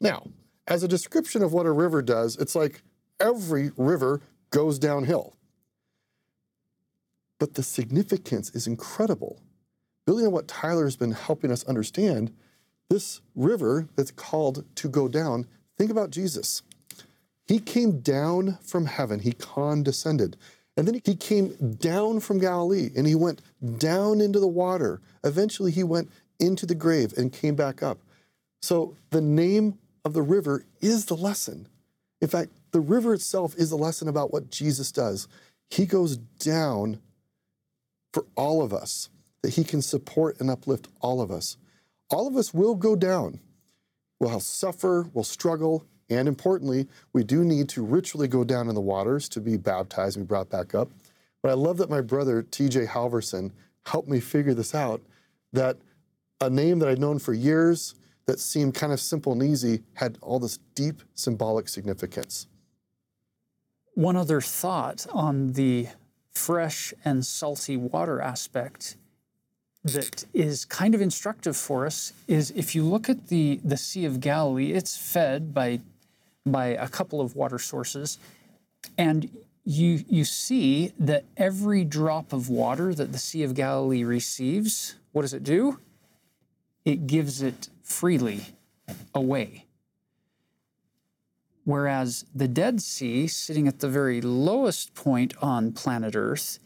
Now, 0.00 0.26
as 0.66 0.82
a 0.82 0.88
description 0.88 1.42
of 1.42 1.52
what 1.52 1.66
a 1.66 1.72
river 1.72 2.02
does, 2.02 2.36
it's 2.36 2.54
like 2.54 2.82
every 3.20 3.70
river 3.76 4.20
goes 4.50 4.78
downhill. 4.78 5.35
But 7.38 7.54
the 7.54 7.62
significance 7.62 8.50
is 8.50 8.66
incredible. 8.66 9.40
Building 10.06 10.26
on 10.26 10.32
what 10.32 10.48
Tyler 10.48 10.84
has 10.84 10.96
been 10.96 11.12
helping 11.12 11.50
us 11.50 11.64
understand, 11.64 12.32
this 12.88 13.20
river 13.34 13.88
that's 13.96 14.12
called 14.12 14.64
to 14.76 14.88
go 14.88 15.08
down, 15.08 15.46
think 15.76 15.90
about 15.90 16.10
Jesus. 16.10 16.62
He 17.46 17.58
came 17.58 18.00
down 18.00 18.58
from 18.62 18.86
heaven, 18.86 19.20
he 19.20 19.32
condescended. 19.32 20.36
And 20.76 20.86
then 20.86 21.00
he 21.04 21.14
came 21.14 21.76
down 21.78 22.20
from 22.20 22.38
Galilee 22.38 22.90
and 22.94 23.06
he 23.06 23.14
went 23.14 23.40
down 23.78 24.20
into 24.20 24.38
the 24.38 24.46
water. 24.46 25.00
Eventually, 25.24 25.70
he 25.70 25.82
went 25.82 26.10
into 26.38 26.66
the 26.66 26.74
grave 26.74 27.14
and 27.16 27.32
came 27.32 27.54
back 27.54 27.82
up. 27.82 27.98
So, 28.60 28.94
the 29.10 29.22
name 29.22 29.78
of 30.04 30.12
the 30.12 30.22
river 30.22 30.64
is 30.80 31.06
the 31.06 31.16
lesson. 31.16 31.68
In 32.20 32.28
fact, 32.28 32.50
the 32.72 32.80
river 32.80 33.14
itself 33.14 33.54
is 33.56 33.70
the 33.70 33.76
lesson 33.76 34.06
about 34.08 34.32
what 34.32 34.50
Jesus 34.50 34.92
does. 34.92 35.28
He 35.70 35.86
goes 35.86 36.16
down 36.16 37.00
for 38.16 38.24
all 38.34 38.62
of 38.62 38.72
us, 38.72 39.10
that 39.42 39.56
he 39.56 39.62
can 39.62 39.82
support 39.82 40.40
and 40.40 40.48
uplift 40.48 40.88
all 41.02 41.20
of 41.20 41.30
us. 41.30 41.58
All 42.08 42.26
of 42.26 42.34
us 42.34 42.54
will 42.54 42.74
go 42.74 42.96
down. 42.96 43.40
We'll 44.18 44.40
suffer, 44.40 45.10
we'll 45.12 45.22
struggle, 45.22 45.84
and 46.08 46.26
importantly, 46.26 46.88
we 47.12 47.24
do 47.24 47.44
need 47.44 47.68
to 47.68 47.84
ritually 47.84 48.26
go 48.26 48.42
down 48.42 48.70
in 48.70 48.74
the 48.74 48.80
waters 48.80 49.28
to 49.28 49.40
be 49.42 49.58
baptized 49.58 50.16
and 50.16 50.26
be 50.26 50.28
brought 50.28 50.48
back 50.48 50.74
up. 50.74 50.88
But 51.42 51.50
I 51.50 51.54
love 51.56 51.76
that 51.76 51.90
my 51.90 52.00
brother, 52.00 52.42
TJ 52.42 52.88
Halverson, 52.88 53.52
helped 53.84 54.08
me 54.08 54.20
figure 54.20 54.54
this 54.54 54.74
out 54.74 55.02
that 55.52 55.76
a 56.40 56.48
name 56.48 56.78
that 56.78 56.88
I'd 56.88 56.98
known 56.98 57.18
for 57.18 57.34
years 57.34 57.96
that 58.24 58.40
seemed 58.40 58.74
kind 58.74 58.94
of 58.94 59.00
simple 59.00 59.34
and 59.34 59.42
easy 59.42 59.82
had 59.92 60.16
all 60.22 60.38
this 60.38 60.58
deep 60.74 61.02
symbolic 61.14 61.68
significance. 61.68 62.46
One 63.92 64.16
other 64.16 64.40
thought 64.40 65.06
on 65.12 65.52
the 65.52 65.88
fresh 66.36 66.92
and 67.04 67.24
salty 67.24 67.76
water 67.76 68.20
aspect 68.20 68.96
that 69.84 70.24
is 70.34 70.64
kind 70.64 70.94
of 70.94 71.00
instructive 71.00 71.56
for 71.56 71.86
us 71.86 72.12
is 72.26 72.50
if 72.52 72.74
you 72.74 72.82
look 72.82 73.08
at 73.08 73.28
the, 73.28 73.60
the 73.64 73.76
Sea 73.76 74.04
of 74.04 74.20
Galilee, 74.20 74.72
it's 74.72 74.96
fed 74.96 75.54
by 75.54 75.80
by 76.44 76.66
a 76.66 76.88
couple 76.88 77.20
of 77.20 77.34
water 77.34 77.58
sources. 77.58 78.18
And 78.96 79.28
you, 79.64 80.04
you 80.08 80.24
see 80.24 80.92
that 81.00 81.24
every 81.36 81.84
drop 81.84 82.32
of 82.32 82.48
water 82.48 82.94
that 82.94 83.10
the 83.10 83.18
Sea 83.18 83.42
of 83.42 83.54
Galilee 83.54 84.04
receives, 84.04 84.94
what 85.10 85.22
does 85.22 85.34
it 85.34 85.42
do? 85.42 85.80
It 86.84 87.08
gives 87.08 87.42
it 87.42 87.68
freely 87.82 88.42
away. 89.12 89.65
Whereas 91.66 92.24
the 92.32 92.46
Dead 92.46 92.80
Sea, 92.80 93.26
sitting 93.26 93.66
at 93.66 93.80
the 93.80 93.88
very 93.88 94.20
lowest 94.20 94.94
point 94.94 95.34
on 95.42 95.72
planet 95.72 96.14
Earth, 96.14 96.60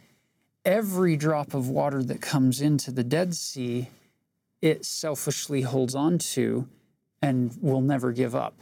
every 0.62 1.16
drop 1.16 1.54
of 1.54 1.70
water 1.70 2.02
that 2.02 2.20
comes 2.20 2.60
into 2.60 2.90
the 2.90 3.02
Dead 3.02 3.34
Sea, 3.34 3.88
it 4.60 4.84
selfishly 4.84 5.62
holds 5.62 5.94
on 5.94 6.18
to 6.18 6.68
and 7.22 7.56
will 7.62 7.80
never 7.80 8.12
give 8.12 8.34
up. 8.34 8.60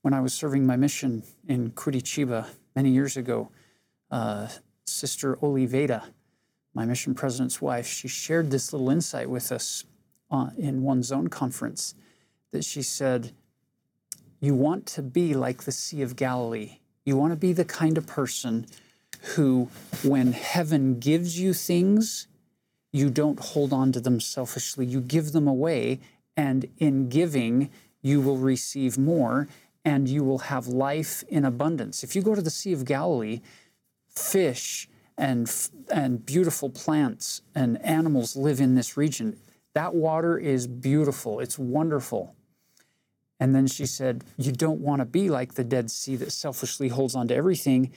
When 0.00 0.14
I 0.14 0.22
was 0.22 0.32
serving 0.32 0.64
my 0.64 0.76
mission 0.76 1.22
in 1.46 1.72
Curitiba 1.72 2.46
many 2.74 2.88
years 2.88 3.18
ago, 3.18 3.50
uh, 4.10 4.48
Sister 4.86 5.36
Oliveda, 5.42 6.04
my 6.72 6.86
mission 6.86 7.14
president's 7.14 7.60
wife, 7.60 7.86
she 7.86 8.08
shared 8.08 8.50
this 8.50 8.72
little 8.72 8.88
insight 8.88 9.28
with 9.28 9.52
us 9.52 9.84
uh, 10.30 10.48
in 10.56 10.82
one 10.82 11.02
zone 11.02 11.28
conference 11.28 11.94
that 12.52 12.64
she 12.64 12.80
said, 12.80 13.32
You 14.46 14.54
want 14.54 14.86
to 14.94 15.02
be 15.02 15.34
like 15.34 15.64
the 15.64 15.72
Sea 15.72 16.02
of 16.02 16.14
Galilee. 16.14 16.78
You 17.04 17.16
want 17.16 17.32
to 17.32 17.36
be 17.36 17.52
the 17.52 17.64
kind 17.64 17.98
of 17.98 18.06
person 18.06 18.66
who, 19.34 19.70
when 20.04 20.34
heaven 20.34 21.00
gives 21.00 21.36
you 21.36 21.52
things, 21.52 22.28
you 22.92 23.10
don't 23.10 23.40
hold 23.40 23.72
on 23.72 23.90
to 23.90 24.00
them 24.00 24.20
selfishly. 24.20 24.86
You 24.86 25.00
give 25.00 25.32
them 25.32 25.48
away, 25.48 25.98
and 26.36 26.68
in 26.78 27.08
giving, 27.08 27.70
you 28.02 28.20
will 28.20 28.36
receive 28.36 28.96
more 28.96 29.48
and 29.84 30.08
you 30.08 30.22
will 30.22 30.38
have 30.54 30.68
life 30.68 31.24
in 31.26 31.44
abundance. 31.44 32.04
If 32.04 32.14
you 32.14 32.22
go 32.22 32.36
to 32.36 32.42
the 32.42 32.48
Sea 32.48 32.72
of 32.72 32.84
Galilee, 32.84 33.40
fish 34.08 34.88
and, 35.18 35.52
and 35.92 36.24
beautiful 36.24 36.70
plants 36.70 37.42
and 37.52 37.84
animals 37.84 38.36
live 38.36 38.60
in 38.60 38.76
this 38.76 38.96
region. 38.96 39.38
That 39.74 39.92
water 39.96 40.38
is 40.38 40.68
beautiful, 40.68 41.40
it's 41.40 41.58
wonderful. 41.58 42.36
And 43.38 43.54
then 43.54 43.66
she 43.66 43.86
said, 43.86 44.24
You 44.38 44.52
don't 44.52 44.80
want 44.80 45.00
to 45.00 45.04
be 45.04 45.28
like 45.28 45.54
the 45.54 45.64
Dead 45.64 45.90
Sea 45.90 46.16
that 46.16 46.32
selfishly 46.32 46.88
holds 46.88 47.14
on 47.14 47.28
to 47.28 47.34
everything 47.34 47.92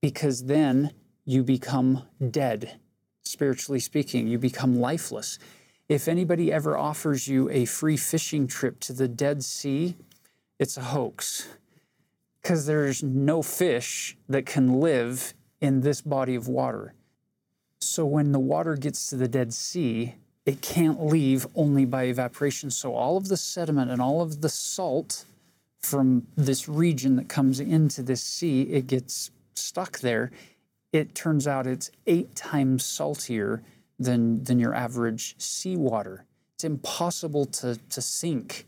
because 0.00 0.44
then 0.44 0.92
you 1.24 1.42
become 1.42 2.04
dead, 2.30 2.78
spiritually 3.22 3.80
speaking. 3.80 4.28
You 4.28 4.38
become 4.38 4.76
lifeless. 4.76 5.38
If 5.88 6.08
anybody 6.08 6.52
ever 6.52 6.78
offers 6.78 7.28
you 7.28 7.50
a 7.50 7.64
free 7.64 7.96
fishing 7.96 8.46
trip 8.46 8.80
to 8.80 8.92
the 8.92 9.08
Dead 9.08 9.42
Sea, 9.42 9.96
it's 10.58 10.76
a 10.76 10.82
hoax 10.82 11.48
because 12.40 12.66
there's 12.66 13.02
no 13.02 13.42
fish 13.42 14.16
that 14.28 14.46
can 14.46 14.80
live 14.80 15.34
in 15.60 15.80
this 15.80 16.02
body 16.02 16.34
of 16.34 16.46
water. 16.46 16.94
So 17.80 18.04
when 18.04 18.32
the 18.32 18.38
water 18.38 18.76
gets 18.76 19.08
to 19.08 19.16
the 19.16 19.28
Dead 19.28 19.52
Sea, 19.52 20.14
it 20.46 20.60
can't 20.60 21.04
leave 21.06 21.46
only 21.54 21.84
by 21.84 22.04
evaporation. 22.04 22.70
So 22.70 22.94
all 22.94 23.16
of 23.16 23.28
the 23.28 23.36
sediment 23.36 23.90
and 23.90 24.02
all 24.02 24.20
of 24.20 24.40
the 24.40 24.48
salt 24.48 25.24
from 25.80 26.26
this 26.36 26.68
region 26.68 27.16
that 27.16 27.28
comes 27.28 27.60
into 27.60 28.02
this 28.02 28.22
sea, 28.22 28.62
it 28.62 28.86
gets 28.86 29.30
stuck 29.54 30.00
there. 30.00 30.30
It 30.92 31.14
turns 31.14 31.46
out 31.46 31.66
it's 31.66 31.90
eight 32.06 32.34
times 32.34 32.84
saltier 32.84 33.62
than, 33.98 34.44
than 34.44 34.58
your 34.58 34.74
average 34.74 35.34
seawater. 35.38 36.24
It's 36.54 36.64
impossible 36.64 37.46
to, 37.46 37.78
to 37.90 38.02
sink 38.02 38.66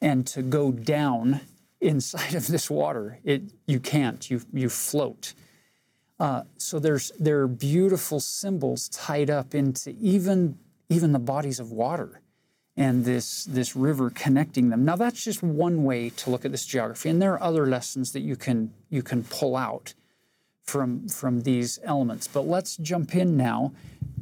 and 0.00 0.26
to 0.28 0.42
go 0.42 0.72
down 0.72 1.40
inside 1.80 2.34
of 2.34 2.46
this 2.46 2.70
water. 2.70 3.18
It, 3.24 3.42
you 3.66 3.80
can't, 3.80 4.30
you, 4.30 4.40
you 4.52 4.68
float. 4.68 5.34
Uh, 6.18 6.42
so 6.58 6.78
there's, 6.78 7.12
there 7.18 7.40
are 7.40 7.48
beautiful 7.48 8.20
symbols 8.20 8.88
tied 8.88 9.30
up 9.30 9.54
into 9.54 9.94
even, 10.00 10.58
even 10.90 11.12
the 11.12 11.18
bodies 11.18 11.58
of 11.58 11.72
water 11.72 12.20
and 12.76 13.04
this, 13.04 13.44
this 13.44 13.74
river 13.74 14.10
connecting 14.10 14.68
them. 14.68 14.84
Now 14.84 14.96
that's 14.96 15.24
just 15.24 15.42
one 15.42 15.84
way 15.84 16.10
to 16.10 16.30
look 16.30 16.44
at 16.44 16.50
this 16.50 16.66
geography, 16.66 17.08
and 17.08 17.22
there 17.22 17.32
are 17.32 17.42
other 17.42 17.66
lessons 17.66 18.12
that 18.12 18.20
you 18.20 18.36
can, 18.36 18.72
you 18.90 19.02
can 19.02 19.24
pull 19.24 19.56
out 19.56 19.94
from, 20.64 21.08
from 21.08 21.42
these 21.42 21.78
elements. 21.84 22.28
But 22.28 22.46
let's 22.46 22.76
jump 22.76 23.14
in 23.14 23.36
now 23.36 23.72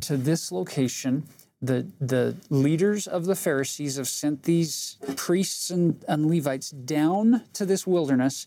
to 0.02 0.16
this 0.16 0.52
location. 0.52 1.26
The, 1.60 1.86
the 2.00 2.36
leaders 2.50 3.06
of 3.06 3.26
the 3.26 3.34
Pharisees 3.34 3.96
have 3.96 4.08
sent 4.08 4.44
these 4.44 4.96
priests 5.16 5.70
and, 5.70 6.04
and 6.06 6.30
Levites 6.30 6.70
down 6.70 7.42
to 7.54 7.66
this 7.66 7.86
wilderness 7.86 8.46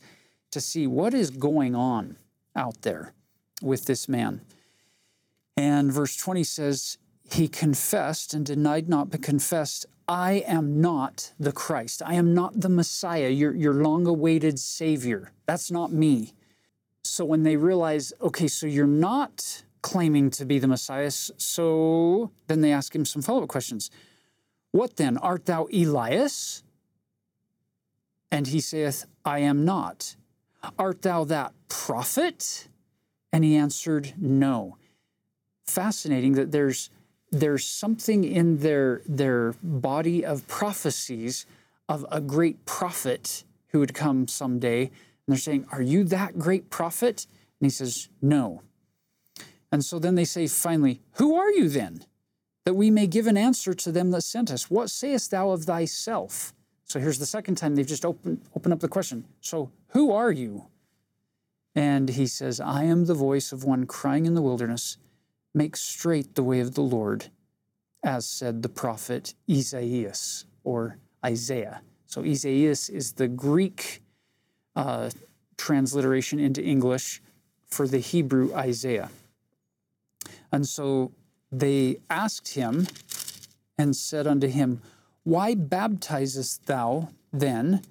to 0.52 0.62
see 0.62 0.88
what 0.88 1.14
is 1.14 1.30
going 1.30 1.76
on 1.76 2.18
out 2.56 2.82
there 2.82 3.14
with 3.62 3.86
this 3.86 4.08
man. 4.10 4.42
And 5.56 5.92
verse 5.92 6.16
20 6.16 6.44
says, 6.44 6.98
He 7.32 7.48
confessed 7.48 8.34
and 8.34 8.46
denied 8.46 8.90
not, 8.90 9.10
but 9.10 9.22
confessed, 9.22 9.86
I 10.08 10.44
am 10.46 10.82
not 10.82 11.32
the 11.40 11.54
Christ. 11.54 12.02
I 12.06 12.16
am 12.16 12.34
not 12.34 12.60
the 12.60 12.68
Messiah, 12.68 13.30
your, 13.30 13.56
your 13.56 13.74
long 13.74 14.06
awaited 14.06 14.60
Savior. 14.60 15.32
That's 15.46 15.72
not 15.72 15.94
me. 15.94 16.34
So 17.04 17.24
when 17.24 17.44
they 17.44 17.56
realize, 17.56 18.12
okay, 18.22 18.50
so 18.50 18.68
you're 18.68 18.86
not 18.86 19.64
claiming 19.82 20.30
to 20.32 20.46
be 20.46 20.60
the 20.60 20.68
Messiah, 20.68 21.10
so 21.10 22.32
then 22.48 22.60
they 22.60 22.74
ask 22.74 22.94
him 22.94 23.06
some 23.06 23.22
follow 23.22 23.44
up 23.44 23.50
questions. 23.50 23.90
What 24.72 24.98
then? 24.98 25.18
Art 25.18 25.46
thou 25.46 25.68
Elias? 25.74 26.64
And 28.30 28.48
he 28.48 28.60
saith, 28.60 29.06
I 29.24 29.40
am 29.40 29.64
not. 29.64 30.18
Art 30.78 31.02
thou 31.02 31.24
that 31.24 31.54
prophet? 31.70 32.68
And 33.32 33.46
he 33.46 33.56
answered, 33.56 34.14
No. 34.18 34.78
Fascinating 35.66 36.34
that 36.34 36.52
there's 36.52 36.90
there's 37.32 37.66
something 37.66 38.24
in 38.24 38.58
their 38.58 39.02
their 39.06 39.54
body 39.64 40.26
of 40.26 40.48
prophecies 40.48 41.46
of 41.88 42.06
a 42.12 42.22
great 42.22 42.66
prophet 42.66 43.44
who 43.68 43.80
would 43.80 43.94
come 43.94 44.28
someday. 44.28 44.84
And 44.84 44.92
they're 45.28 45.38
saying, 45.38 45.66
Are 45.72 45.82
you 45.82 46.04
that 46.06 46.38
great 46.38 46.70
prophet? 46.70 47.26
And 47.60 47.66
he 47.66 47.70
says, 47.70 48.10
No. 48.22 48.62
And 49.72 49.84
so 49.84 50.00
then 50.00 50.16
they 50.16 50.26
say 50.26 50.48
finally, 50.48 51.02
Who 51.14 51.36
are 51.36 51.52
you 51.52 51.70
then? 51.70 52.06
That 52.66 52.76
we 52.76 52.92
may 52.92 53.08
give 53.08 53.28
an 53.28 53.38
answer 53.38 53.74
to 53.74 53.92
them 53.92 54.12
that 54.12 54.22
sent 54.22 54.52
us. 54.52 54.70
What 54.70 54.90
sayest 54.90 55.32
thou 55.32 55.52
of 55.52 55.64
thyself? 55.64 56.54
So 56.86 57.00
here's 57.00 57.20
the 57.20 57.26
second 57.26 57.56
time 57.56 57.76
they've 57.76 57.88
just 57.88 58.06
opened 58.06 58.42
open 58.56 58.72
up 58.72 58.80
the 58.80 58.88
question. 58.88 59.26
So 59.40 59.72
who 59.90 60.12
are 60.12 60.32
you? 60.32 60.68
And 61.74 62.10
he 62.10 62.28
says, 62.28 62.60
I 62.60 62.84
am 62.84 63.06
the 63.06 63.14
voice 63.14 63.54
of 63.54 63.64
one 63.64 63.86
crying 63.86 64.26
in 64.26 64.34
the 64.34 64.42
wilderness, 64.42 64.98
make 65.54 65.76
straight 65.76 66.36
the 66.36 66.44
way 66.44 66.60
of 66.60 66.76
the 66.76 66.82
Lord, 66.82 67.30
as 68.04 68.26
said 68.26 68.62
the 68.62 68.70
prophet 68.70 69.34
Esaias 69.50 70.46
or 70.64 70.98
Isaiah. 71.26 71.82
So 72.06 72.24
Esaias 72.24 72.90
is 72.90 73.14
the 73.14 73.28
Greek 73.28 74.02
uh, 74.76 75.10
transliteration 75.58 76.40
into 76.40 76.64
English 76.64 77.22
for 77.68 77.88
the 77.88 78.00
Hebrew 78.00 78.54
Isaiah. 78.54 79.10
And 80.52 80.68
so 80.68 81.12
they 81.52 81.98
asked 82.10 82.56
him 82.56 82.88
and 83.78 83.96
said 83.96 84.28
unto 84.28 84.48
him, 84.48 84.82
Why 85.24 85.56
baptizest 85.56 86.66
thou 86.66 87.10
then, 87.32 87.82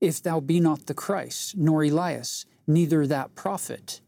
if 0.00 0.22
thou 0.22 0.40
be 0.40 0.60
not 0.60 0.86
the 0.86 0.94
Christ, 0.94 1.56
nor 1.56 1.84
Elias, 1.84 2.46
neither 2.66 3.06
that 3.06 3.34
prophet? 3.34 4.00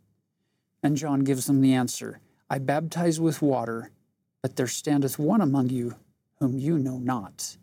And 0.83 0.97
John 0.97 1.21
gives 1.21 1.47
them 1.47 1.61
the 1.61 1.75
answer 1.75 2.21
I 2.53 2.59
baptize 2.59 3.21
with 3.21 3.41
water, 3.41 3.93
but 4.43 4.57
there 4.57 4.67
standeth 4.67 5.21
one 5.21 5.41
among 5.41 5.69
you 5.69 5.95
whom 6.41 6.59
you 6.59 6.79
know 6.79 6.99
not. 6.99 7.57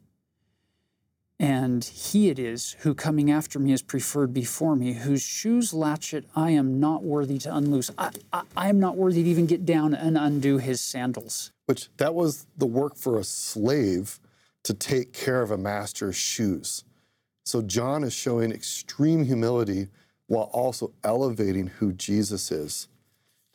And 1.39 1.83
he 1.83 2.29
it 2.29 2.39
is 2.39 2.77
who 2.79 2.95
coming 2.95 3.29
after 3.29 3.59
me 3.59 3.73
is 3.73 3.81
preferred 3.81 4.33
before 4.33 4.75
me, 4.75 4.93
whose 4.93 5.21
shoes 5.21 5.73
latchet 5.73 6.25
I 6.35 6.51
am 6.51 6.79
not 6.79 7.03
worthy 7.03 7.37
to 7.39 7.55
unloose. 7.55 7.91
I, 7.97 8.11
I, 8.31 8.41
I, 8.55 8.69
am 8.69 8.79
not 8.79 8.95
worthy 8.95 9.21
to 9.23 9.29
even 9.29 9.45
get 9.45 9.63
down 9.63 9.93
and 9.93 10.17
undo 10.17 10.57
his 10.57 10.81
sandals. 10.81 11.51
Which 11.65 11.89
that 11.97 12.15
was 12.15 12.47
the 12.57 12.65
work 12.65 12.95
for 12.95 13.19
a 13.19 13.23
slave 13.23 14.19
to 14.63 14.73
take 14.73 15.13
care 15.13 15.41
of 15.43 15.51
a 15.51 15.57
master's 15.57 16.15
shoes. 16.15 16.83
So 17.45 17.61
John 17.61 18.03
is 18.03 18.13
showing 18.13 18.51
extreme 18.51 19.25
humility 19.25 19.89
while 20.25 20.49
also 20.53 20.93
elevating 21.03 21.67
who 21.67 21.93
Jesus 21.93 22.51
is. 22.51 22.87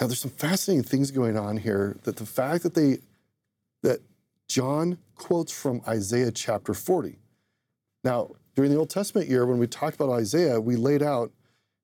Now 0.00 0.06
there's 0.06 0.20
some 0.20 0.30
fascinating 0.30 0.84
things 0.84 1.10
going 1.10 1.36
on 1.36 1.58
here 1.58 1.96
that 2.02 2.16
the 2.16 2.26
fact 2.26 2.62
that 2.64 2.74
they 2.74 2.98
that 3.82 4.00
John 4.48 4.98
quotes 5.14 5.52
from 5.52 5.80
Isaiah 5.86 6.30
chapter 6.30 6.74
40 6.74 7.18
now, 8.04 8.32
during 8.54 8.70
the 8.70 8.76
Old 8.76 8.90
Testament 8.90 9.28
year, 9.28 9.46
when 9.46 9.58
we 9.58 9.66
talked 9.66 9.94
about 9.94 10.10
Isaiah, 10.10 10.60
we 10.60 10.76
laid 10.76 11.02
out 11.02 11.32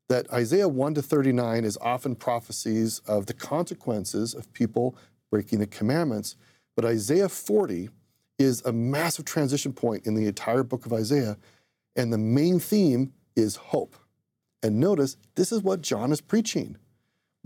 that 0.08 0.30
Isaiah 0.32 0.68
1 0.68 0.94
to 0.94 1.02
39 1.02 1.64
is 1.64 1.78
often 1.80 2.16
prophecies 2.16 3.00
of 3.06 3.26
the 3.26 3.34
consequences 3.34 4.34
of 4.34 4.52
people 4.52 4.96
breaking 5.30 5.60
the 5.60 5.66
commandments. 5.66 6.36
But 6.74 6.84
Isaiah 6.84 7.28
40 7.28 7.90
is 8.38 8.62
a 8.64 8.72
massive 8.72 9.24
transition 9.24 9.72
point 9.72 10.06
in 10.06 10.14
the 10.14 10.26
entire 10.26 10.62
book 10.62 10.86
of 10.86 10.92
Isaiah. 10.92 11.36
And 11.94 12.12
the 12.12 12.18
main 12.18 12.58
theme 12.58 13.12
is 13.36 13.56
hope. 13.56 13.96
And 14.62 14.80
notice, 14.80 15.16
this 15.34 15.52
is 15.52 15.62
what 15.62 15.82
John 15.82 16.10
is 16.10 16.20
preaching. 16.20 16.76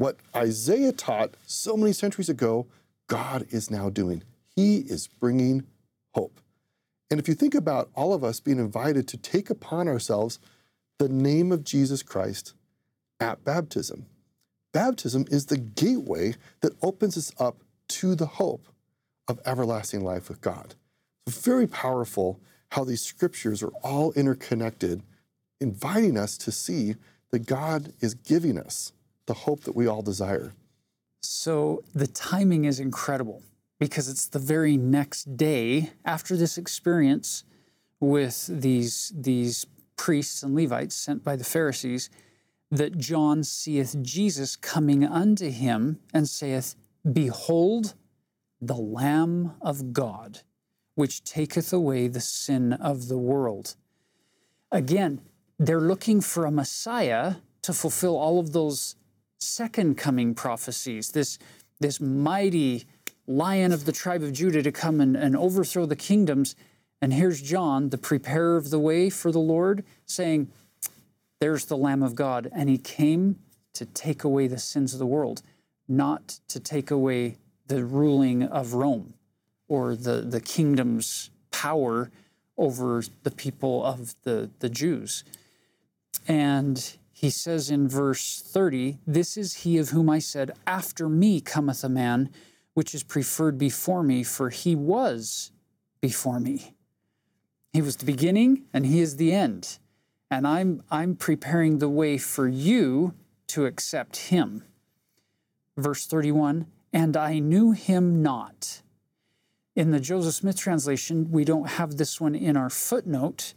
What 0.02 0.16
Isaiah 0.34 0.90
taught 0.90 1.36
so 1.46 1.76
many 1.76 1.92
centuries 1.92 2.28
ago, 2.28 2.66
God 3.06 3.46
is 3.50 3.70
now 3.70 3.88
doing. 3.88 4.24
He 4.56 4.78
is 4.78 5.06
bringing 5.06 5.62
hope. 6.12 6.40
And 7.08 7.20
if 7.20 7.28
you 7.28 7.34
think 7.34 7.54
about 7.54 7.88
all 7.94 8.12
of 8.12 8.24
us 8.24 8.40
being 8.40 8.58
invited 8.58 9.06
to 9.06 9.16
take 9.16 9.48
upon 9.48 9.86
ourselves 9.86 10.40
the 10.98 11.08
name 11.08 11.52
of 11.52 11.62
Jesus 11.62 12.02
Christ 12.02 12.52
at 13.20 13.44
baptism, 13.44 14.06
baptism 14.72 15.24
is 15.30 15.46
the 15.46 15.56
gateway 15.56 16.34
that 16.62 16.72
opens 16.82 17.16
us 17.16 17.32
up 17.38 17.58
to 17.90 18.16
the 18.16 18.26
hope 18.26 18.66
of 19.28 19.38
everlasting 19.46 20.02
life 20.02 20.28
with 20.28 20.40
God. 20.40 20.74
It's 21.28 21.44
very 21.44 21.68
powerful 21.68 22.40
how 22.72 22.82
these 22.82 23.02
scriptures 23.02 23.62
are 23.62 23.72
all 23.84 24.10
interconnected, 24.14 25.04
inviting 25.60 26.18
us 26.18 26.36
to 26.38 26.50
see 26.50 26.96
that 27.30 27.46
God 27.46 27.92
is 28.00 28.14
giving 28.14 28.58
us 28.58 28.92
the 29.26 29.34
hope 29.34 29.64
that 29.64 29.76
we 29.76 29.86
all 29.86 30.02
desire. 30.02 30.52
So 31.20 31.84
the 31.94 32.06
timing 32.06 32.64
is 32.64 32.80
incredible 32.80 33.42
because 33.78 34.08
it's 34.08 34.26
the 34.26 34.38
very 34.38 34.76
next 34.76 35.36
day 35.36 35.90
after 36.04 36.36
this 36.36 36.58
experience 36.58 37.44
with 38.00 38.46
these, 38.48 39.12
these 39.14 39.66
priests 39.96 40.42
and 40.42 40.54
Levites 40.54 40.94
sent 40.94 41.22
by 41.22 41.36
the 41.36 41.44
Pharisees 41.44 42.10
that 42.70 42.98
John 42.98 43.44
seeth 43.44 43.96
Jesus 44.02 44.56
coming 44.56 45.04
unto 45.04 45.50
him 45.50 46.00
and 46.12 46.28
saith, 46.28 46.74
Behold, 47.10 47.94
the 48.60 48.76
Lamb 48.76 49.52
of 49.60 49.92
God, 49.92 50.40
which 50.94 51.22
taketh 51.22 51.72
away 51.72 52.08
the 52.08 52.20
sin 52.20 52.72
of 52.72 53.08
the 53.08 53.18
world. 53.18 53.76
Again, 54.70 55.20
they're 55.58 55.80
looking 55.80 56.20
for 56.20 56.46
a 56.46 56.50
Messiah 56.50 57.36
to 57.62 57.72
fulfill 57.72 58.16
all 58.16 58.40
of 58.40 58.52
those 58.52 58.96
second 59.42 59.96
coming 59.96 60.34
prophecies, 60.34 61.10
this, 61.10 61.38
this 61.80 62.00
mighty 62.00 62.84
lion 63.26 63.72
of 63.72 63.84
the 63.84 63.92
tribe 63.92 64.22
of 64.22 64.32
Judah 64.32 64.62
to 64.62 64.72
come 64.72 65.00
and, 65.00 65.16
and 65.16 65.36
overthrow 65.36 65.86
the 65.86 65.96
kingdoms. 65.96 66.54
And 67.00 67.12
here's 67.12 67.42
John, 67.42 67.90
the 67.90 67.98
preparer 67.98 68.56
of 68.56 68.70
the 68.70 68.78
way 68.78 69.10
for 69.10 69.32
the 69.32 69.40
Lord, 69.40 69.84
saying, 70.06 70.50
There's 71.40 71.64
the 71.64 71.76
Lamb 71.76 72.02
of 72.02 72.14
God. 72.14 72.50
And 72.52 72.68
he 72.68 72.78
came 72.78 73.38
to 73.74 73.86
take 73.86 74.24
away 74.24 74.46
the 74.46 74.58
sins 74.58 74.92
of 74.92 74.98
the 74.98 75.06
world, 75.06 75.42
not 75.88 76.38
to 76.48 76.60
take 76.60 76.90
away 76.90 77.36
the 77.66 77.84
ruling 77.84 78.42
of 78.42 78.74
Rome 78.74 79.14
or 79.68 79.96
the, 79.96 80.20
the 80.20 80.40
kingdom's 80.40 81.30
power 81.50 82.10
over 82.58 83.02
the 83.22 83.30
people 83.30 83.84
of 83.84 84.14
the, 84.22 84.50
the 84.58 84.68
Jews. 84.68 85.24
And 86.28 86.96
he 87.22 87.30
says 87.30 87.70
in 87.70 87.88
verse 87.88 88.42
30, 88.44 88.98
This 89.06 89.36
is 89.36 89.54
he 89.58 89.78
of 89.78 89.90
whom 89.90 90.10
I 90.10 90.18
said, 90.18 90.50
After 90.66 91.08
me 91.08 91.40
cometh 91.40 91.84
a 91.84 91.88
man 91.88 92.30
which 92.74 92.96
is 92.96 93.04
preferred 93.04 93.58
before 93.58 94.02
me, 94.02 94.24
for 94.24 94.50
he 94.50 94.74
was 94.74 95.52
before 96.00 96.40
me. 96.40 96.74
He 97.72 97.80
was 97.80 97.94
the 97.94 98.04
beginning 98.04 98.64
and 98.74 98.84
he 98.84 99.00
is 99.00 99.16
the 99.16 99.32
end. 99.32 99.78
And 100.32 100.48
I'm, 100.48 100.82
I'm 100.90 101.14
preparing 101.14 101.78
the 101.78 101.88
way 101.88 102.18
for 102.18 102.48
you 102.48 103.14
to 103.48 103.66
accept 103.66 104.16
him. 104.16 104.64
Verse 105.76 106.06
31 106.06 106.66
And 106.92 107.16
I 107.16 107.38
knew 107.38 107.70
him 107.70 108.20
not. 108.20 108.82
In 109.76 109.92
the 109.92 110.00
Joseph 110.00 110.34
Smith 110.34 110.58
translation, 110.58 111.30
we 111.30 111.44
don't 111.44 111.68
have 111.68 111.98
this 111.98 112.20
one 112.20 112.34
in 112.34 112.56
our 112.56 112.68
footnote, 112.68 113.54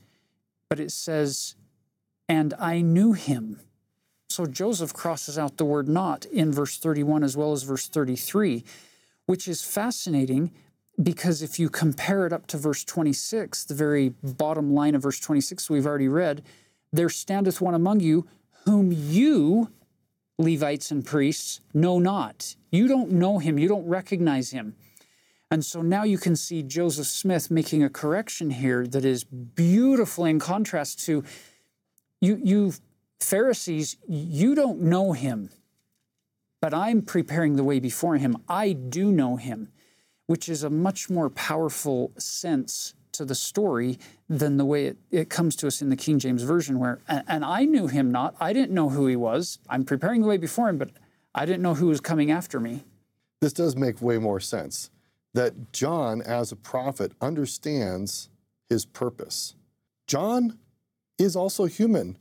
but 0.70 0.80
it 0.80 0.92
says, 0.92 1.56
And 2.28 2.54
I 2.60 2.82
knew 2.82 3.14
him. 3.14 3.60
So 4.30 4.46
Joseph 4.46 4.94
crosses 4.94 5.38
out 5.38 5.58
the 5.58 5.66
word 5.66 5.88
not 5.88 6.26
in 6.26 6.52
verse 6.52 6.78
31 6.78 7.24
as 7.24 7.38
well 7.38 7.52
as 7.54 7.64
verse 7.64 7.88
33 7.88 8.64
which 9.26 9.48
is 9.48 9.64
fascinating 9.64 10.52
because 11.02 11.42
if 11.42 11.60
you 11.60 11.70
compare 11.70 12.26
it 12.26 12.32
up 12.32 12.48
to 12.48 12.58
verse 12.58 12.84
26, 12.84 13.66
the 13.66 13.74
very 13.74 14.10
bottom 14.24 14.74
line 14.74 14.96
of 14.96 15.04
verse 15.04 15.20
26 15.20 15.70
we've 15.70 15.86
already 15.86 16.08
read, 16.08 16.42
there 16.94 17.10
standeth 17.10 17.60
one 17.60 17.74
among 17.74 18.00
you 18.00 18.28
whom 18.66 18.92
you, 18.92 19.72
Levites 20.38 20.92
and 20.92 21.06
priests, 21.06 21.62
know 21.74 22.00
not. 22.00 22.56
You 22.72 22.88
don't 22.88 23.12
know 23.12 23.40
him, 23.40 23.60
you 23.60 23.68
don't 23.68 23.88
recognize 23.88 24.52
him. 24.52 24.76
And 25.52 25.64
so 25.64 25.82
now 25.82 26.04
you 26.04 26.18
can 26.18 26.36
see 26.36 26.64
Joseph 26.64 27.08
Smith 27.08 27.52
making 27.52 27.84
a 27.84 27.90
correction 27.90 28.50
here 28.50 28.88
that 28.88 29.06
is 29.06 29.24
beautiful 29.24 30.26
in 30.26 30.40
contrast 30.40 31.06
to 31.06 31.24
you, 32.26 32.40
you 32.44 32.74
Pharisees, 33.20 33.98
you 34.08 34.56
don't 34.56 34.82
know 34.82 35.14
him 35.14 35.50
but 36.66 36.74
I'm 36.74 37.04
preparing 37.04 37.58
the 37.58 37.64
way 37.64 37.80
before 37.80 38.18
him. 38.18 38.38
I 38.50 38.74
do 38.74 39.12
know 39.12 39.36
him, 39.36 39.72
which 40.26 40.50
is 40.50 40.64
a 40.64 40.70
much 40.72 41.12
more 41.12 41.30
powerful 41.30 42.12
sense 42.18 42.96
to 43.12 43.24
the 43.24 43.36
story 43.36 44.00
than 44.28 44.58
the 44.58 44.66
way 44.66 44.88
it, 44.88 44.98
it 45.12 45.30
comes 45.30 45.56
to 45.58 45.68
us 45.68 45.84
in 45.84 45.90
the 45.90 45.96
King 45.96 46.18
James 46.18 46.42
Version, 46.42 46.80
where, 46.80 47.02
and, 47.08 47.24
and 47.28 47.46
I 47.46 47.66
knew 47.66 47.86
him 47.86 48.12
not. 48.12 48.34
I 48.40 48.52
didn't 48.52 48.74
know 48.74 48.90
who 48.90 49.06
he 49.06 49.16
was. 49.16 49.60
I'm 49.70 49.86
preparing 49.86 50.22
the 50.22 50.28
way 50.28 50.38
before 50.38 50.68
him, 50.68 50.80
but 50.80 50.90
I 51.36 51.46
didn't 51.46 51.62
know 51.62 51.76
who 51.76 51.86
was 51.86 52.02
coming 52.02 52.32
after 52.32 52.60
me. 52.60 52.84
This 53.42 53.54
does 53.54 53.76
make 53.76 54.02
way 54.02 54.18
more 54.18 54.40
sense 54.40 54.90
that 55.36 55.72
John, 55.72 56.20
as 56.20 56.52
a 56.52 56.56
prophet, 56.56 57.12
understands 57.22 58.32
his 58.70 58.88
purpose. 58.88 59.54
John 60.08 60.58
is 61.18 61.36
also 61.36 61.66
human. 61.66 62.18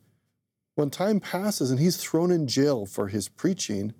When 0.75 0.91
time 0.91 1.21
passes 1.21 1.71
and 1.71 1.79
he's 1.79 1.97
thrown 1.97 2.31
in 2.31 2.47
jail 2.47 2.87
for 2.87 3.09
his 3.09 3.29
preaching, 3.29 3.95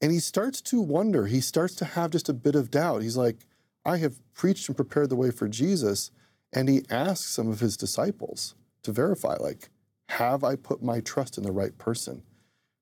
and 0.00 0.12
he 0.12 0.20
starts 0.20 0.60
to 0.62 0.80
wonder, 0.80 1.26
he 1.26 1.40
starts 1.40 1.74
to 1.76 1.84
have 1.84 2.10
just 2.10 2.28
a 2.28 2.34
bit 2.34 2.54
of 2.54 2.70
doubt. 2.70 3.02
He's 3.02 3.16
like, 3.16 3.46
I 3.84 3.96
have 3.98 4.20
preached 4.32 4.68
and 4.68 4.76
prepared 4.76 5.08
the 5.08 5.16
way 5.16 5.30
for 5.30 5.48
Jesus. 5.48 6.10
And 6.52 6.68
he 6.68 6.82
asks 6.90 7.30
some 7.30 7.48
of 7.48 7.60
his 7.60 7.76
disciples 7.76 8.54
to 8.82 8.92
verify, 8.92 9.36
like, 9.36 9.70
have 10.10 10.44
I 10.44 10.56
put 10.56 10.82
my 10.82 11.00
trust 11.00 11.38
in 11.38 11.44
the 11.44 11.52
right 11.52 11.76
person? 11.78 12.22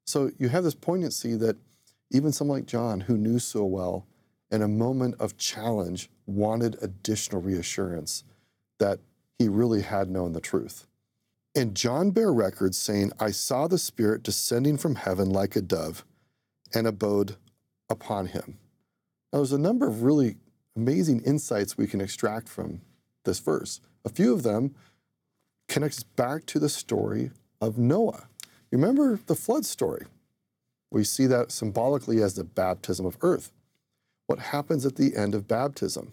So 0.04 0.30
you 0.38 0.48
have 0.48 0.64
this 0.64 0.74
poignancy 0.74 1.36
that 1.36 1.56
even 2.10 2.32
someone 2.32 2.58
like 2.58 2.66
John, 2.66 3.00
who 3.00 3.16
knew 3.16 3.38
so 3.38 3.64
well, 3.64 4.06
in 4.50 4.60
a 4.60 4.68
moment 4.68 5.14
of 5.18 5.38
challenge, 5.38 6.10
wanted 6.26 6.76
additional 6.82 7.40
reassurance 7.40 8.24
that 8.78 8.98
he 9.38 9.48
really 9.48 9.82
had 9.82 10.10
known 10.10 10.32
the 10.32 10.40
truth. 10.40 10.86
And 11.54 11.74
John 11.74 12.12
bare 12.12 12.32
record 12.32 12.74
saying, 12.74 13.12
I 13.20 13.30
saw 13.30 13.68
the 13.68 13.78
Spirit 13.78 14.22
descending 14.22 14.78
from 14.78 14.94
heaven 14.94 15.30
like 15.30 15.54
a 15.54 15.60
dove 15.60 16.04
and 16.74 16.86
abode 16.86 17.36
upon 17.90 18.26
him. 18.26 18.58
Now, 19.32 19.40
there's 19.40 19.52
a 19.52 19.58
number 19.58 19.86
of 19.86 20.02
really 20.02 20.36
amazing 20.76 21.22
insights 21.22 21.76
we 21.76 21.86
can 21.86 22.00
extract 22.00 22.48
from 22.48 22.80
this 23.24 23.38
verse. 23.38 23.80
A 24.04 24.08
few 24.08 24.32
of 24.32 24.42
them 24.42 24.74
connect 25.68 25.98
us 25.98 26.02
back 26.02 26.46
to 26.46 26.58
the 26.58 26.68
story 26.70 27.30
of 27.60 27.76
Noah. 27.76 28.28
Remember 28.70 29.20
the 29.26 29.36
flood 29.36 29.66
story? 29.66 30.06
We 30.90 31.04
see 31.04 31.26
that 31.26 31.52
symbolically 31.52 32.22
as 32.22 32.34
the 32.34 32.44
baptism 32.44 33.04
of 33.04 33.18
earth. 33.20 33.52
What 34.26 34.38
happens 34.38 34.86
at 34.86 34.96
the 34.96 35.16
end 35.16 35.34
of 35.34 35.48
baptism? 35.48 36.12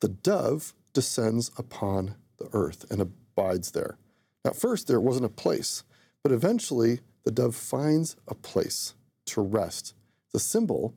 The 0.00 0.08
dove 0.08 0.74
descends 0.92 1.52
upon 1.56 2.16
the 2.38 2.48
earth 2.52 2.84
and 2.90 3.00
abides 3.00 3.70
there. 3.70 3.96
Now, 4.44 4.52
first, 4.52 4.86
there 4.86 5.00
wasn't 5.00 5.26
a 5.26 5.30
place, 5.30 5.84
but 6.22 6.32
eventually 6.32 7.00
the 7.24 7.30
dove 7.30 7.56
finds 7.56 8.16
a 8.28 8.34
place 8.34 8.94
to 9.26 9.40
rest. 9.40 9.94
A 10.34 10.38
symbol 10.38 10.94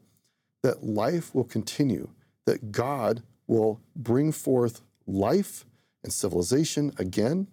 that 0.63 0.83
life 0.83 1.33
will 1.33 1.43
continue, 1.43 2.09
that 2.45 2.71
God 2.71 3.23
will 3.47 3.79
bring 3.95 4.31
forth 4.31 4.81
life 5.05 5.65
and 6.03 6.11
civilization 6.11 6.91
again. 6.97 7.47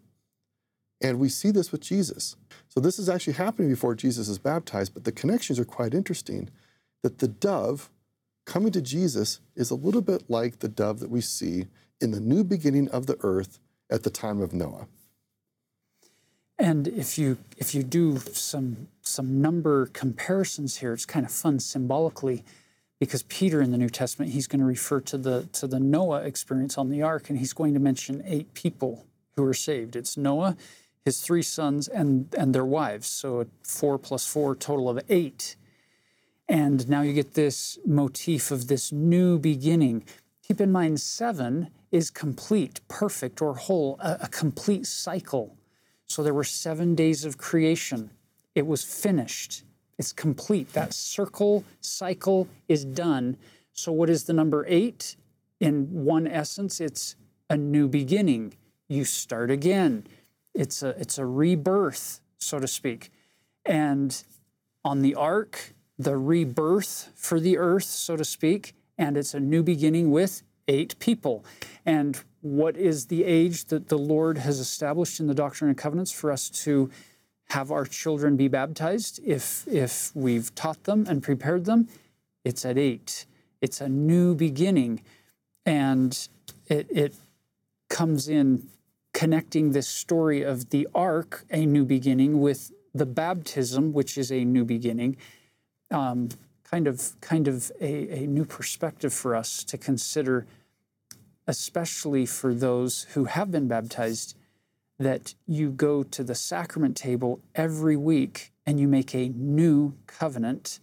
And 1.00 1.20
we 1.20 1.28
see 1.28 1.50
this 1.50 1.70
with 1.70 1.82
Jesus. 1.82 2.36
So 2.68 2.80
this 2.80 2.98
is 2.98 3.08
actually 3.08 3.34
happening 3.34 3.68
before 3.68 3.94
Jesus 3.94 4.28
is 4.28 4.38
baptized, 4.38 4.94
but 4.94 5.04
the 5.04 5.12
connections 5.12 5.58
are 5.58 5.64
quite 5.64 5.94
interesting. 5.94 6.50
That 7.02 7.18
the 7.18 7.28
dove 7.28 7.90
coming 8.46 8.72
to 8.72 8.82
Jesus 8.82 9.40
is 9.54 9.70
a 9.70 9.76
little 9.76 10.00
bit 10.00 10.24
like 10.28 10.58
the 10.58 10.68
dove 10.68 11.00
that 11.00 11.10
we 11.10 11.20
see 11.20 11.66
in 12.00 12.10
the 12.10 12.20
new 12.20 12.42
beginning 12.42 12.88
of 12.88 13.06
the 13.06 13.18
earth 13.20 13.60
at 13.90 14.02
the 14.02 14.10
time 14.10 14.40
of 14.40 14.52
Noah. 14.52 14.86
And 16.58 16.86
if 16.86 17.18
you 17.18 17.38
if 17.56 17.74
you 17.74 17.82
do 17.82 18.18
some 18.18 18.88
some 19.02 19.40
number 19.40 19.86
comparisons 19.86 20.78
here, 20.78 20.92
it's 20.92 21.06
kind 21.06 21.26
of 21.26 21.32
fun 21.32 21.58
symbolically, 21.58 22.44
because 23.00 23.24
Peter 23.24 23.60
in 23.60 23.72
the 23.72 23.78
New 23.78 23.88
Testament 23.88 24.32
he's 24.32 24.46
going 24.46 24.60
to 24.60 24.66
refer 24.66 25.00
to 25.00 25.18
the 25.18 25.48
to 25.52 25.66
the 25.66 25.80
Noah 25.80 26.22
experience 26.22 26.78
on 26.78 26.90
the 26.90 27.02
ark, 27.02 27.28
and 27.28 27.38
he's 27.38 27.52
going 27.52 27.74
to 27.74 27.80
mention 27.80 28.22
eight 28.24 28.54
people 28.54 29.04
who 29.34 29.44
are 29.44 29.54
saved. 29.54 29.96
It's 29.96 30.16
Noah, 30.16 30.56
his 31.04 31.20
three 31.20 31.42
sons, 31.42 31.88
and 31.88 32.32
and 32.38 32.54
their 32.54 32.64
wives. 32.64 33.08
So 33.08 33.46
four 33.64 33.98
plus 33.98 34.26
four, 34.26 34.54
total 34.54 34.88
of 34.88 35.00
eight. 35.08 35.56
And 36.48 36.88
now 36.88 37.00
you 37.00 37.14
get 37.14 37.34
this 37.34 37.78
motif 37.86 38.50
of 38.50 38.68
this 38.68 38.92
new 38.92 39.38
beginning. 39.38 40.04
Keep 40.46 40.60
in 40.60 40.70
mind, 40.70 41.00
seven 41.00 41.70
is 41.90 42.10
complete, 42.10 42.80
perfect, 42.86 43.40
or 43.40 43.54
whole, 43.54 43.96
a, 43.98 44.18
a 44.22 44.28
complete 44.28 44.86
cycle 44.86 45.56
so 46.06 46.22
there 46.22 46.34
were 46.34 46.44
seven 46.44 46.94
days 46.94 47.24
of 47.24 47.38
creation. 47.38 48.10
It 48.54 48.66
was 48.66 48.84
finished. 48.84 49.62
It's 49.98 50.12
complete. 50.12 50.72
That 50.72 50.92
circle 50.92 51.64
cycle 51.80 52.48
is 52.68 52.84
done. 52.84 53.36
So, 53.72 53.92
what 53.92 54.10
is 54.10 54.24
the 54.24 54.32
number 54.32 54.64
eight? 54.68 55.16
In 55.60 56.04
one 56.04 56.26
essence, 56.26 56.80
it's 56.80 57.16
a 57.48 57.56
new 57.56 57.88
beginning. 57.88 58.54
You 58.88 59.04
start 59.04 59.50
again. 59.50 60.06
It's 60.54 60.82
a, 60.82 60.90
it's 60.90 61.18
a 61.18 61.26
rebirth, 61.26 62.20
so 62.38 62.58
to 62.58 62.68
speak. 62.68 63.10
And 63.64 64.22
on 64.84 65.00
the 65.02 65.14
ark, 65.14 65.74
the 65.98 66.16
rebirth 66.16 67.10
for 67.14 67.40
the 67.40 67.56
earth, 67.56 67.84
so 67.84 68.16
to 68.16 68.24
speak, 68.24 68.74
and 68.98 69.16
it's 69.16 69.34
a 69.34 69.40
new 69.40 69.62
beginning 69.62 70.10
with 70.10 70.42
eight 70.68 70.98
people. 70.98 71.44
And 71.84 72.22
what 72.44 72.76
is 72.76 73.06
the 73.06 73.24
age 73.24 73.64
that 73.66 73.88
the 73.88 73.96
Lord 73.96 74.36
has 74.36 74.60
established 74.60 75.18
in 75.18 75.28
the 75.28 75.34
Doctrine 75.34 75.70
and 75.70 75.78
Covenants 75.78 76.12
for 76.12 76.30
us 76.30 76.50
to 76.50 76.90
have 77.48 77.70
our 77.72 77.86
children 77.86 78.36
be 78.36 78.48
baptized 78.48 79.18
if, 79.24 79.66
if 79.66 80.14
we've 80.14 80.54
taught 80.54 80.84
them 80.84 81.06
and 81.08 81.22
prepared 81.22 81.64
them? 81.64 81.88
It's 82.44 82.66
at 82.66 82.76
eight. 82.76 83.24
It's 83.62 83.80
a 83.80 83.88
new 83.88 84.34
beginning. 84.34 85.00
And 85.64 86.28
it, 86.68 86.86
it 86.90 87.14
comes 87.88 88.28
in 88.28 88.68
connecting 89.14 89.72
this 89.72 89.88
story 89.88 90.42
of 90.42 90.68
the 90.68 90.86
ark, 90.94 91.46
a 91.50 91.64
new 91.64 91.86
beginning, 91.86 92.42
with 92.42 92.72
the 92.94 93.06
baptism, 93.06 93.94
which 93.94 94.18
is 94.18 94.30
a 94.30 94.44
new 94.44 94.66
beginning. 94.66 95.16
Um, 95.90 96.28
kind 96.64 96.86
of, 96.86 97.18
kind 97.22 97.48
of 97.48 97.72
a, 97.80 98.24
a 98.24 98.26
new 98.26 98.44
perspective 98.44 99.14
for 99.14 99.34
us 99.34 99.64
to 99.64 99.78
consider 99.78 100.46
especially 101.46 102.26
for 102.26 102.54
those 102.54 103.04
who 103.14 103.24
have 103.24 103.50
been 103.50 103.68
baptized, 103.68 104.36
that 104.98 105.34
you 105.46 105.70
go 105.70 106.02
to 106.02 106.22
the 106.22 106.34
sacrament 106.34 106.96
table 106.96 107.40
every 107.54 107.96
week 107.96 108.52
and 108.64 108.78
you 108.78 108.88
make 108.88 109.14
a 109.14 109.28
new 109.28 109.94
covenant 110.06 110.78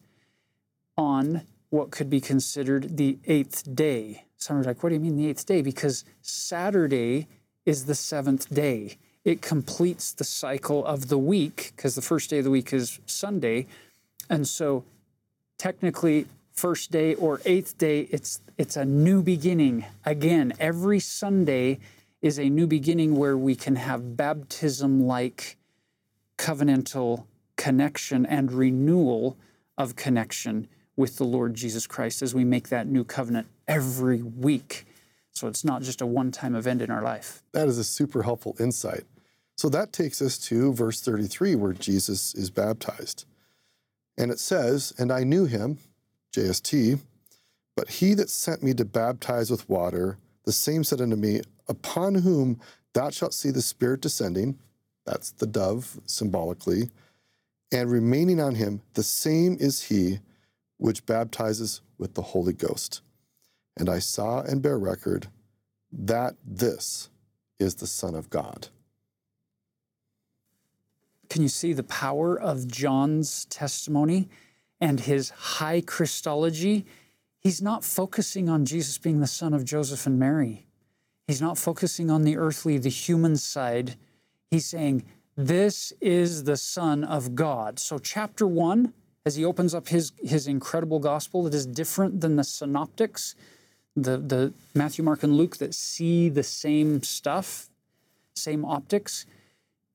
on 0.98 1.42
what 1.70 1.90
could 1.90 2.10
be 2.10 2.20
considered 2.20 2.98
the 2.98 3.18
eighth 3.26 3.74
day. 3.74 4.26
Some 4.38 4.58
are 4.58 4.64
like, 4.64 4.84
what 4.84 4.90
do 4.90 4.96
you 4.96 5.02
mean 5.02 5.16
the 5.16 5.28
eighth 5.28 5.46
day? 5.46 5.62
Because 5.62 6.04
Saturday 6.22 7.28
is 7.66 7.86
the 7.86 7.96
seventh 7.96 8.54
day. 8.54 8.98
It 9.24 9.42
completes 9.42 10.12
the 10.12 10.24
cycle 10.24 10.86
of 10.86 11.08
the 11.08 11.18
week 11.18 11.74
because 11.76 11.96
the 11.96 12.02
first 12.02 12.30
day 12.30 12.40
of 12.40 12.44
the 12.44 12.52
week 12.52 12.74
is 12.74 13.00
Sunday. 13.06 13.68
And 14.30 14.48
so 14.48 14.84
technically, 15.58 16.28
first 16.54 16.92
day 16.92 17.16
or 17.16 17.42
eighth 17.46 17.78
day, 17.78 18.02
it's 18.12 18.42
it's 18.58 18.76
a 18.76 18.86
new 18.86 19.22
beginning. 19.22 19.86
Again, 20.06 20.54
every 20.60 21.00
Sunday 21.00 21.80
is 22.22 22.38
a 22.38 22.50
new 22.50 22.68
beginning 22.68 23.16
where 23.16 23.38
we 23.38 23.56
can 23.56 23.76
have 23.76 24.16
baptism 24.16 25.02
like 25.02 25.58
covenantal 26.38 27.26
connection 27.56 28.26
and 28.26 28.52
renewal 28.52 29.38
of 29.78 29.96
connection 29.96 30.68
with 30.96 31.18
the 31.18 31.24
Lord 31.24 31.56
Jesus 31.56 31.88
Christ 31.88 32.22
as 32.22 32.36
we 32.36 32.44
make 32.44 32.70
that 32.70 32.88
new 32.88 33.04
covenant 33.04 33.48
every 33.68 34.22
week. 34.22 34.86
So 35.32 35.48
it's 35.48 35.64
not 35.64 35.82
just 35.82 36.02
a 36.02 36.06
one 36.06 36.32
time 36.32 36.56
event 36.56 36.82
in 36.82 36.92
our 36.92 37.02
life. 37.02 37.42
That 37.54 37.68
is 37.68 37.78
a 37.78 37.84
super 37.84 38.24
helpful 38.24 38.56
insight. 38.60 39.04
So 39.56 39.70
that 39.70 39.94
takes 39.94 40.22
us 40.22 40.38
to 40.40 40.74
verse 40.74 41.02
33, 41.02 41.56
where 41.56 41.74
Jesus 41.74 42.34
is 42.34 42.50
baptized. 42.50 43.26
And 44.18 44.32
it 44.32 44.40
says, 44.40 44.94
And 44.98 45.12
I 45.12 45.24
knew 45.24 45.46
him, 45.46 45.78
JST, 46.34 47.00
but 47.76 47.90
he 47.90 48.14
that 48.14 48.30
sent 48.30 48.64
me 48.64 48.74
to 48.74 48.86
baptize 48.86 49.50
with 49.50 49.70
water, 49.70 50.18
the 50.46 50.52
same 50.52 50.84
said 50.84 51.02
unto 51.02 51.16
me, 51.16 51.42
Upon 51.68 52.16
whom 52.16 52.60
thou 52.94 53.10
shalt 53.10 53.34
see 53.34 53.52
the 53.52 53.62
Spirit 53.62 54.02
descending, 54.02 54.60
that's 55.06 55.32
the 55.32 55.48
dove 55.48 56.00
symbolically, 56.06 56.90
and 57.72 57.90
remaining 57.90 58.40
on 58.40 58.56
him, 58.56 58.82
the 58.94 59.04
same 59.04 59.58
is 59.60 59.84
he 59.84 60.20
which 60.78 61.06
baptizes 61.06 61.82
with 61.98 62.16
the 62.16 62.22
Holy 62.22 62.54
Ghost. 62.54 63.02
And 63.78 63.90
I 63.90 64.00
saw 64.00 64.42
and 64.42 64.62
bear 64.62 64.78
record 64.78 65.28
that 65.92 66.36
this 66.46 67.10
is 67.60 67.76
the 67.76 67.88
Son 67.88 68.16
of 68.16 68.30
God. 68.30 68.68
Can 71.30 71.42
you 71.42 71.48
see 71.48 71.72
the 71.72 71.84
power 71.84 72.38
of 72.38 72.68
John's 72.68 73.46
testimony 73.46 74.28
and 74.82 75.00
his 75.00 75.30
high 75.30 75.80
Christology? 75.80 76.86
He's 77.40 77.62
not 77.62 77.84
focusing 77.84 78.50
on 78.50 78.66
Jesus 78.66 78.98
being 78.98 79.22
the 79.22 79.28
son 79.28 79.54
of 79.54 79.64
Joseph 79.64 80.06
and 80.06 80.20
Mary. 80.20 80.66
He's 81.28 81.42
not 81.42 81.58
focusing 81.58 82.12
on 82.12 82.24
the 82.24 82.36
earthly, 82.36 82.78
the 82.78 82.90
human 82.90 83.38
side. 83.38 83.96
He's 84.50 84.66
saying, 84.66 85.06
This 85.38 85.94
is 86.02 86.44
the 86.44 86.58
Son 86.58 87.06
of 87.06 87.36
God. 87.36 87.80
So, 87.80 88.00
chapter 88.00 88.46
one, 88.46 88.94
as 89.26 89.38
he 89.38 89.46
opens 89.46 89.74
up 89.74 89.88
his, 89.88 90.12
his 90.22 90.48
incredible 90.48 91.00
gospel, 91.00 91.48
it 91.48 91.54
is 91.54 91.66
different 91.66 92.22
than 92.22 92.36
the 92.36 92.44
synoptics, 92.44 93.36
the, 93.96 94.18
the 94.18 94.54
Matthew, 94.74 95.06
Mark, 95.06 95.24
and 95.24 95.38
Luke 95.38 95.58
that 95.58 95.74
see 95.74 96.28
the 96.28 96.44
same 96.44 97.02
stuff, 97.02 97.70
same 98.36 98.66
optics. 98.66 99.26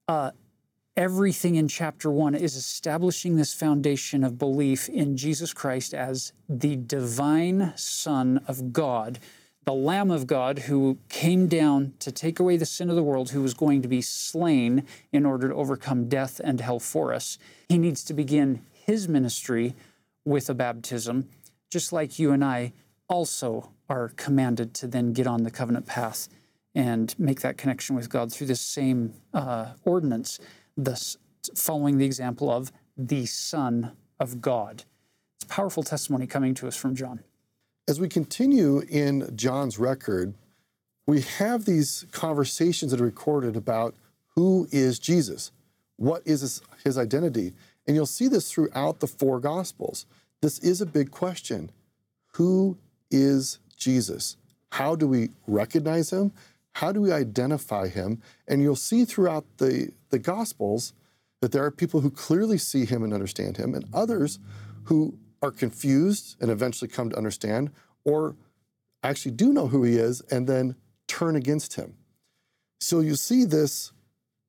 Uh, 0.08 0.30
everything 0.96 1.56
in 1.56 1.68
chapter 1.68 2.10
one 2.10 2.34
is 2.34 2.56
establishing 2.56 3.36
this 3.36 3.52
foundation 3.52 4.24
of 4.24 4.38
belief 4.38 4.88
in 4.88 5.16
Jesus 5.16 5.52
Christ 5.52 5.92
as 5.92 6.32
the 6.48 6.76
divine 6.76 7.74
Son 7.76 8.40
of 8.48 8.72
God, 8.72 9.18
the 9.66 9.74
Lamb 9.74 10.10
of 10.10 10.26
God 10.26 10.60
who 10.60 10.96
came 11.10 11.48
down 11.48 11.92
to 11.98 12.10
take 12.10 12.40
away 12.40 12.56
the 12.56 12.64
sin 12.64 12.88
of 12.88 12.96
the 12.96 13.02
world, 13.02 13.30
who 13.30 13.42
was 13.42 13.52
going 13.52 13.82
to 13.82 13.88
be 13.88 14.00
slain 14.00 14.86
in 15.12 15.26
order 15.26 15.48
to 15.48 15.54
overcome 15.54 16.08
death 16.08 16.40
and 16.42 16.60
hell 16.62 16.80
for 16.80 17.12
us. 17.12 17.36
He 17.68 17.76
needs 17.76 18.02
to 18.04 18.14
begin 18.14 18.62
his 18.72 19.06
ministry 19.06 19.74
with 20.24 20.48
a 20.48 20.54
baptism, 20.54 21.28
just 21.70 21.92
like 21.92 22.18
you 22.18 22.32
and 22.32 22.42
I 22.42 22.72
also 23.08 23.70
are 23.88 24.12
commanded 24.16 24.72
to 24.74 24.86
then 24.86 25.12
get 25.12 25.26
on 25.26 25.42
the 25.42 25.50
covenant 25.50 25.86
path 25.86 26.28
and 26.74 27.14
make 27.18 27.40
that 27.40 27.58
connection 27.58 27.96
with 27.96 28.08
God 28.08 28.32
through 28.32 28.46
this 28.46 28.60
same 28.60 29.14
uh, 29.34 29.72
ordinance 29.84 30.40
thus 30.76 31.16
following 31.54 31.98
the 31.98 32.04
example 32.04 32.50
of 32.50 32.72
the 32.96 33.26
Son 33.26 33.92
of 34.18 34.40
God. 34.40 34.84
It's 35.36 35.44
a 35.44 35.48
powerful 35.48 35.82
testimony 35.82 36.26
coming 36.26 36.54
to 36.54 36.66
us 36.66 36.76
from 36.76 36.94
John. 36.94 37.20
As 37.88 38.00
we 38.00 38.08
continue 38.08 38.80
in 38.88 39.30
John's 39.36 39.78
record, 39.78 40.34
we 41.06 41.20
have 41.20 41.64
these 41.64 42.04
conversations 42.10 42.90
that 42.90 43.00
are 43.00 43.04
recorded 43.04 43.56
about 43.56 43.94
who 44.34 44.68
is 44.70 44.98
Jesus? 44.98 45.52
What 45.96 46.22
is 46.24 46.40
his, 46.40 46.62
his 46.84 46.98
identity? 46.98 47.54
And 47.86 47.94
you'll 47.94 48.06
see 48.06 48.28
this 48.28 48.50
throughout 48.50 49.00
the 49.00 49.06
four 49.06 49.38
Gospels. 49.40 50.06
This 50.42 50.58
is 50.58 50.80
a 50.80 50.86
big 50.86 51.10
question. 51.10 51.70
Who 52.34 52.76
is 53.10 53.60
Jesus? 53.76 54.36
How 54.72 54.96
do 54.96 55.06
we 55.06 55.30
recognize 55.46 56.12
him? 56.12 56.32
How 56.76 56.92
do 56.92 57.00
we 57.00 57.10
identify 57.10 57.88
him? 57.88 58.20
And 58.46 58.60
you'll 58.60 58.76
see 58.76 59.06
throughout 59.06 59.46
the, 59.56 59.92
the 60.10 60.18
Gospels 60.18 60.92
that 61.40 61.50
there 61.50 61.64
are 61.64 61.70
people 61.70 62.02
who 62.02 62.10
clearly 62.10 62.58
see 62.58 62.84
him 62.84 63.02
and 63.02 63.14
understand 63.14 63.56
him, 63.56 63.74
and 63.74 63.86
others 63.94 64.38
who 64.84 65.18
are 65.40 65.50
confused 65.50 66.36
and 66.38 66.50
eventually 66.50 66.90
come 66.90 67.08
to 67.08 67.16
understand, 67.16 67.70
or 68.04 68.36
actually 69.02 69.32
do 69.32 69.54
know 69.54 69.68
who 69.68 69.84
he 69.84 69.96
is 69.96 70.20
and 70.30 70.46
then 70.46 70.76
turn 71.08 71.34
against 71.34 71.76
him. 71.76 71.94
So 72.78 73.00
you 73.00 73.14
see 73.14 73.46
this, 73.46 73.92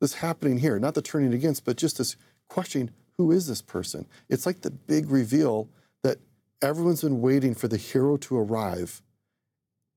this 0.01 0.15
happening 0.15 0.57
here, 0.57 0.79
not 0.79 0.95
the 0.95 1.01
turning 1.01 1.33
against, 1.33 1.63
but 1.63 1.77
just 1.77 1.97
this 1.97 2.17
questioning 2.49 2.89
who 3.13 3.31
is 3.31 3.47
this 3.47 3.61
person? 3.61 4.05
It's 4.27 4.45
like 4.45 4.63
the 4.63 4.71
big 4.71 5.09
reveal 5.09 5.69
that 6.03 6.17
everyone's 6.61 7.03
been 7.03 7.21
waiting 7.21 7.55
for 7.55 7.69
the 7.69 7.77
hero 7.77 8.17
to 8.17 8.37
arrive. 8.37 9.01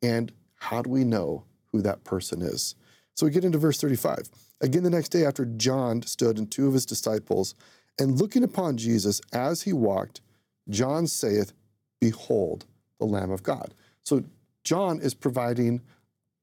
And 0.00 0.30
how 0.54 0.82
do 0.82 0.90
we 0.90 1.02
know 1.02 1.42
who 1.72 1.82
that 1.82 2.04
person 2.04 2.42
is. 2.42 2.74
So 3.14 3.26
we 3.26 3.32
get 3.32 3.44
into 3.44 3.58
verse 3.58 3.80
35. 3.80 4.30
Again, 4.60 4.82
the 4.82 4.90
next 4.90 5.10
day 5.10 5.24
after 5.24 5.44
John 5.44 6.02
stood 6.02 6.38
and 6.38 6.50
two 6.50 6.66
of 6.66 6.74
his 6.74 6.86
disciples, 6.86 7.54
and 7.98 8.18
looking 8.18 8.44
upon 8.44 8.76
Jesus 8.76 9.20
as 9.32 9.62
he 9.62 9.72
walked, 9.72 10.20
John 10.68 11.06
saith, 11.06 11.52
Behold, 12.00 12.66
the 12.98 13.06
Lamb 13.06 13.30
of 13.30 13.42
God. 13.42 13.74
So 14.04 14.24
John 14.64 15.00
is 15.00 15.14
providing 15.14 15.82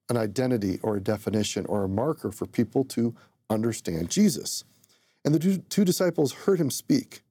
an 0.09 0.17
identity 0.17 0.80
or 0.84 0.95
a 0.95 1.01
definition 1.01 1.65
or 1.65 1.84
a 1.84 1.89
marker 1.89 2.32
for 2.32 2.45
people 2.45 2.84
to 2.86 3.15
understand 3.49 4.09
Jesus. 4.09 4.63
And 5.25 5.34
the 5.34 5.57
two, 5.69 5.86
disciples 5.86 6.32
heard 6.32 6.59
him 6.59 6.71
speak, 6.71 7.21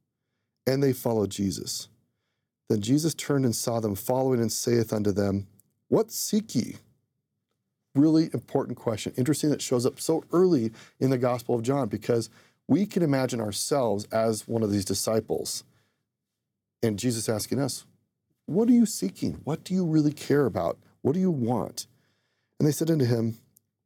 and 0.66 0.82
they 0.82 0.92
followed 0.92 1.30
Jesus. 1.30 1.88
Then 2.68 2.80
Jesus 2.80 3.14
turned 3.14 3.44
and 3.44 3.54
saw 3.54 3.80
them 3.80 3.94
following, 3.94 4.40
and 4.40 4.52
saith 4.52 4.92
unto 4.92 5.12
them, 5.12 5.46
What 5.88 6.10
seek 6.10 6.54
ye? 6.54 6.76
Really 7.96 8.30
important 8.32 8.78
question. 8.78 9.12
Interesting 9.16 9.50
that 9.50 9.62
shows 9.62 9.86
up 9.86 10.00
so 10.00 10.24
early 10.32 10.72
in 11.00 11.10
the 11.10 11.18
Gospel 11.18 11.54
of 11.54 11.62
John 11.62 11.88
because 11.88 12.30
we 12.68 12.86
can 12.86 13.02
imagine 13.02 13.40
ourselves 13.40 14.04
as 14.12 14.46
one 14.46 14.62
of 14.62 14.70
these 14.70 14.84
disciples. 14.84 15.64
And 16.82 16.98
Jesus 16.98 17.28
asking 17.28 17.60
us, 17.60 17.84
What 18.46 18.68
are 18.68 18.72
you 18.72 18.86
seeking? 18.86 19.40
What 19.44 19.64
do 19.64 19.74
you 19.74 19.84
really 19.84 20.12
care 20.12 20.46
about? 20.46 20.78
What 21.02 21.14
do 21.14 21.20
you 21.20 21.30
want? 21.30 21.86
And 22.58 22.66
they 22.66 22.72
said 22.72 22.90
unto 22.90 23.04
him, 23.04 23.38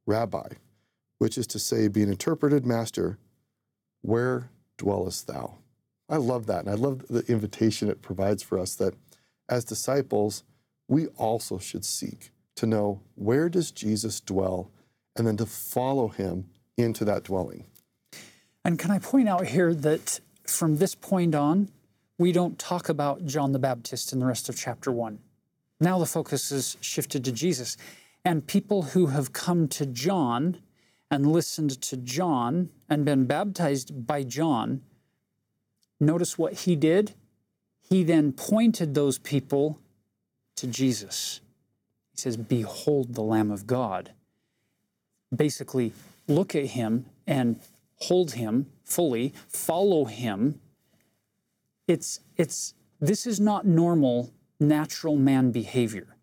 Rabbi, 0.06 0.48
which 1.18 1.36
is 1.36 1.46
to 1.48 1.58
say, 1.58 1.88
being 1.88 2.08
interpreted, 2.08 2.64
Master, 2.64 3.18
where 4.02 4.50
dwellest 4.78 5.26
thou? 5.26 5.58
I 6.08 6.16
love 6.16 6.46
that. 6.46 6.60
And 6.60 6.70
I 6.70 6.74
love 6.74 7.06
the 7.08 7.24
invitation 7.30 7.88
it 7.88 8.02
provides 8.02 8.42
for 8.42 8.58
us 8.58 8.74
that 8.76 8.94
as 9.48 9.64
disciples, 9.64 10.44
we 10.88 11.06
also 11.08 11.58
should 11.58 11.84
seek 11.84 12.30
to 12.56 12.66
know 12.66 13.00
where 13.14 13.48
does 13.48 13.70
Jesus 13.70 14.20
dwell 14.20 14.70
and 15.16 15.26
then 15.26 15.36
to 15.36 15.46
follow 15.46 16.08
him 16.08 16.46
into 16.76 17.04
that 17.04 17.24
dwelling. 17.24 17.64
And 18.64 18.78
can 18.78 18.90
I 18.90 18.98
point 18.98 19.28
out 19.28 19.46
here 19.46 19.74
that 19.74 20.20
from 20.46 20.76
this 20.76 20.94
point 20.94 21.34
on, 21.34 21.70
we 22.18 22.32
don't 22.32 22.58
talk 22.58 22.88
about 22.88 23.24
John 23.24 23.52
the 23.52 23.58
Baptist 23.58 24.12
in 24.12 24.18
the 24.18 24.26
rest 24.26 24.48
of 24.48 24.56
chapter 24.56 24.92
1. 24.92 25.18
Now 25.80 25.98
the 25.98 26.06
focus 26.06 26.52
is 26.52 26.76
shifted 26.80 27.24
to 27.24 27.32
Jesus. 27.32 27.76
And 28.24 28.46
people 28.46 28.82
who 28.82 29.06
have 29.06 29.32
come 29.32 29.66
to 29.68 29.86
John 29.86 30.58
and 31.10 31.32
listened 31.32 31.80
to 31.82 31.96
John 31.96 32.68
and 32.88 33.04
been 33.04 33.24
baptized 33.24 34.06
by 34.06 34.22
John, 34.22 34.82
notice 35.98 36.36
what 36.36 36.52
he 36.52 36.76
did? 36.76 37.14
He 37.88 38.04
then 38.04 38.32
pointed 38.32 38.94
those 38.94 39.18
people 39.18 39.80
to 40.56 40.66
Jesus 40.66 41.40
says, 42.20 42.36
Behold 42.36 43.14
the 43.14 43.22
Lamb 43.22 43.50
of 43.50 43.66
God. 43.66 44.12
Basically, 45.34 45.92
look 46.28 46.54
at 46.54 46.66
him 46.66 47.06
and 47.26 47.60
hold 47.96 48.32
him 48.32 48.66
fully, 48.84 49.32
follow 49.48 50.04
him. 50.04 50.60
It's, 51.86 52.20
it's, 52.36 52.74
this 53.00 53.26
is 53.26 53.40
not 53.40 53.66
normal 53.66 54.32
natural 54.58 55.16
man 55.16 55.50
behavior. 55.50 56.16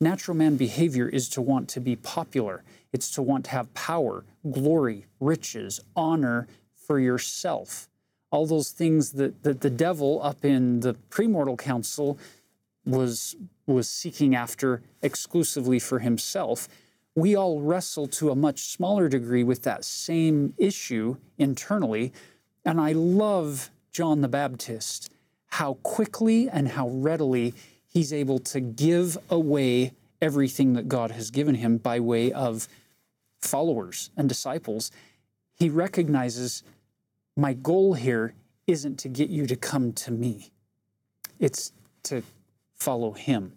Natural 0.00 0.36
man 0.36 0.56
behavior 0.56 1.08
is 1.08 1.28
to 1.30 1.40
want 1.40 1.68
to 1.70 1.80
be 1.80 1.94
popular, 1.94 2.64
it's 2.92 3.10
to 3.12 3.22
want 3.22 3.44
to 3.46 3.50
have 3.52 3.72
power, 3.74 4.24
glory, 4.50 5.06
riches, 5.20 5.80
honor 5.94 6.48
for 6.74 6.98
yourself. 6.98 7.88
All 8.30 8.46
those 8.46 8.70
things 8.70 9.12
that, 9.12 9.42
that 9.42 9.60
the 9.60 9.70
devil 9.70 10.20
up 10.22 10.44
in 10.44 10.80
the 10.80 10.94
premortal 11.10 11.58
council 11.58 12.18
was 12.84 13.36
was 13.66 13.88
seeking 13.88 14.34
after 14.34 14.82
exclusively 15.02 15.78
for 15.78 16.00
himself. 16.00 16.68
We 17.14 17.36
all 17.36 17.60
wrestle 17.60 18.08
to 18.08 18.30
a 18.30 18.36
much 18.36 18.60
smaller 18.60 19.08
degree 19.08 19.44
with 19.44 19.62
that 19.62 19.84
same 19.84 20.54
issue 20.58 21.16
internally. 21.38 22.12
And 22.64 22.80
I 22.80 22.92
love 22.92 23.70
John 23.90 24.20
the 24.20 24.28
Baptist, 24.28 25.12
how 25.48 25.74
quickly 25.82 26.48
and 26.48 26.68
how 26.68 26.88
readily 26.88 27.54
he's 27.86 28.12
able 28.12 28.38
to 28.40 28.60
give 28.60 29.18
away 29.28 29.92
everything 30.20 30.72
that 30.72 30.88
God 30.88 31.10
has 31.10 31.30
given 31.30 31.56
him 31.56 31.76
by 31.76 32.00
way 32.00 32.32
of 32.32 32.68
followers 33.40 34.10
and 34.16 34.28
disciples. 34.28 34.90
He 35.54 35.68
recognizes 35.68 36.62
my 37.36 37.52
goal 37.52 37.94
here 37.94 38.34
isn't 38.66 38.98
to 39.00 39.08
get 39.08 39.28
you 39.28 39.46
to 39.46 39.56
come 39.56 39.92
to 39.92 40.10
me, 40.10 40.52
it's 41.38 41.72
to 42.04 42.22
follow 42.82 43.12
him. 43.12 43.52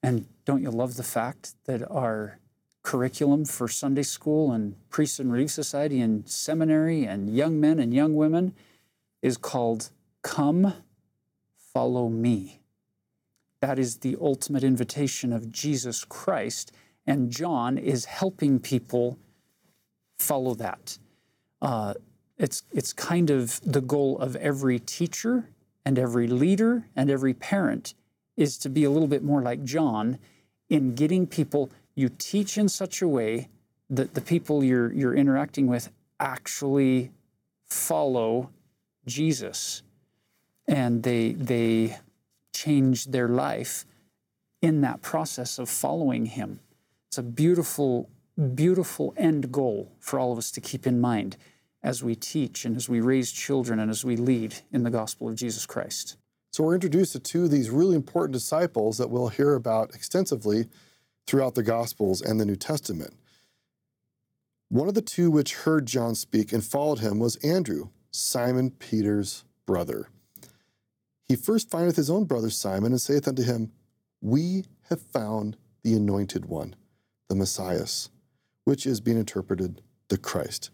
And 0.00 0.26
don't 0.44 0.62
you 0.62 0.70
love 0.70 0.94
the 0.94 1.02
fact 1.02 1.54
that 1.64 1.82
our 1.90 2.38
curriculum 2.84 3.44
for 3.44 3.66
Sunday 3.66 4.02
school 4.04 4.52
and 4.52 4.76
priest 4.90 5.18
and 5.18 5.32
relief 5.32 5.50
society 5.50 6.00
and 6.00 6.28
seminary 6.28 7.04
and 7.04 7.34
young 7.34 7.58
men 7.58 7.80
and 7.80 7.92
young 7.92 8.14
women 8.14 8.54
is 9.22 9.36
called 9.36 9.90
Come, 10.22 10.74
Follow 11.56 12.08
Me? 12.08 12.60
That 13.60 13.78
is 13.78 13.98
the 13.98 14.16
ultimate 14.20 14.62
invitation 14.62 15.32
of 15.32 15.50
Jesus 15.50 16.04
Christ, 16.04 16.70
and 17.06 17.30
John 17.30 17.76
is 17.76 18.04
helping 18.04 18.60
people 18.60 19.18
follow 20.18 20.54
that. 20.54 20.98
Uh, 21.60 21.94
it's, 22.38 22.62
it's 22.72 22.92
kind 22.92 23.30
of 23.30 23.60
the 23.64 23.80
goal 23.80 24.18
of 24.18 24.36
every 24.36 24.78
teacher 24.78 25.48
and 25.84 25.98
every 25.98 26.28
leader 26.28 26.86
and 26.94 27.10
every 27.10 27.34
parent 27.34 27.94
is 28.36 28.58
to 28.58 28.68
be 28.68 28.84
a 28.84 28.90
little 28.90 29.08
bit 29.08 29.22
more 29.22 29.42
like 29.42 29.62
John 29.64 30.18
in 30.68 30.94
getting 30.94 31.26
people, 31.26 31.70
you 31.94 32.08
teach 32.08 32.58
in 32.58 32.68
such 32.68 33.02
a 33.02 33.08
way 33.08 33.48
that 33.90 34.14
the 34.14 34.20
people 34.20 34.64
you're, 34.64 34.92
you're 34.92 35.14
interacting 35.14 35.66
with 35.66 35.90
actually 36.18 37.10
follow 37.66 38.50
Jesus 39.06 39.82
and 40.66 41.02
they, 41.02 41.32
they 41.32 41.98
change 42.52 43.06
their 43.06 43.28
life 43.28 43.84
in 44.62 44.80
that 44.80 45.02
process 45.02 45.58
of 45.58 45.68
following 45.68 46.26
Him. 46.26 46.60
It's 47.08 47.18
a 47.18 47.22
beautiful, 47.22 48.08
beautiful 48.54 49.12
end 49.16 49.52
goal 49.52 49.92
for 50.00 50.18
all 50.18 50.32
of 50.32 50.38
us 50.38 50.50
to 50.52 50.60
keep 50.60 50.86
in 50.86 51.00
mind 51.00 51.36
as 51.82 52.02
we 52.02 52.14
teach 52.14 52.64
and 52.64 52.74
as 52.76 52.88
we 52.88 53.00
raise 53.00 53.30
children 53.30 53.78
and 53.78 53.90
as 53.90 54.04
we 54.04 54.16
lead 54.16 54.54
in 54.72 54.82
the 54.82 54.90
gospel 54.90 55.28
of 55.28 55.34
Jesus 55.34 55.66
Christ. 55.66 56.16
So 56.54 56.62
we're 56.62 56.74
introduced 56.74 57.12
to 57.14 57.18
two 57.18 57.44
of 57.44 57.50
these 57.50 57.68
really 57.70 57.96
important 57.96 58.32
disciples 58.32 58.98
that 58.98 59.10
we'll 59.10 59.26
hear 59.26 59.54
about 59.54 59.92
extensively 59.92 60.68
throughout 61.26 61.56
the 61.56 61.64
Gospels 61.64 62.22
and 62.22 62.38
the 62.38 62.46
New 62.46 62.54
Testament. 62.54 63.12
One 64.68 64.86
of 64.86 64.94
the 64.94 65.02
two 65.02 65.32
which 65.32 65.54
heard 65.54 65.86
John 65.86 66.14
speak 66.14 66.52
and 66.52 66.62
followed 66.62 67.00
him 67.00 67.18
was 67.18 67.34
Andrew, 67.36 67.88
Simon 68.12 68.70
Peter's 68.70 69.44
brother 69.66 70.10
he 71.28 71.36
first 71.36 71.70
findeth 71.70 71.96
his 71.96 72.10
own 72.10 72.24
brother 72.24 72.50
Simon 72.50 72.92
and 72.92 73.00
saith 73.00 73.26
unto 73.26 73.42
him, 73.42 73.72
We 74.20 74.64
have 74.88 75.00
found 75.00 75.56
the 75.82 75.94
anointed 75.94 76.46
one, 76.46 76.76
the 77.28 77.34
Messiah, 77.34 77.86
which 78.64 78.86
is 78.86 79.00
being 79.00 79.18
interpreted 79.18 79.82
the 80.08 80.18
Christ. 80.18 80.70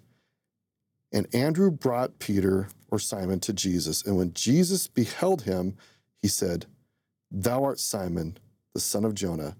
And 1.12 1.32
Andrew 1.34 1.70
brought 1.70 2.18
Peter 2.18 2.68
or 2.90 2.98
Simon 2.98 3.40
to 3.40 3.52
Jesus. 3.52 4.04
And 4.04 4.16
when 4.16 4.32
Jesus 4.32 4.86
beheld 4.86 5.42
him, 5.42 5.76
he 6.20 6.28
said, 6.28 6.66
Thou 7.30 7.64
art 7.64 7.78
Simon, 7.78 8.38
the 8.74 8.80
son 8.80 9.04
of 9.04 9.14
Jonah. 9.14 9.56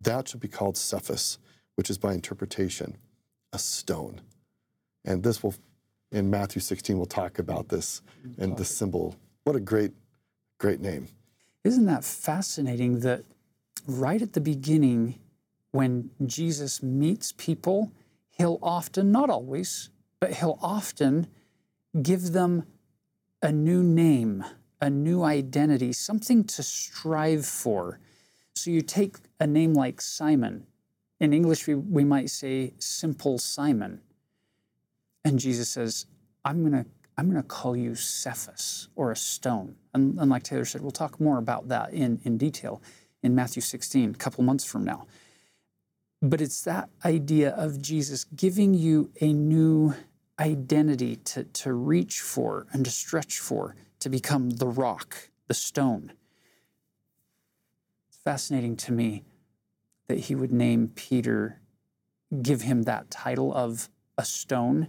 Thou 0.00 0.22
shalt 0.24 0.40
be 0.40 0.48
called 0.48 0.76
Cephas, 0.76 1.38
which 1.76 1.90
is 1.90 1.98
by 1.98 2.12
interpretation 2.12 2.96
a 3.52 3.58
stone. 3.58 4.20
And 5.04 5.22
this 5.22 5.42
will, 5.42 5.54
in 6.10 6.30
Matthew 6.30 6.60
16, 6.60 6.96
we'll 6.96 7.06
talk 7.06 7.38
about 7.38 7.68
this 7.68 8.02
and 8.38 8.56
the 8.56 8.64
symbol. 8.64 9.16
What 9.44 9.56
a 9.56 9.60
great 9.60 9.92
Great 10.62 10.80
name. 10.80 11.08
Isn't 11.64 11.86
that 11.86 12.04
fascinating 12.04 13.00
that 13.00 13.24
right 13.88 14.22
at 14.22 14.32
the 14.32 14.40
beginning, 14.40 15.18
when 15.72 16.10
Jesus 16.24 16.84
meets 16.84 17.32
people, 17.32 17.90
he'll 18.30 18.60
often, 18.62 19.10
not 19.10 19.28
always, 19.28 19.90
but 20.20 20.34
he'll 20.34 20.60
often 20.62 21.26
give 22.00 22.32
them 22.32 22.64
a 23.42 23.52
new 23.52 23.82
name, 23.82 24.44
a 24.80 24.88
new 24.88 25.22
identity, 25.22 25.92
something 25.92 26.44
to 26.44 26.62
strive 26.62 27.44
for. 27.44 27.98
So 28.54 28.70
you 28.70 28.82
take 28.82 29.16
a 29.40 29.46
name 29.46 29.74
like 29.74 30.00
Simon. 30.00 30.66
In 31.20 31.32
English, 31.32 31.66
we, 31.66 31.74
we 31.74 32.04
might 32.04 32.30
say 32.30 32.74
simple 32.78 33.38
Simon. 33.38 34.00
And 35.24 35.38
Jesus 35.38 35.68
says, 35.68 36.06
I'm 36.44 36.60
going 36.60 36.84
to 36.84 36.90
I'm 37.16 37.30
going 37.30 37.42
to 37.42 37.46
call 37.46 37.76
you 37.76 37.94
Cephas 37.94 38.88
or 38.96 39.12
a 39.12 39.16
stone. 39.16 39.76
And, 39.92 40.18
and, 40.18 40.30
like 40.30 40.44
Taylor 40.44 40.64
said, 40.64 40.80
we'll 40.80 40.90
talk 40.90 41.20
more 41.20 41.38
about 41.38 41.68
that 41.68 41.92
in, 41.92 42.20
in 42.24 42.38
detail 42.38 42.80
in 43.22 43.34
Matthew 43.34 43.60
16, 43.60 44.10
a 44.10 44.14
couple 44.14 44.42
months 44.42 44.64
from 44.64 44.82
now. 44.84 45.06
But 46.22 46.40
it's 46.40 46.62
that 46.62 46.88
idea 47.04 47.50
of 47.50 47.82
Jesus 47.82 48.24
giving 48.24 48.74
you 48.74 49.10
a 49.20 49.32
new 49.32 49.94
identity 50.42 51.16
to, 51.16 51.44
to 51.44 51.72
reach 51.72 52.20
for 52.20 52.66
and 52.72 52.84
to 52.84 52.90
stretch 52.90 53.38
for, 53.38 53.76
to 54.00 54.08
become 54.08 54.50
the 54.50 54.66
rock, 54.66 55.30
the 55.48 55.54
stone. 55.54 56.12
It's 58.08 58.18
fascinating 58.18 58.76
to 58.76 58.92
me 58.92 59.24
that 60.08 60.18
he 60.18 60.34
would 60.34 60.52
name 60.52 60.90
Peter, 60.94 61.60
give 62.42 62.62
him 62.62 62.82
that 62.82 63.10
title 63.10 63.54
of 63.54 63.88
a 64.18 64.24
stone, 64.24 64.88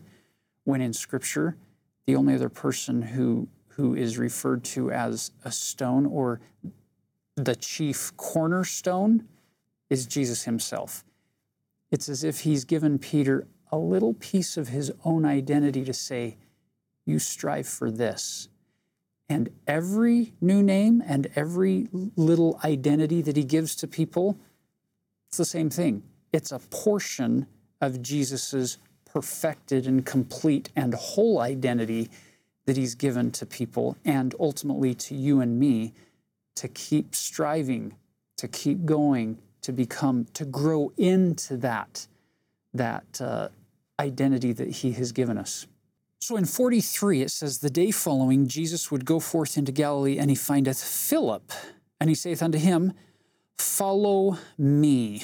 when 0.64 0.82
in 0.82 0.93
Scripture, 0.93 1.58
the 2.06 2.16
only 2.16 2.36
other 2.36 2.49
person 2.49 3.01
who 3.01 3.47
who 3.76 3.95
is 3.95 4.20
referred 4.20 4.64
to 4.64 4.91
as 4.91 5.32
a 5.43 5.51
stone 5.51 6.06
or 6.06 6.39
the 7.36 7.56
chief 7.56 8.16
cornerstone 8.18 9.28
is 9.89 10.06
Jesus 10.06 10.43
himself. 10.43 11.04
It's 11.91 12.08
as 12.08 12.24
if 12.24 12.41
he's 12.41 12.66
given 12.66 12.99
Peter 12.99 13.47
a 13.74 13.78
little 13.78 14.14
piece 14.14 14.56
of 14.56 14.68
his 14.68 14.92
own 15.04 15.26
identity 15.26 15.84
to 15.84 15.94
say, 15.94 16.38
You 17.06 17.18
strive 17.18 17.68
for 17.68 17.90
this. 17.90 18.48
And 19.28 19.50
every 19.66 20.34
new 20.40 20.62
name 20.62 21.02
and 21.04 21.28
every 21.36 21.88
little 22.16 22.60
identity 22.64 23.24
that 23.24 23.36
he 23.36 23.44
gives 23.44 23.76
to 23.78 23.88
people, 23.88 24.38
it's 25.28 25.40
the 25.40 25.46
same 25.46 25.72
thing. 25.72 26.04
It's 26.32 26.52
a 26.52 26.60
portion 26.60 27.48
of 27.82 28.04
Jesus's 28.04 28.78
perfected 29.06 29.88
and 29.88 30.06
complete 30.06 30.70
and 30.76 30.94
whole 30.94 31.40
identity 31.40 32.12
that 32.66 32.78
He's 32.78 32.94
given 32.94 33.32
to 33.32 33.46
people 33.48 33.98
and 34.06 34.36
ultimately 34.40 34.94
to 34.96 35.16
you 35.16 35.42
and 35.42 35.60
me 35.60 35.94
to 36.56 36.68
keep 36.68 37.16
striving, 37.16 37.96
to 38.38 38.48
keep 38.48 38.86
going, 38.86 39.40
to 39.64 39.72
become, 39.72 40.26
to 40.34 40.46
grow 40.46 40.92
into 40.96 41.58
that, 41.58 42.06
that 42.74 43.20
uh, 43.20 43.50
identity 44.00 44.54
that 44.54 44.70
He 44.70 44.94
has 44.94 45.12
given 45.12 45.38
us. 45.38 45.68
So 46.24 46.38
in 46.38 46.46
43, 46.46 47.22
it 47.22 47.32
says, 47.32 47.60
The 47.60 47.70
day 47.70 47.91
following, 47.91 48.48
Jesus 48.48 48.89
would 48.89 49.04
go 49.04 49.20
forth 49.20 49.58
into 49.58 49.74
Galilee, 49.74 50.18
and 50.18 50.30
he 50.30 50.38
findeth 50.38 50.82
Philip, 50.82 51.52
and 52.00 52.10
he 52.10 52.16
saith 52.16 52.41
unto 52.41 52.58
him, 52.58 52.94
Follow 53.58 54.38
me. 54.58 55.24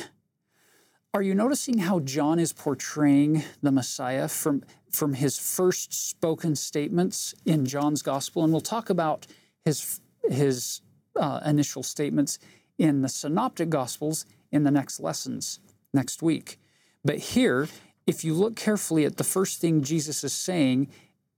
Are 1.13 1.21
you 1.21 1.33
noticing 1.33 1.77
how 1.77 2.01
John 2.01 2.37
is 2.37 2.51
portraying 2.51 3.43
the 3.61 3.71
Messiah 3.71 4.27
from, 4.27 4.65
from 4.91 5.13
his 5.13 5.39
first 5.39 5.93
spoken 5.93 6.55
statements 6.57 7.33
in 7.45 7.65
John's 7.65 8.01
gospel? 8.01 8.43
And 8.43 8.51
we'll 8.51 8.59
talk 8.59 8.89
about 8.89 9.25
his, 9.63 10.01
his 10.29 10.81
uh, 11.15 11.39
initial 11.45 11.81
statements 11.81 12.39
in 12.77 13.03
the 13.03 13.09
synoptic 13.09 13.69
gospels 13.69 14.25
in 14.51 14.63
the 14.65 14.71
next 14.71 14.99
lessons 14.99 15.61
next 15.93 16.21
week. 16.21 16.59
But 17.05 17.19
here, 17.19 17.69
if 18.09 18.23
you 18.23 18.33
look 18.33 18.55
carefully 18.55 19.05
at 19.05 19.17
the 19.17 19.23
first 19.23 19.61
thing 19.61 19.83
Jesus 19.83 20.23
is 20.23 20.33
saying, 20.33 20.89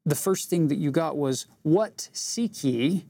the 0.05 0.15
first 0.15 0.49
thing 0.49 0.69
that 0.69 0.78
you 0.78 0.89
got 0.89 1.17
was, 1.17 1.45
What 1.63 2.07
seek 2.13 2.63
ye? 2.63 3.05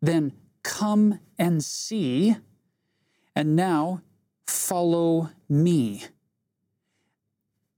Then 0.00 0.32
come 0.62 1.20
and 1.38 1.62
see. 1.62 2.36
And 3.36 3.54
now 3.54 4.00
follow 4.46 5.28
me. 5.46 6.04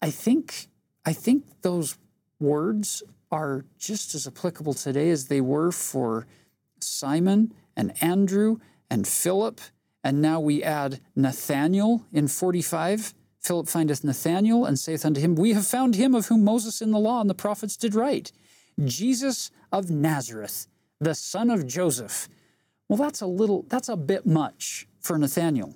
I 0.00 0.11
think, 0.11 0.68
I 1.05 1.12
think 1.12 1.46
those 1.62 1.98
words 2.38 3.03
are 3.32 3.64
just 3.78 4.14
as 4.14 4.28
applicable 4.28 4.74
today 4.74 5.11
as 5.11 5.26
they 5.26 5.40
were 5.40 5.72
for 5.72 6.28
Simon 6.80 7.53
and 7.76 7.92
Andrew 8.00 8.59
and 8.88 9.07
Philip. 9.07 9.61
And 10.05 10.22
now 10.22 10.38
we 10.38 10.62
add 10.62 11.00
Nathanael 11.16 12.07
in 12.12 12.28
45. 12.28 13.14
Philip 13.43 13.68
findeth 13.68 14.05
Nathanael 14.05 14.64
and 14.64 14.78
saith 14.78 15.05
unto 15.05 15.20
him, 15.20 15.34
We 15.34 15.53
have 15.53 15.66
found 15.66 15.97
him 15.97 16.14
of 16.14 16.26
whom 16.26 16.45
Moses 16.45 16.80
in 16.80 16.93
the 16.93 16.99
law 16.99 17.20
and 17.20 17.28
the 17.28 17.34
prophets 17.34 17.76
did 17.76 17.95
write, 17.95 18.32
Jesus 18.82 19.51
of 19.72 19.90
Nazareth, 19.90 20.68
the 21.01 21.14
son 21.14 21.51
of 21.51 21.66
Joseph. 21.66 22.28
Well, 22.88 22.99
that's 22.99 23.20
a 23.20 23.26
little, 23.26 23.64
that's 23.68 23.88
a 23.88 23.97
bit 23.97 24.26
much 24.26 24.86
for 25.01 25.18
Nathanael. 25.18 25.74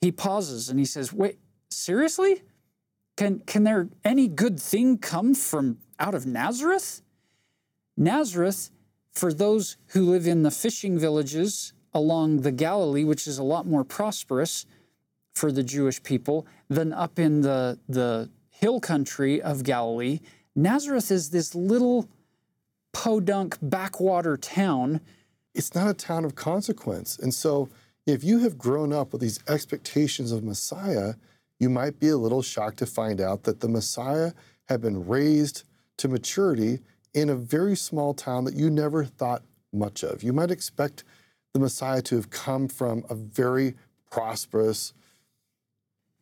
He 0.00 0.12
pauses 0.12 0.68
and 0.68 0.78
he 0.78 0.84
says, 0.84 1.12
Wait, 1.12 1.38
seriously? 1.68 2.42
Can, 3.16 3.40
can 3.40 3.64
there 3.64 3.90
any 4.04 4.28
good 4.28 4.58
thing 4.58 4.96
come 4.96 5.34
from 5.34 5.78
out 5.98 6.14
of 6.14 6.26
Nazareth? 6.26 7.02
Nazareth, 7.96 8.70
for 9.12 9.32
those 9.32 9.76
who 9.88 10.10
live 10.10 10.26
in 10.26 10.42
the 10.42 10.50
fishing 10.50 10.98
villages 10.98 11.72
along 11.92 12.42
the 12.42 12.52
Galilee, 12.52 13.04
which 13.04 13.26
is 13.26 13.36
a 13.36 13.42
lot 13.42 13.66
more 13.66 13.84
prosperous 13.84 14.64
for 15.34 15.52
the 15.52 15.62
Jewish 15.62 16.02
people 16.02 16.46
than 16.68 16.92
up 16.92 17.18
in 17.18 17.42
the, 17.42 17.78
the 17.88 18.30
hill 18.50 18.80
country 18.80 19.40
of 19.40 19.64
Galilee, 19.64 20.20
Nazareth 20.54 21.10
is 21.10 21.30
this 21.30 21.54
little 21.54 22.08
podunk 22.92 23.58
backwater 23.62 24.36
town. 24.36 25.00
It's 25.54 25.74
not 25.74 25.88
a 25.88 25.94
town 25.94 26.24
of 26.24 26.34
consequence. 26.34 27.18
And 27.18 27.32
so, 27.32 27.68
if 28.06 28.24
you 28.24 28.40
have 28.40 28.58
grown 28.58 28.92
up 28.92 29.12
with 29.12 29.20
these 29.20 29.38
expectations 29.46 30.32
of 30.32 30.42
Messiah, 30.42 31.14
you 31.58 31.68
might 31.68 32.00
be 32.00 32.08
a 32.08 32.16
little 32.16 32.42
shocked 32.42 32.78
to 32.78 32.86
find 32.86 33.20
out 33.20 33.44
that 33.44 33.60
the 33.60 33.68
Messiah 33.68 34.32
had 34.68 34.80
been 34.80 35.06
raised 35.06 35.64
to 35.98 36.08
maturity 36.08 36.80
in 37.12 37.28
a 37.28 37.36
very 37.36 37.76
small 37.76 38.14
town 38.14 38.44
that 38.44 38.54
you 38.54 38.70
never 38.70 39.04
thought 39.04 39.42
much 39.72 40.02
of. 40.02 40.22
You 40.22 40.32
might 40.32 40.50
expect 40.50 41.04
the 41.52 41.58
Messiah 41.58 42.02
to 42.02 42.16
have 42.16 42.30
come 42.30 42.68
from 42.68 43.04
a 43.10 43.14
very 43.14 43.74
prosperous, 44.10 44.92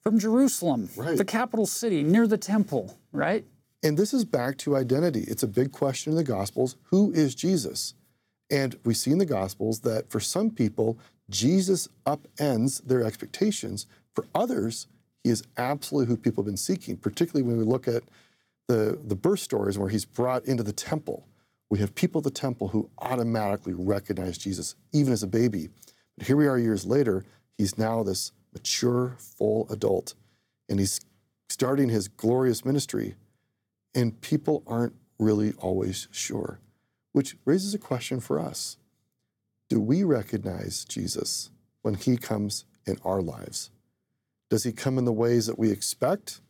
from 0.02 0.18
Jerusalem, 0.18 0.88
Right. 0.96 1.16
the 1.16 1.24
capital 1.24 1.66
city, 1.66 2.02
near 2.02 2.26
the 2.26 2.38
temple, 2.38 2.98
right? 3.12 3.44
And 3.82 3.96
this 3.96 4.12
is 4.12 4.24
back 4.24 4.58
to 4.58 4.76
identity. 4.76 5.20
It's 5.28 5.42
a 5.42 5.48
big 5.48 5.70
question 5.72 6.12
in 6.12 6.16
the 6.16 6.24
Gospels 6.24 6.76
who 6.84 7.12
is 7.12 7.34
Jesus? 7.34 7.94
And 8.50 8.76
we 8.84 8.94
see 8.94 9.10
in 9.12 9.18
the 9.18 9.26
Gospels 9.26 9.80
that 9.80 10.10
for 10.10 10.20
some 10.20 10.50
people, 10.50 10.98
Jesus 11.30 11.88
upends 12.06 12.82
their 12.84 13.04
expectations. 13.04 13.86
For 14.14 14.24
others, 14.34 14.86
he 15.22 15.30
is 15.30 15.42
absolutely 15.56 16.08
who 16.08 16.16
people 16.16 16.42
have 16.42 16.46
been 16.48 16.56
seeking, 16.56 16.96
particularly 16.96 17.46
when 17.46 17.58
we 17.58 17.64
look 17.64 17.86
at 17.86 18.02
the, 18.66 18.98
the 19.04 19.14
birth 19.14 19.40
stories 19.40 19.78
where 19.78 19.90
he's 19.90 20.04
brought 20.04 20.44
into 20.46 20.62
the 20.62 20.72
temple. 20.72 21.26
We 21.70 21.78
have 21.80 21.94
people 21.94 22.20
at 22.20 22.24
the 22.24 22.30
temple 22.30 22.68
who 22.68 22.88
automatically 22.98 23.74
recognize 23.74 24.38
Jesus, 24.38 24.74
even 24.92 25.12
as 25.12 25.22
a 25.22 25.26
baby. 25.26 25.68
But 26.16 26.26
here 26.26 26.36
we 26.36 26.46
are 26.46 26.58
years 26.58 26.86
later, 26.86 27.24
he's 27.58 27.76
now 27.78 28.02
this 28.02 28.32
mature, 28.58 29.14
full 29.18 29.68
adult, 29.70 30.14
and 30.68 30.80
he's 30.80 31.00
starting 31.48 31.88
his 31.88 32.08
glorious 32.08 32.64
ministry 32.64 33.14
and 33.94 34.20
people 34.20 34.64
aren't 34.66 34.94
really 35.18 35.52
always 35.58 36.08
sure, 36.10 36.58
which 37.12 37.36
raises 37.44 37.72
a 37.72 37.78
question 37.78 38.18
for 38.18 38.40
us. 38.40 38.76
Do 39.68 39.80
we 39.80 40.02
recognize 40.02 40.84
Jesus 40.84 41.50
when 41.82 41.94
he 41.94 42.16
comes 42.16 42.64
in 42.84 42.98
our 43.04 43.22
lives? 43.22 43.70
Does 44.50 44.64
he 44.64 44.72
come 44.72 44.98
in 44.98 45.04
the 45.04 45.12
ways 45.12 45.46
that 45.46 45.58
we 45.58 45.70
expect? 45.70 46.40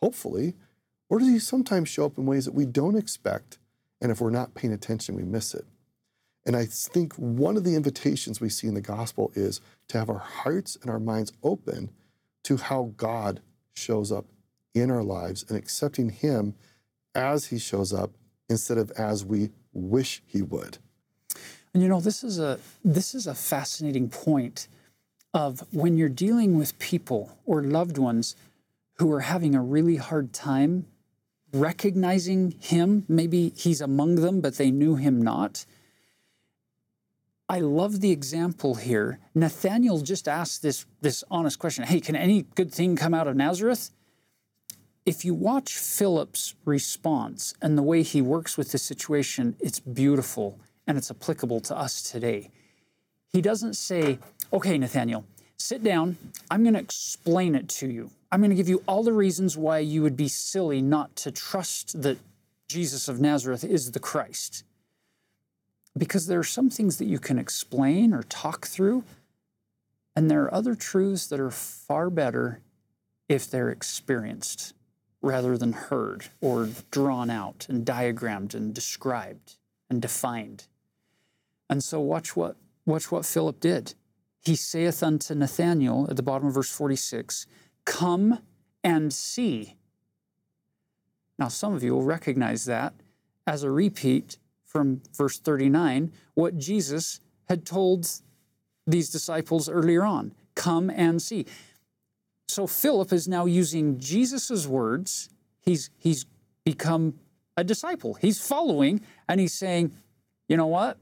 Hopefully. 0.00 0.54
Or 1.08 1.18
does 1.18 1.28
he 1.28 1.38
sometimes 1.40 1.88
show 1.88 2.06
up 2.06 2.16
in 2.16 2.26
ways 2.26 2.44
that 2.44 2.54
we 2.54 2.64
don't 2.64 2.96
expect? 2.96 3.58
And 4.00 4.12
if 4.12 4.20
we're 4.20 4.30
not 4.30 4.54
paying 4.54 4.72
attention, 4.72 5.16
we 5.16 5.24
miss 5.24 5.54
it. 5.54 5.64
And 6.46 6.54
I 6.56 6.64
think 6.64 7.12
one 7.14 7.56
of 7.56 7.64
the 7.64 7.74
invitations 7.74 8.40
we 8.40 8.48
see 8.48 8.68
in 8.68 8.74
the 8.74 8.80
gospel 8.80 9.32
is 9.34 9.60
to 9.88 9.98
have 9.98 10.08
our 10.08 10.18
hearts 10.18 10.78
and 10.80 10.88
our 10.88 11.00
minds 11.00 11.32
open 11.42 11.90
to 12.44 12.56
how 12.56 12.92
God 12.96 13.40
shows 13.74 14.12
up 14.12 14.26
in 14.72 14.90
our 14.90 15.02
lives 15.02 15.44
and 15.48 15.58
accepting 15.58 16.10
him 16.10 16.54
as 17.16 17.46
he 17.46 17.58
shows 17.58 17.92
up 17.92 18.12
instead 18.48 18.78
of 18.78 18.92
as 18.92 19.24
we 19.24 19.50
wish 19.72 20.22
he 20.24 20.40
would. 20.40 20.78
And 21.74 21.82
you 21.82 21.88
know, 21.88 22.00
this 22.00 22.22
is 22.22 22.38
a 22.38 22.58
this 22.84 23.14
is 23.14 23.26
a 23.26 23.34
fascinating 23.34 24.08
point 24.08 24.68
of 25.34 25.64
when 25.72 25.96
you're 25.96 26.08
dealing 26.08 26.56
with 26.56 26.78
people 26.78 27.36
or 27.44 27.62
loved 27.62 27.98
ones 27.98 28.36
who 28.98 29.12
are 29.12 29.20
having 29.20 29.54
a 29.54 29.62
really 29.62 29.96
hard 29.96 30.32
time 30.32 30.86
recognizing 31.52 32.52
him, 32.60 33.04
maybe 33.08 33.52
he's 33.56 33.80
among 33.80 34.16
them 34.16 34.40
but 34.40 34.56
they 34.56 34.70
knew 34.70 34.94
him 34.94 35.20
not. 35.20 35.66
I 37.48 37.60
love 37.60 38.00
the 38.00 38.10
example 38.10 38.74
here. 38.74 39.20
Nathanael 39.34 40.00
just 40.00 40.26
asked 40.26 40.62
this 40.62 40.86
this 41.00 41.22
honest 41.30 41.58
question, 41.58 41.84
"Hey, 41.84 42.00
can 42.00 42.16
any 42.16 42.42
good 42.54 42.72
thing 42.72 42.96
come 42.96 43.14
out 43.14 43.28
of 43.28 43.36
Nazareth?" 43.36 43.90
if 45.06 45.24
you 45.24 45.32
watch 45.32 45.76
Philip's 45.76 46.56
response 46.64 47.54
and 47.62 47.78
the 47.78 47.82
way 47.82 48.02
he 48.02 48.20
works 48.20 48.58
with 48.58 48.72
the 48.72 48.78
situation, 48.78 49.56
it's 49.60 49.78
beautiful 49.78 50.58
and 50.86 50.98
it's 50.98 51.10
applicable 51.10 51.60
to 51.60 51.78
us 51.78 52.02
today. 52.02 52.50
He 53.28 53.40
doesn't 53.40 53.74
say, 53.74 54.18
okay, 54.52 54.76
Nathanael, 54.76 55.24
sit 55.56 55.84
down. 55.84 56.18
I'm 56.50 56.64
going 56.64 56.74
to 56.74 56.80
explain 56.80 57.54
it 57.54 57.68
to 57.68 57.88
you. 57.88 58.10
I'm 58.32 58.40
going 58.40 58.50
to 58.50 58.56
give 58.56 58.68
you 58.68 58.82
all 58.88 59.04
the 59.04 59.12
reasons 59.12 59.56
why 59.56 59.78
you 59.78 60.02
would 60.02 60.16
be 60.16 60.28
silly 60.28 60.82
not 60.82 61.14
to 61.16 61.30
trust 61.30 62.02
that 62.02 62.18
Jesus 62.68 63.06
of 63.08 63.20
Nazareth 63.20 63.62
is 63.62 63.92
the 63.92 64.00
Christ. 64.00 64.64
Because 65.96 66.26
there 66.26 66.38
are 66.38 66.44
some 66.44 66.70
things 66.70 66.98
that 66.98 67.06
you 67.06 67.18
can 67.18 67.38
explain 67.38 68.12
or 68.12 68.22
talk 68.22 68.66
through, 68.66 69.04
and 70.14 70.30
there 70.30 70.42
are 70.42 70.54
other 70.54 70.74
truths 70.74 71.26
that 71.28 71.40
are 71.40 71.50
far 71.50 72.10
better 72.10 72.60
if 73.28 73.50
they're 73.50 73.70
experienced 73.70 74.74
rather 75.22 75.58
than 75.58 75.72
heard 75.72 76.26
or 76.40 76.68
drawn 76.90 77.30
out 77.30 77.66
and 77.68 77.84
diagrammed 77.84 78.54
and 78.54 78.74
described 78.74 79.56
and 79.90 80.00
defined. 80.00 80.66
And 81.68 81.82
so 81.82 82.00
watch 82.00 82.36
what 82.36 82.56
watch 82.84 83.10
what 83.10 83.26
Philip 83.26 83.60
did. 83.60 83.94
He 84.42 84.54
saith 84.54 85.02
unto 85.02 85.34
Nathanael 85.34 86.06
at 86.08 86.16
the 86.16 86.22
bottom 86.22 86.46
of 86.46 86.54
verse 86.54 86.70
46, 86.70 87.46
Come 87.84 88.38
and 88.84 89.12
see. 89.12 89.74
Now 91.38 91.48
some 91.48 91.74
of 91.74 91.82
you 91.82 91.94
will 91.94 92.04
recognize 92.04 92.64
that 92.66 92.94
as 93.46 93.64
a 93.64 93.70
repeat 93.70 94.38
from 94.66 95.00
verse 95.16 95.38
39, 95.38 96.12
what 96.34 96.58
Jesus 96.58 97.20
had 97.48 97.64
told 97.64 98.08
these 98.86 99.10
disciples 99.10 99.68
earlier 99.68 100.04
on. 100.04 100.32
Come 100.54 100.90
and 100.90 101.20
see. 101.20 101.46
So 102.48 102.66
Philip 102.66 103.12
is 103.12 103.26
now 103.26 103.46
using 103.46 103.98
Jesus' 103.98 104.66
words. 104.66 105.28
He's 105.62 105.90
he's 105.98 106.26
become 106.64 107.14
a 107.56 107.64
disciple. 107.64 108.14
He's 108.14 108.40
following 108.40 109.00
and 109.28 109.40
he's 109.40 109.52
saying, 109.52 109.92
you 110.48 110.56
know 110.56 110.66
what? 110.66 110.98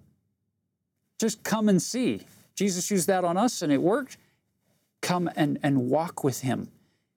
Just 1.18 1.42
come 1.42 1.68
and 1.68 1.82
see. 1.82 2.26
Jesus 2.54 2.90
used 2.90 3.06
that 3.08 3.24
on 3.24 3.36
us 3.36 3.62
and 3.62 3.72
it 3.72 3.82
worked. 3.82 4.16
Come 5.02 5.28
and, 5.36 5.58
and 5.62 5.90
walk 5.90 6.24
with 6.24 6.40
him. 6.40 6.68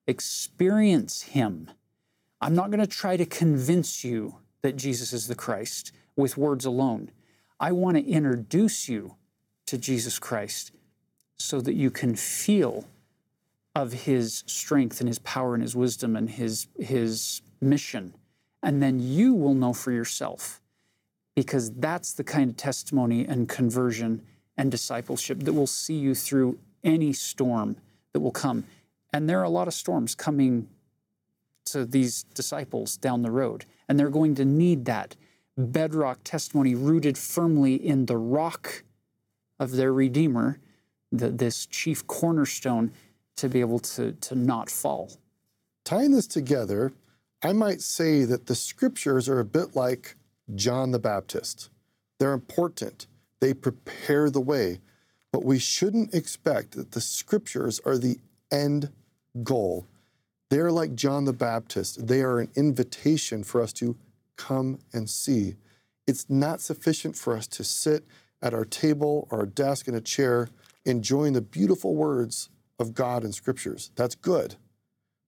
Experience 0.08 1.22
him. 1.22 1.70
I'm 2.42 2.56
not 2.56 2.70
going 2.70 2.80
to 2.80 2.88
try 2.88 3.18
to 3.18 3.26
convince 3.26 4.04
you 4.04 4.38
that 4.62 4.76
Jesus 4.76 5.14
is 5.14 5.28
the 5.28 5.36
Christ 5.36 5.92
with 6.18 6.36
words 6.36 6.66
alone. 6.66 7.12
I 7.60 7.72
want 7.72 7.96
to 7.96 8.06
introduce 8.06 8.90
you 8.90 9.16
to 9.68 9.78
Jesus 9.78 10.20
Christ 10.20 10.74
so 11.38 11.62
that 11.62 11.76
you 11.76 11.90
can 11.90 12.16
feel 12.16 12.86
of 13.76 13.94
his 13.94 14.44
strength 14.48 15.00
and 15.00 15.08
his 15.08 15.20
power 15.20 15.54
and 15.54 15.62
his 15.62 15.76
wisdom 15.76 16.16
and 16.16 16.30
his, 16.30 16.68
his 16.80 17.42
mission. 17.62 18.14
And 18.64 18.82
then 18.82 19.00
you 19.00 19.34
will 19.34 19.54
know 19.54 19.72
for 19.72 19.92
yourself, 19.92 20.60
because 21.36 21.72
that's 21.72 22.14
the 22.14 22.24
kind 22.24 22.50
of 22.50 22.58
testimony 22.58 23.24
and 23.26 23.48
conversion 23.48 24.24
and 24.58 24.72
discipleship 24.72 25.42
that 25.42 25.54
will 25.54 25.68
see 25.68 25.94
you 25.94 26.16
through 26.16 26.58
any 26.84 27.14
storm 27.14 27.78
that 28.14 28.20
will 28.20 28.32
come. 28.32 28.66
And 29.14 29.30
there 29.30 29.40
are 29.40 29.44
a 29.44 29.50
lot 29.50 29.68
of 29.68 29.76
storms 29.76 30.16
coming 30.16 30.68
to 31.66 31.86
these 31.86 32.24
disciples 32.24 32.98
down 32.98 33.22
the 33.22 33.30
road, 33.30 33.66
and 33.88 34.00
they're 34.00 34.10
going 34.10 34.34
to 34.36 34.46
need 34.46 34.86
that 34.86 35.16
bedrock 35.58 36.20
testimony 36.24 36.76
rooted 36.76 37.18
firmly 37.18 37.76
in 37.76 38.06
the 38.06 38.18
rock 38.18 38.84
of 39.60 39.72
their 39.72 39.92
Redeemer, 39.92 40.60
the, 41.12 41.30
this 41.30 41.66
chief 41.66 42.06
cornerstone 42.06 42.92
to 43.38 43.50
be 43.50 43.60
able 43.60 43.80
to, 43.80 44.12
to 44.14 44.36
not 44.36 44.70
fall. 44.70 45.12
Tying 45.84 46.12
this 46.12 46.28
together, 46.28 46.92
I 47.42 47.54
might 47.54 47.82
say 47.82 48.24
that 48.26 48.48
the 48.48 48.56
scriptures 48.56 49.30
are 49.30 49.40
a 49.40 49.46
bit 49.46 49.76
like 49.76 50.16
John 50.54 50.92
the 50.92 51.00
Baptist. 51.00 51.70
They're 52.20 52.34
important, 52.34 53.08
they 53.40 53.54
prepare 53.54 54.30
the 54.30 54.42
way, 54.42 54.80
but 55.32 55.44
we 55.44 55.60
shouldn't 55.60 56.14
expect 56.14 56.72
that 56.72 56.92
the 56.92 57.02
scriptures 57.02 57.80
are 57.86 57.98
the 57.98 58.18
end 58.52 58.92
goal. 59.44 59.86
They're 60.50 60.72
like 60.72 60.96
John 60.96 61.26
the 61.26 61.34
Baptist, 61.34 62.08
they 62.08 62.22
are 62.22 62.40
an 62.40 62.50
invitation 62.56 63.44
for 63.44 63.62
us 63.62 63.74
to 63.74 63.96
come 64.38 64.80
and 64.94 65.10
see. 65.10 65.56
It's 66.06 66.30
not 66.30 66.62
sufficient 66.62 67.16
for 67.16 67.36
us 67.36 67.48
to 67.48 67.64
sit 67.64 68.06
at 68.42 68.54
our 68.54 68.66
table 68.66 69.28
or 69.32 69.40
our 69.40 69.46
desk 69.46 69.88
in 69.88 69.96
a 69.96 70.02
chair 70.02 70.48
enjoying 70.86 71.34
the 71.34 71.42
beautiful 71.42 71.96
words 71.96 72.50
of 72.80 72.94
God 72.94 73.24
in 73.24 73.34
scriptures. 73.34 73.92
That's 73.96 74.16
good. 74.16 74.56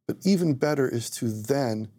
But 0.08 0.18
even 0.24 0.54
better 0.54 0.88
is 0.88 1.10
to 1.12 1.30
then 1.30 1.90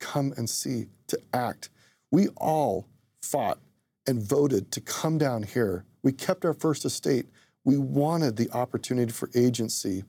come 0.00 0.32
and 0.36 0.48
see, 0.48 0.86
to 1.08 1.18
act. 1.32 1.68
We 2.10 2.28
all 2.36 2.88
fought 3.20 3.58
and 4.06 4.22
voted 4.22 4.72
to 4.72 4.80
come 4.80 5.18
down 5.18 5.42
here 5.44 5.84
We 6.02 6.12
kept 6.12 6.44
our 6.44 6.54
first 6.54 6.84
estate. 6.84 7.26
We 7.64 7.78
wanted 7.78 8.36
the 8.36 8.50
opportunity 8.50 9.12
for 9.12 9.30
agency. 9.34 10.04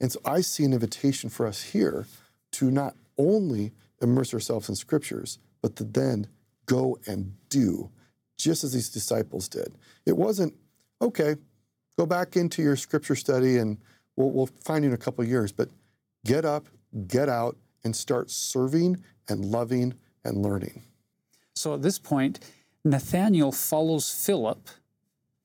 And 0.00 0.12
so 0.12 0.20
I 0.24 0.40
see 0.40 0.64
an 0.64 0.72
invitation 0.72 1.30
for 1.30 1.46
us 1.46 1.62
here 1.62 2.06
to 2.52 2.70
not 2.70 2.94
only 3.18 3.72
immerse 4.00 4.32
ourselves 4.32 4.68
in 4.68 4.76
scriptures, 4.76 5.38
but 5.62 5.76
to 5.76 5.84
then 5.84 6.26
go 6.66 6.98
and 7.06 7.34
do, 7.48 7.90
just 8.38 8.64
as 8.64 8.72
these 8.72 8.88
disciples 8.88 9.48
did. 9.48 9.74
It 10.06 10.16
wasn't, 10.16 10.54
okay, 11.02 11.36
go 11.98 12.06
back 12.06 12.36
into 12.36 12.62
your 12.62 12.76
scripture 12.76 13.16
study 13.16 13.58
and 13.58 13.78
we'll, 14.16 14.30
we'll 14.30 14.50
find 14.64 14.84
you 14.84 14.90
in 14.90 14.94
a 14.94 14.98
couple 14.98 15.24
years, 15.24 15.52
but 15.52 15.68
get 16.24 16.44
up, 16.44 16.66
get 17.06 17.28
out, 17.28 17.56
and 17.84 17.94
start 17.94 18.30
serving 18.30 19.02
and 19.28 19.44
loving 19.44 19.94
and 20.24 20.42
learning. 20.42 20.82
So 21.54 21.74
at 21.74 21.82
this 21.82 21.98
point, 21.98 22.40
Nathanael 22.84 23.52
follows 23.52 24.10
Philip 24.10 24.68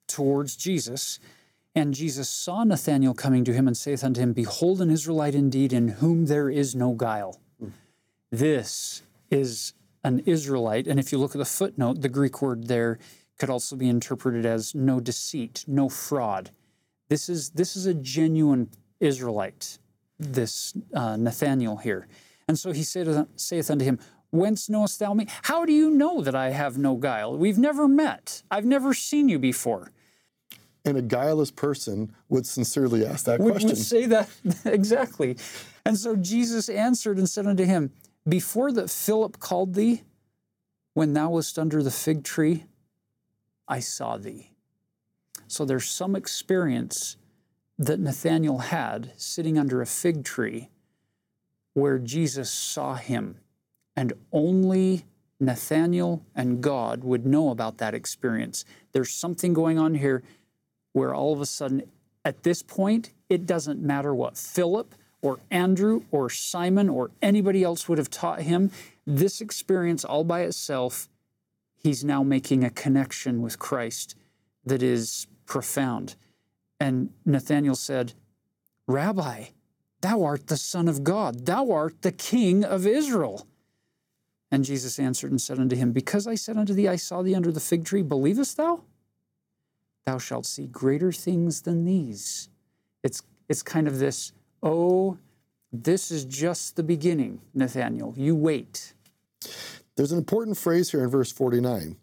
towards 0.07 0.55
Jesus, 0.55 1.19
and 1.73 1.93
Jesus 1.93 2.29
saw 2.29 2.63
Nathanael 2.63 3.13
coming 3.13 3.43
to 3.45 3.53
him 3.53 3.67
and 3.67 3.75
saith 3.75 4.03
unto 4.03 4.21
him, 4.21 4.31
Behold, 4.31 4.81
an 4.81 4.89
Israelite 4.89 5.35
indeed, 5.35 5.73
in 5.73 5.89
whom 5.89 6.27
there 6.27 6.49
is 6.49 6.75
no 6.75 6.93
guile. 6.93 7.41
Hmm. 7.59 7.69
This 8.31 9.01
is 9.29 9.73
an 10.05 10.19
Israelite, 10.27 10.87
and 10.87 10.99
if 10.99 11.11
you 11.11 11.17
look 11.17 11.33
at 11.33 11.39
the 11.39 11.45
footnote, 11.45 12.01
the 12.01 12.09
Greek 12.09 12.41
word 12.41 12.67
there 12.67 12.99
could 13.39 13.49
also 13.49 13.75
be 13.75 13.89
interpreted 13.89 14.45
as 14.45 14.75
no 14.75 14.99
deceit, 14.99 15.65
no 15.67 15.89
fraud. 15.89 16.51
This 17.09 17.27
is 17.27 17.49
this 17.49 17.75
is 17.75 17.87
a 17.87 17.93
genuine 17.93 18.69
Israelite, 18.99 19.79
this 20.19 20.73
uh, 20.93 21.17
Nathanael 21.17 21.77
here. 21.77 22.07
And 22.47 22.57
so 22.57 22.71
he 22.71 22.83
saith, 22.83 23.27
saith 23.35 23.71
unto 23.71 23.83
him, 23.83 23.99
Whence 24.29 24.69
knowest 24.69 24.99
thou 24.99 25.13
me? 25.13 25.27
How 25.43 25.65
do 25.65 25.73
you 25.73 25.89
know 25.89 26.21
that 26.21 26.35
I 26.35 26.51
have 26.51 26.77
no 26.77 26.95
guile? 26.95 27.35
We've 27.35 27.57
never 27.57 27.87
met. 27.87 28.43
I've 28.51 28.65
never 28.65 28.93
seen 28.93 29.27
you 29.27 29.39
before. 29.39 29.91
And 30.83 30.97
a 30.97 31.01
guileless 31.01 31.49
person 31.49 32.13
would 32.29 32.45
sincerely 32.45 33.05
ask 33.05 33.25
that 33.25 33.39
Would, 33.39 33.53
question. 33.53 33.69
would 33.69 33.77
say 33.79 34.05
that 34.05 34.29
exactly. 34.65 35.37
And 35.83 35.97
so 35.97 36.15
Jesus 36.15 36.69
answered 36.69 37.17
and 37.17 37.27
said 37.27 37.47
unto 37.47 37.63
him, 37.65 37.91
Before 38.27 38.71
that 38.71 38.89
Philip 38.89 39.39
called 39.39 39.75
thee, 39.75 40.03
when 40.93 41.13
thou 41.13 41.31
wast 41.31 41.59
under 41.59 41.83
the 41.83 41.91
fig 41.91 42.23
tree, 42.23 42.65
I 43.67 43.79
saw 43.79 44.17
thee. 44.17 44.51
So 45.47 45.65
there's 45.65 45.89
some 45.89 46.15
experience 46.15 47.17
that 47.77 47.99
Nathanael 47.99 48.59
had 48.59 49.11
sitting 49.17 49.59
under 49.59 49.81
a 49.81 49.85
fig 49.85 50.23
tree 50.23 50.69
where 51.73 51.99
Jesus 51.99 52.49
saw 52.49 52.95
him. 52.95 53.37
And 53.95 54.13
only 54.31 55.05
Nathanael 55.39 56.25
and 56.33 56.61
God 56.61 57.03
would 57.03 57.25
know 57.25 57.49
about 57.49 57.77
that 57.77 57.93
experience. 57.93 58.65
There's 58.93 59.11
something 59.11 59.53
going 59.53 59.77
on 59.77 59.95
here 59.95 60.23
where 60.93 61.13
all 61.13 61.33
of 61.33 61.41
a 61.41 61.45
sudden, 61.45 61.83
at 62.23 62.43
this 62.43 62.63
point, 62.63 63.11
it 63.29 63.45
doesn't 63.45 63.81
matter 63.81 64.15
what 64.15 64.37
Philip 64.37 64.95
or 65.25 65.39
Andrew 65.49 66.03
or 66.11 66.29
Simon 66.29 66.87
or 66.87 67.09
anybody 67.21 67.63
else 67.63 67.89
would 67.89 67.97
have 67.97 68.11
taught 68.11 68.41
him. 68.41 68.71
This 69.05 69.41
experience, 69.41 70.05
all 70.05 70.23
by 70.23 70.41
itself, 70.41 71.09
he's 71.75 72.03
now 72.03 72.23
making 72.23 72.63
a 72.63 72.69
connection 72.69 73.41
with 73.41 73.57
Christ 73.57 74.15
that 74.65 74.83
is 74.83 75.27
profound. 75.45 76.15
And 76.79 77.09
Nathanael 77.25 77.75
said, 77.75 78.13
Rabbi, 78.87 79.45
thou 80.01 80.23
art 80.23 80.47
the 80.47 80.57
Son 80.57 80.87
of 80.87 81.03
God, 81.03 81.45
thou 81.45 81.71
art 81.71 82.03
the 82.03 82.11
King 82.11 82.63
of 82.63 82.85
Israel. 82.85 83.47
And 84.51 84.63
Jesus 84.63 84.99
answered 84.99 85.31
and 85.31 85.41
said 85.41 85.59
unto 85.59 85.75
him, 85.75 85.91
Because 85.91 86.27
I 86.27 86.35
said 86.35 86.55
unto 86.55 86.73
thee, 86.73 86.87
I 86.87 86.97
saw 86.97 87.23
thee 87.23 87.35
under 87.35 87.51
the 87.51 87.59
fig 87.59 87.83
tree, 87.83 88.03
believest 88.03 88.57
thou? 88.57 88.83
Thou 90.05 90.19
shalt 90.19 90.45
see 90.45 90.67
greater 90.67 91.11
things 91.11 91.63
than 91.63 91.83
these. 91.83 92.49
It's, 93.03 93.23
it's 93.49 93.63
kind 93.63 93.87
of 93.87 93.97
this, 93.97 94.31
oh, 94.65 95.17
this 95.71 96.11
is 96.11 96.25
just 96.25 96.75
the 96.75 96.83
beginning, 96.83 97.39
Nathanael. 97.53 98.13
You 98.17 98.35
wait. 98.35 98.93
There's 99.95 100.11
an 100.11 100.17
important 100.17 100.57
phrase 100.57 100.91
here 100.91 101.03
in 101.03 101.09
verse 101.09 101.31
49 101.31 101.95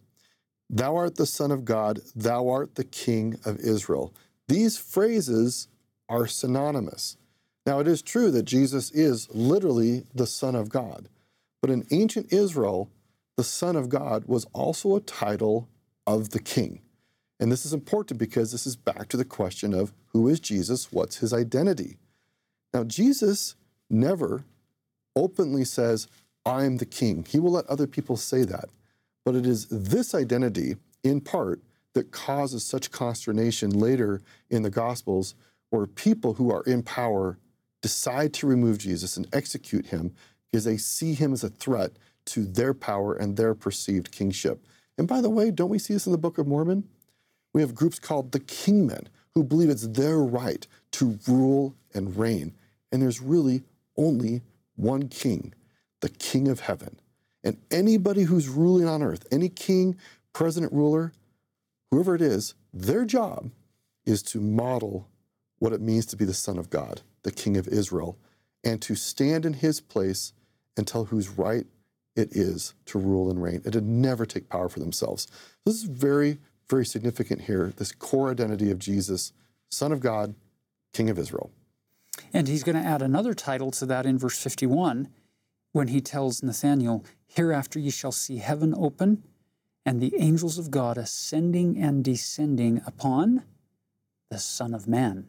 Thou 0.70 0.96
art 0.96 1.16
the 1.16 1.26
Son 1.26 1.50
of 1.50 1.66
God, 1.66 2.00
thou 2.16 2.48
art 2.48 2.76
the 2.76 2.84
King 2.84 3.38
of 3.44 3.58
Israel. 3.58 4.14
These 4.48 4.78
phrases 4.78 5.68
are 6.08 6.26
synonymous. 6.26 7.18
Now, 7.66 7.78
it 7.78 7.86
is 7.86 8.02
true 8.02 8.30
that 8.30 8.44
Jesus 8.44 8.90
is 8.90 9.28
literally 9.34 10.04
the 10.14 10.26
Son 10.26 10.54
of 10.54 10.68
God, 10.68 11.08
but 11.60 11.70
in 11.70 11.86
ancient 11.90 12.32
Israel, 12.32 12.90
the 13.36 13.44
Son 13.44 13.76
of 13.76 13.88
God 13.88 14.24
was 14.26 14.46
also 14.52 14.96
a 14.96 15.00
title 15.00 15.68
of 16.06 16.30
the 16.30 16.40
King. 16.40 16.80
And 17.38 17.52
this 17.52 17.64
is 17.64 17.72
important 17.72 18.18
because 18.18 18.50
this 18.50 18.66
is 18.66 18.76
back 18.76 19.08
to 19.08 19.16
the 19.16 19.24
question 19.24 19.74
of 19.74 19.92
who 20.08 20.28
is 20.28 20.40
Jesus? 20.40 20.90
What's 20.92 21.18
his 21.18 21.32
identity? 21.32 21.98
Now, 22.72 22.84
Jesus 22.84 23.54
never 23.90 24.44
openly 25.14 25.64
says, 25.64 26.08
I'm 26.44 26.78
the 26.78 26.86
king. 26.86 27.24
He 27.28 27.38
will 27.38 27.52
let 27.52 27.66
other 27.66 27.86
people 27.86 28.16
say 28.16 28.44
that. 28.44 28.70
But 29.24 29.34
it 29.34 29.46
is 29.46 29.66
this 29.68 30.14
identity, 30.14 30.76
in 31.04 31.20
part, 31.20 31.60
that 31.94 32.10
causes 32.10 32.64
such 32.64 32.90
consternation 32.90 33.70
later 33.70 34.22
in 34.50 34.62
the 34.62 34.70
Gospels, 34.70 35.34
where 35.70 35.86
people 35.86 36.34
who 36.34 36.50
are 36.50 36.62
in 36.62 36.82
power 36.82 37.38
decide 37.82 38.32
to 38.34 38.46
remove 38.46 38.78
Jesus 38.78 39.16
and 39.16 39.26
execute 39.32 39.86
him 39.86 40.14
because 40.50 40.64
they 40.64 40.76
see 40.76 41.14
him 41.14 41.32
as 41.32 41.44
a 41.44 41.48
threat 41.48 41.92
to 42.24 42.44
their 42.44 42.74
power 42.74 43.14
and 43.14 43.36
their 43.36 43.54
perceived 43.54 44.10
kingship. 44.10 44.64
And 44.98 45.08
by 45.08 45.20
the 45.20 45.30
way, 45.30 45.50
don't 45.50 45.70
we 45.70 45.78
see 45.78 45.94
this 45.94 46.06
in 46.06 46.12
the 46.12 46.18
Book 46.18 46.38
of 46.38 46.46
Mormon? 46.46 46.88
We 47.52 47.60
have 47.60 47.74
groups 47.74 47.98
called 47.98 48.32
the 48.32 48.40
kingmen 48.40 49.06
who 49.34 49.44
believe 49.44 49.70
it's 49.70 49.86
their 49.86 50.18
right 50.18 50.66
to 50.92 51.18
rule 51.26 51.74
and 51.94 52.16
reign. 52.16 52.54
And 52.92 53.02
there's 53.02 53.20
really 53.20 53.62
only 53.96 54.42
one 54.76 55.08
king, 55.08 55.54
the 56.00 56.10
king 56.10 56.46
of 56.48 56.60
heaven. 56.60 57.00
And 57.42 57.56
anybody 57.70 58.22
who's 58.22 58.48
ruling 58.48 58.86
on 58.86 59.02
earth, 59.02 59.26
any 59.32 59.48
king, 59.48 59.96
president, 60.32 60.72
ruler, 60.72 61.12
whoever 61.90 62.14
it 62.14 62.22
is, 62.22 62.54
their 62.72 63.04
job 63.04 63.50
is 64.06 64.22
to 64.22 64.40
model 64.40 65.08
what 65.58 65.72
it 65.72 65.80
means 65.80 66.06
to 66.06 66.16
be 66.16 66.24
the 66.24 66.34
Son 66.34 66.58
of 66.58 66.70
God, 66.70 67.02
the 67.22 67.32
King 67.32 67.56
of 67.56 67.68
Israel, 67.68 68.18
and 68.64 68.80
to 68.82 68.94
stand 68.94 69.44
in 69.44 69.54
his 69.54 69.80
place 69.80 70.32
and 70.76 70.86
tell 70.86 71.06
whose 71.06 71.30
right 71.30 71.66
it 72.14 72.36
is 72.36 72.74
to 72.86 72.98
rule 72.98 73.30
and 73.30 73.42
reign 73.42 73.62
and 73.64 73.72
to 73.72 73.80
never 73.80 74.26
take 74.26 74.48
power 74.48 74.68
for 74.68 74.80
themselves. 74.80 75.26
This 75.64 75.76
is 75.76 75.84
very, 75.84 76.38
very 76.68 76.84
significant 76.84 77.42
here 77.42 77.72
this 77.76 77.92
core 77.92 78.30
identity 78.30 78.70
of 78.70 78.78
Jesus, 78.78 79.32
Son 79.70 79.92
of 79.92 80.00
God, 80.00 80.34
King 80.92 81.10
of 81.10 81.18
Israel. 81.18 81.50
And 82.32 82.48
he's 82.48 82.62
going 82.62 82.76
to 82.76 82.82
add 82.82 83.02
another 83.02 83.34
title 83.34 83.70
to 83.72 83.86
that 83.86 84.06
in 84.06 84.18
verse 84.18 84.40
51 84.42 85.08
when 85.72 85.88
he 85.88 86.00
tells 86.00 86.42
Nathanael, 86.42 87.04
Hereafter 87.26 87.78
ye 87.78 87.90
shall 87.90 88.12
see 88.12 88.38
heaven 88.38 88.74
open 88.76 89.22
and 89.84 90.00
the 90.00 90.14
angels 90.18 90.58
of 90.58 90.70
God 90.70 90.98
ascending 90.98 91.78
and 91.78 92.04
descending 92.04 92.82
upon 92.86 93.44
the 94.30 94.38
Son 94.38 94.74
of 94.74 94.86
Man. 94.86 95.28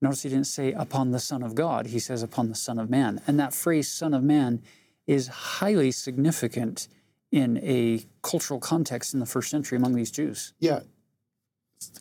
Notice 0.00 0.22
he 0.22 0.28
didn't 0.28 0.46
say 0.46 0.72
upon 0.72 1.10
the 1.10 1.18
Son 1.18 1.42
of 1.42 1.54
God, 1.54 1.86
he 1.86 1.98
says 1.98 2.22
upon 2.22 2.48
the 2.48 2.54
Son 2.54 2.78
of 2.78 2.90
Man. 2.90 3.20
And 3.26 3.38
that 3.40 3.54
phrase, 3.54 3.88
Son 3.90 4.14
of 4.14 4.22
Man, 4.22 4.62
is 5.06 5.28
highly 5.28 5.90
significant 5.90 6.88
in 7.32 7.58
a 7.58 8.04
cultural 8.22 8.60
context 8.60 9.12
in 9.12 9.20
the 9.20 9.26
first 9.26 9.50
century 9.50 9.76
among 9.76 9.94
these 9.94 10.10
Jews. 10.10 10.52
Yeah. 10.60 10.80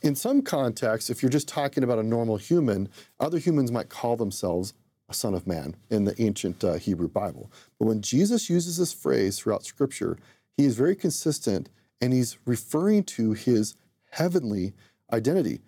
In 0.02 0.16
some 0.16 0.42
contexts, 0.42 1.10
if 1.10 1.22
you're 1.22 1.30
just 1.30 1.48
talking 1.48 1.84
about 1.84 2.00
a 2.00 2.04
normal 2.04 2.38
human, 2.38 2.90
other 3.20 3.38
humans 3.38 3.72
might 3.72 3.90
call 3.90 4.16
themselves 4.16 4.74
a 5.10 5.14
son 5.14 5.34
of 5.34 5.48
man 5.48 5.76
in 5.90 6.06
the 6.06 6.20
ancient 6.22 6.64
uh, 6.64 6.74
Hebrew 6.74 7.08
Bible. 7.08 7.52
But 7.80 7.86
when 7.86 8.02
Jesus 8.02 8.50
uses 8.50 8.78
this 8.78 8.94
phrase 8.94 9.40
throughout 9.40 9.64
Scripture, 9.64 10.18
he 10.56 10.66
is 10.66 10.76
very 10.76 10.96
consistent 10.96 11.70
and 12.02 12.14
he's 12.14 12.38
referring 12.46 13.04
to 13.04 13.34
his 13.34 13.76
heavenly 14.12 14.74
identity. 15.12 15.62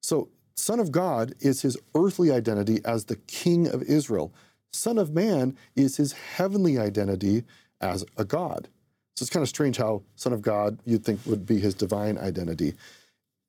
So, 0.00 0.28
Son 0.54 0.80
of 0.80 0.90
God 0.90 1.34
is 1.40 1.60
his 1.60 1.76
earthly 1.94 2.32
identity 2.32 2.80
as 2.84 3.04
the 3.04 3.16
King 3.16 3.68
of 3.68 3.82
Israel. 3.82 4.32
Son 4.72 4.96
of 4.96 5.12
Man 5.12 5.56
is 5.74 5.98
his 5.98 6.12
heavenly 6.12 6.78
identity 6.78 7.44
as 7.80 8.04
a 8.16 8.24
God. 8.24 8.68
So 9.14 9.22
it's 9.22 9.30
kind 9.30 9.42
of 9.42 9.48
strange 9.48 9.76
how 9.76 10.02
Son 10.14 10.32
of 10.32 10.40
God 10.40 10.78
you'd 10.84 11.04
think 11.04 11.20
would 11.26 11.44
be 11.46 11.60
his 11.60 11.74
divine 11.74 12.16
identity. 12.18 12.74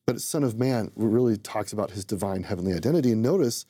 But 0.08 0.22
Son 0.22 0.44
of 0.44 0.58
Man 0.58 0.90
really 0.96 1.38
talks 1.38 1.74
about 1.74 1.92
his 1.92 2.06
divine 2.06 2.44
heavenly 2.44 2.74
identity. 2.74 3.12
And 3.12 3.22
notice 3.22 3.66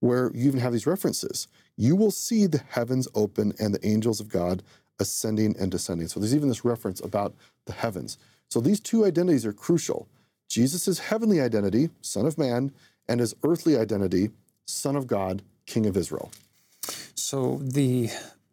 where 0.00 0.30
you 0.34 0.46
even 0.46 0.60
have 0.60 0.72
these 0.72 0.86
references. 0.86 1.48
You 1.76 1.96
will 1.96 2.10
see 2.10 2.46
the 2.46 2.62
heavens 2.68 3.08
open 3.14 3.54
and 3.58 3.74
the 3.74 3.84
angels 3.86 4.20
of 4.20 4.28
God 4.28 4.62
ascending 4.98 5.56
and 5.58 5.70
descending. 5.70 6.06
So 6.08 6.20
there's 6.20 6.34
even 6.34 6.48
this 6.48 6.64
reference 6.64 7.00
about 7.00 7.34
the 7.64 7.72
heavens. 7.72 8.18
So 8.50 8.60
these 8.60 8.80
two 8.80 9.06
identities 9.06 9.46
are 9.46 9.54
crucial. 9.54 10.06
Jesus' 10.48 10.98
heavenly 10.98 11.40
identity, 11.40 11.88
Son 12.02 12.26
of 12.26 12.36
Man, 12.36 12.72
and 13.08 13.20
his 13.20 13.34
earthly 13.42 13.78
identity, 13.78 14.30
Son 14.66 14.96
of 14.96 15.06
God, 15.06 15.42
King 15.64 15.86
of 15.86 15.96
Israel. 15.96 16.30
So 17.14 17.58
the 17.62 18.10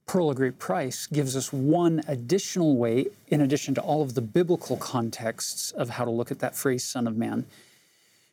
Pearl 0.07 0.29
of 0.29 0.37
Great 0.37 0.57
Price 0.57 1.05
gives 1.05 1.35
us 1.35 1.51
one 1.51 2.01
additional 2.07 2.77
way, 2.77 3.07
in 3.27 3.41
addition 3.41 3.75
to 3.75 3.81
all 3.81 4.01
of 4.01 4.13
the 4.13 4.21
biblical 4.21 4.77
contexts 4.77 5.71
of 5.71 5.89
how 5.89 6.05
to 6.05 6.11
look 6.11 6.31
at 6.31 6.39
that 6.39 6.55
phrase, 6.55 6.85
Son 6.85 7.07
of 7.07 7.17
Man. 7.17 7.45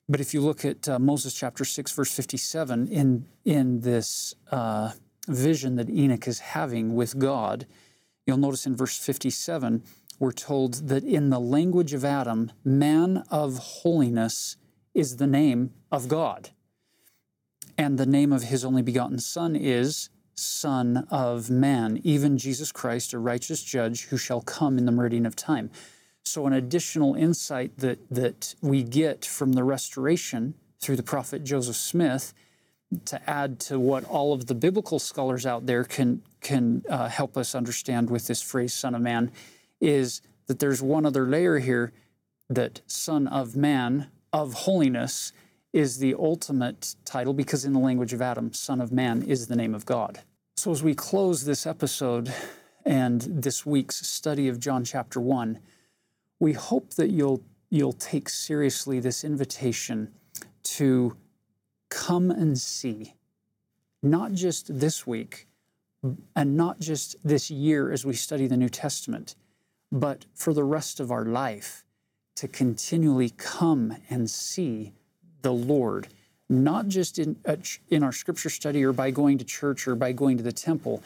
But 0.09 0.21
if 0.21 0.33
you 0.33 0.41
look 0.41 0.65
at 0.65 0.89
uh, 0.89 1.01
Moses 1.01 1.35
chapter 1.35 1.65
6, 1.65 1.91
verse 1.91 2.15
57, 2.15 2.87
in, 2.87 3.27
in 3.45 3.81
this 3.81 4.35
uh, 4.53 4.93
vision 5.27 5.75
that 5.75 5.91
Enoch 5.91 6.29
is 6.29 6.39
having 6.39 6.95
with 6.95 7.19
God, 7.19 7.67
you'll 8.25 8.37
notice 8.37 8.67
in 8.67 8.77
verse 8.77 8.97
57, 8.97 9.83
we're 10.21 10.31
told 10.31 10.89
that 10.89 11.03
in 11.03 11.31
the 11.31 11.41
language 11.41 11.93
of 11.93 12.05
Adam, 12.05 12.53
man 12.65 13.25
of 13.33 13.59
holiness 13.59 14.57
is 14.95 15.17
the 15.17 15.27
name 15.27 15.73
of 15.91 16.07
God. 16.07 16.51
And 17.77 17.99
the 17.99 18.07
name 18.07 18.33
of 18.33 18.45
his 18.45 18.65
only 18.65 18.83
begotten 18.83 19.19
Son 19.19 19.57
is 19.57 20.09
Son 20.35 21.07
of 21.11 21.51
Man, 21.51 22.01
even 22.03 22.39
Jesus 22.39 22.73
Christ, 22.73 23.13
a 23.13 23.19
righteous 23.19 23.63
judge 23.63 24.07
who 24.07 24.17
shall 24.17 24.41
come 24.41 24.79
in 24.79 24.87
the 24.87 24.93
meridian 24.93 25.27
of 25.27 25.37
time. 25.37 25.71
So, 26.25 26.47
an 26.47 26.53
additional 26.53 27.15
insight 27.15 27.79
that, 27.79 27.99
that 28.11 28.55
we 28.63 28.83
get 28.83 29.25
from 29.25 29.53
the 29.53 29.65
restoration 29.65 30.55
through 30.81 30.97
the 30.97 31.03
prophet 31.03 31.45
Joseph 31.45 31.77
Smith 31.77 32.35
to 33.05 33.31
add 33.31 33.59
to 33.59 33.79
what 33.79 34.05
all 34.05 34.33
of 34.33 34.47
the 34.47 34.55
biblical 34.55 34.99
scholars 34.99 35.47
out 35.47 35.67
there 35.67 35.85
can, 35.85 36.23
can 36.41 36.83
uh, 36.89 37.09
help 37.09 37.37
us 37.37 37.55
understand 37.55 38.11
with 38.11 38.27
this 38.27 38.41
phrase, 38.43 38.73
Son 38.73 38.95
of 38.95 39.03
Man, 39.03 39.33
is 39.81 40.23
that 40.47 40.59
there's 40.59 40.83
one 40.83 41.05
other 41.07 41.27
layer 41.27 41.59
here 41.59 41.93
that 42.49 42.81
Son 42.87 43.27
of 43.27 43.57
Man 43.57 44.09
of 44.33 44.53
holiness 44.55 45.33
is 45.75 45.99
the 45.99 46.15
ultimate 46.15 46.95
title 47.05 47.35
because, 47.35 47.65
in 47.65 47.73
the 47.73 47.81
language 47.81 48.13
of 48.13 48.23
Adam, 48.23 48.53
Son 48.53 48.81
of 48.81 48.93
Man 48.93 49.23
is 49.23 49.49
the 49.49 49.57
name 49.57 49.75
of 49.75 49.85
God. 49.85 50.21
So, 50.57 50.71
as 50.71 50.85
we 50.85 50.95
close 50.95 51.45
this 51.45 51.67
episode 51.67 52.33
and 52.87 53.21
this 53.23 53.67
week's 53.67 54.07
study 54.07 54.47
of 54.47 54.61
John 54.61 54.85
chapter 54.85 55.21
1, 55.21 55.59
we 56.39 56.53
hope 56.53 56.95
that 56.95 57.11
you'll, 57.11 57.43
you'll 57.71 57.93
take 57.93 58.29
seriously 58.29 59.01
this 59.01 59.25
invitation 59.25 60.13
to 60.63 61.17
come 61.91 62.31
and 62.31 62.57
see, 62.57 63.15
not 64.01 64.33
just 64.33 64.79
this 64.79 65.05
week 65.09 65.49
and 66.37 66.57
not 66.57 66.79
just 66.79 67.17
this 67.25 67.51
year 67.51 67.91
as 67.91 68.05
we 68.05 68.15
study 68.15 68.47
the 68.47 68.57
New 68.57 68.69
Testament, 68.69 69.35
but 69.91 70.27
for 70.35 70.53
the 70.53 70.65
rest 70.65 71.01
of 71.01 71.11
our 71.11 71.25
life 71.25 71.85
to 72.37 72.47
continually 72.47 73.31
come 73.31 73.97
and 74.09 74.31
see 74.31 74.93
the 75.45 75.53
Lord, 75.53 76.09
not 76.49 76.89
just 76.89 77.19
in, 77.21 77.37
uh, 77.47 77.57
in 77.89 78.03
our 78.03 78.13
scripture 78.13 78.51
study 78.51 78.83
or 78.83 78.93
by 78.93 79.13
going 79.13 79.39
to 79.39 79.45
church 79.45 79.87
or 79.87 79.95
by 79.95 80.11
going 80.11 80.37
to 80.39 80.43
the 80.43 80.53
temple, 80.53 81.03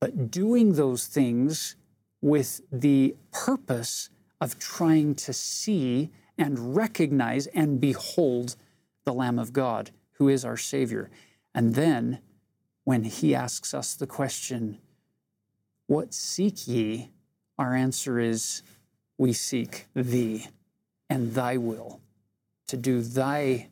but 0.00 0.30
doing 0.30 0.74
those 0.74 1.06
things 1.06 1.76
with 2.22 2.62
the 2.72 3.14
purpose 3.32 4.08
of 4.40 4.58
trying 4.58 5.14
to 5.16 5.32
see 5.32 6.10
and 6.38 6.76
recognize 6.76 7.46
and 7.48 7.80
behold 7.80 8.56
the 9.04 9.12
Lamb 9.12 9.38
of 9.38 9.52
God, 9.52 9.90
who 10.12 10.28
is 10.28 10.44
our 10.44 10.56
Savior. 10.56 11.10
And 11.54 11.74
then, 11.74 12.20
when 12.84 13.04
He 13.04 13.34
asks 13.34 13.74
us 13.74 13.94
the 13.94 14.06
question, 14.06 14.78
What 15.86 16.14
seek 16.14 16.68
ye? 16.68 17.10
our 17.58 17.74
answer 17.74 18.20
is, 18.20 18.62
We 19.18 19.32
seek 19.32 19.86
Thee 19.94 20.46
and 21.08 21.32
Thy 21.32 21.56
will 21.56 22.00
to 22.66 22.76
do 22.76 23.00
Thy 23.00 23.68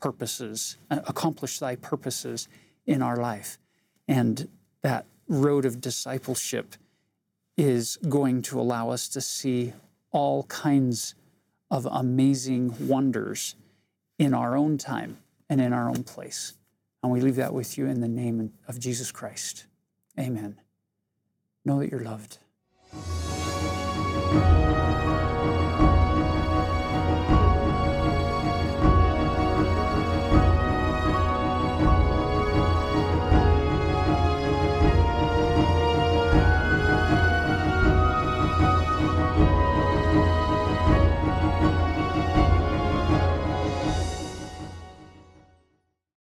purposes, 0.00 0.76
uh, 0.90 1.00
accomplish 1.06 1.58
Thy 1.58 1.76
purposes 1.76 2.48
in 2.86 3.02
our 3.02 3.16
life. 3.16 3.58
And 4.06 4.48
that 4.82 5.06
road 5.28 5.64
of 5.64 5.80
discipleship 5.80 6.74
is 7.56 7.96
going 8.08 8.42
to 8.42 8.60
allow 8.60 8.90
us 8.90 9.08
to 9.08 9.20
see 9.20 9.72
all 10.10 10.44
kinds 10.44 11.14
of 11.70 11.86
amazing 11.90 12.88
wonders 12.88 13.56
in 14.18 14.34
our 14.34 14.56
own 14.56 14.78
time 14.78 15.18
and 15.48 15.60
in 15.60 15.72
our 15.72 15.88
own 15.88 16.04
place. 16.04 16.54
And 17.02 17.12
we 17.12 17.20
leave 17.20 17.36
that 17.36 17.52
with 17.52 17.76
you 17.76 17.86
in 17.86 18.00
the 18.00 18.08
name 18.08 18.52
of 18.68 18.78
Jesus 18.78 19.10
Christ. 19.10 19.66
Amen. 20.18 20.60
Know 21.64 21.80
that 21.80 21.90
you're 21.90 22.00
loved. 22.00 22.38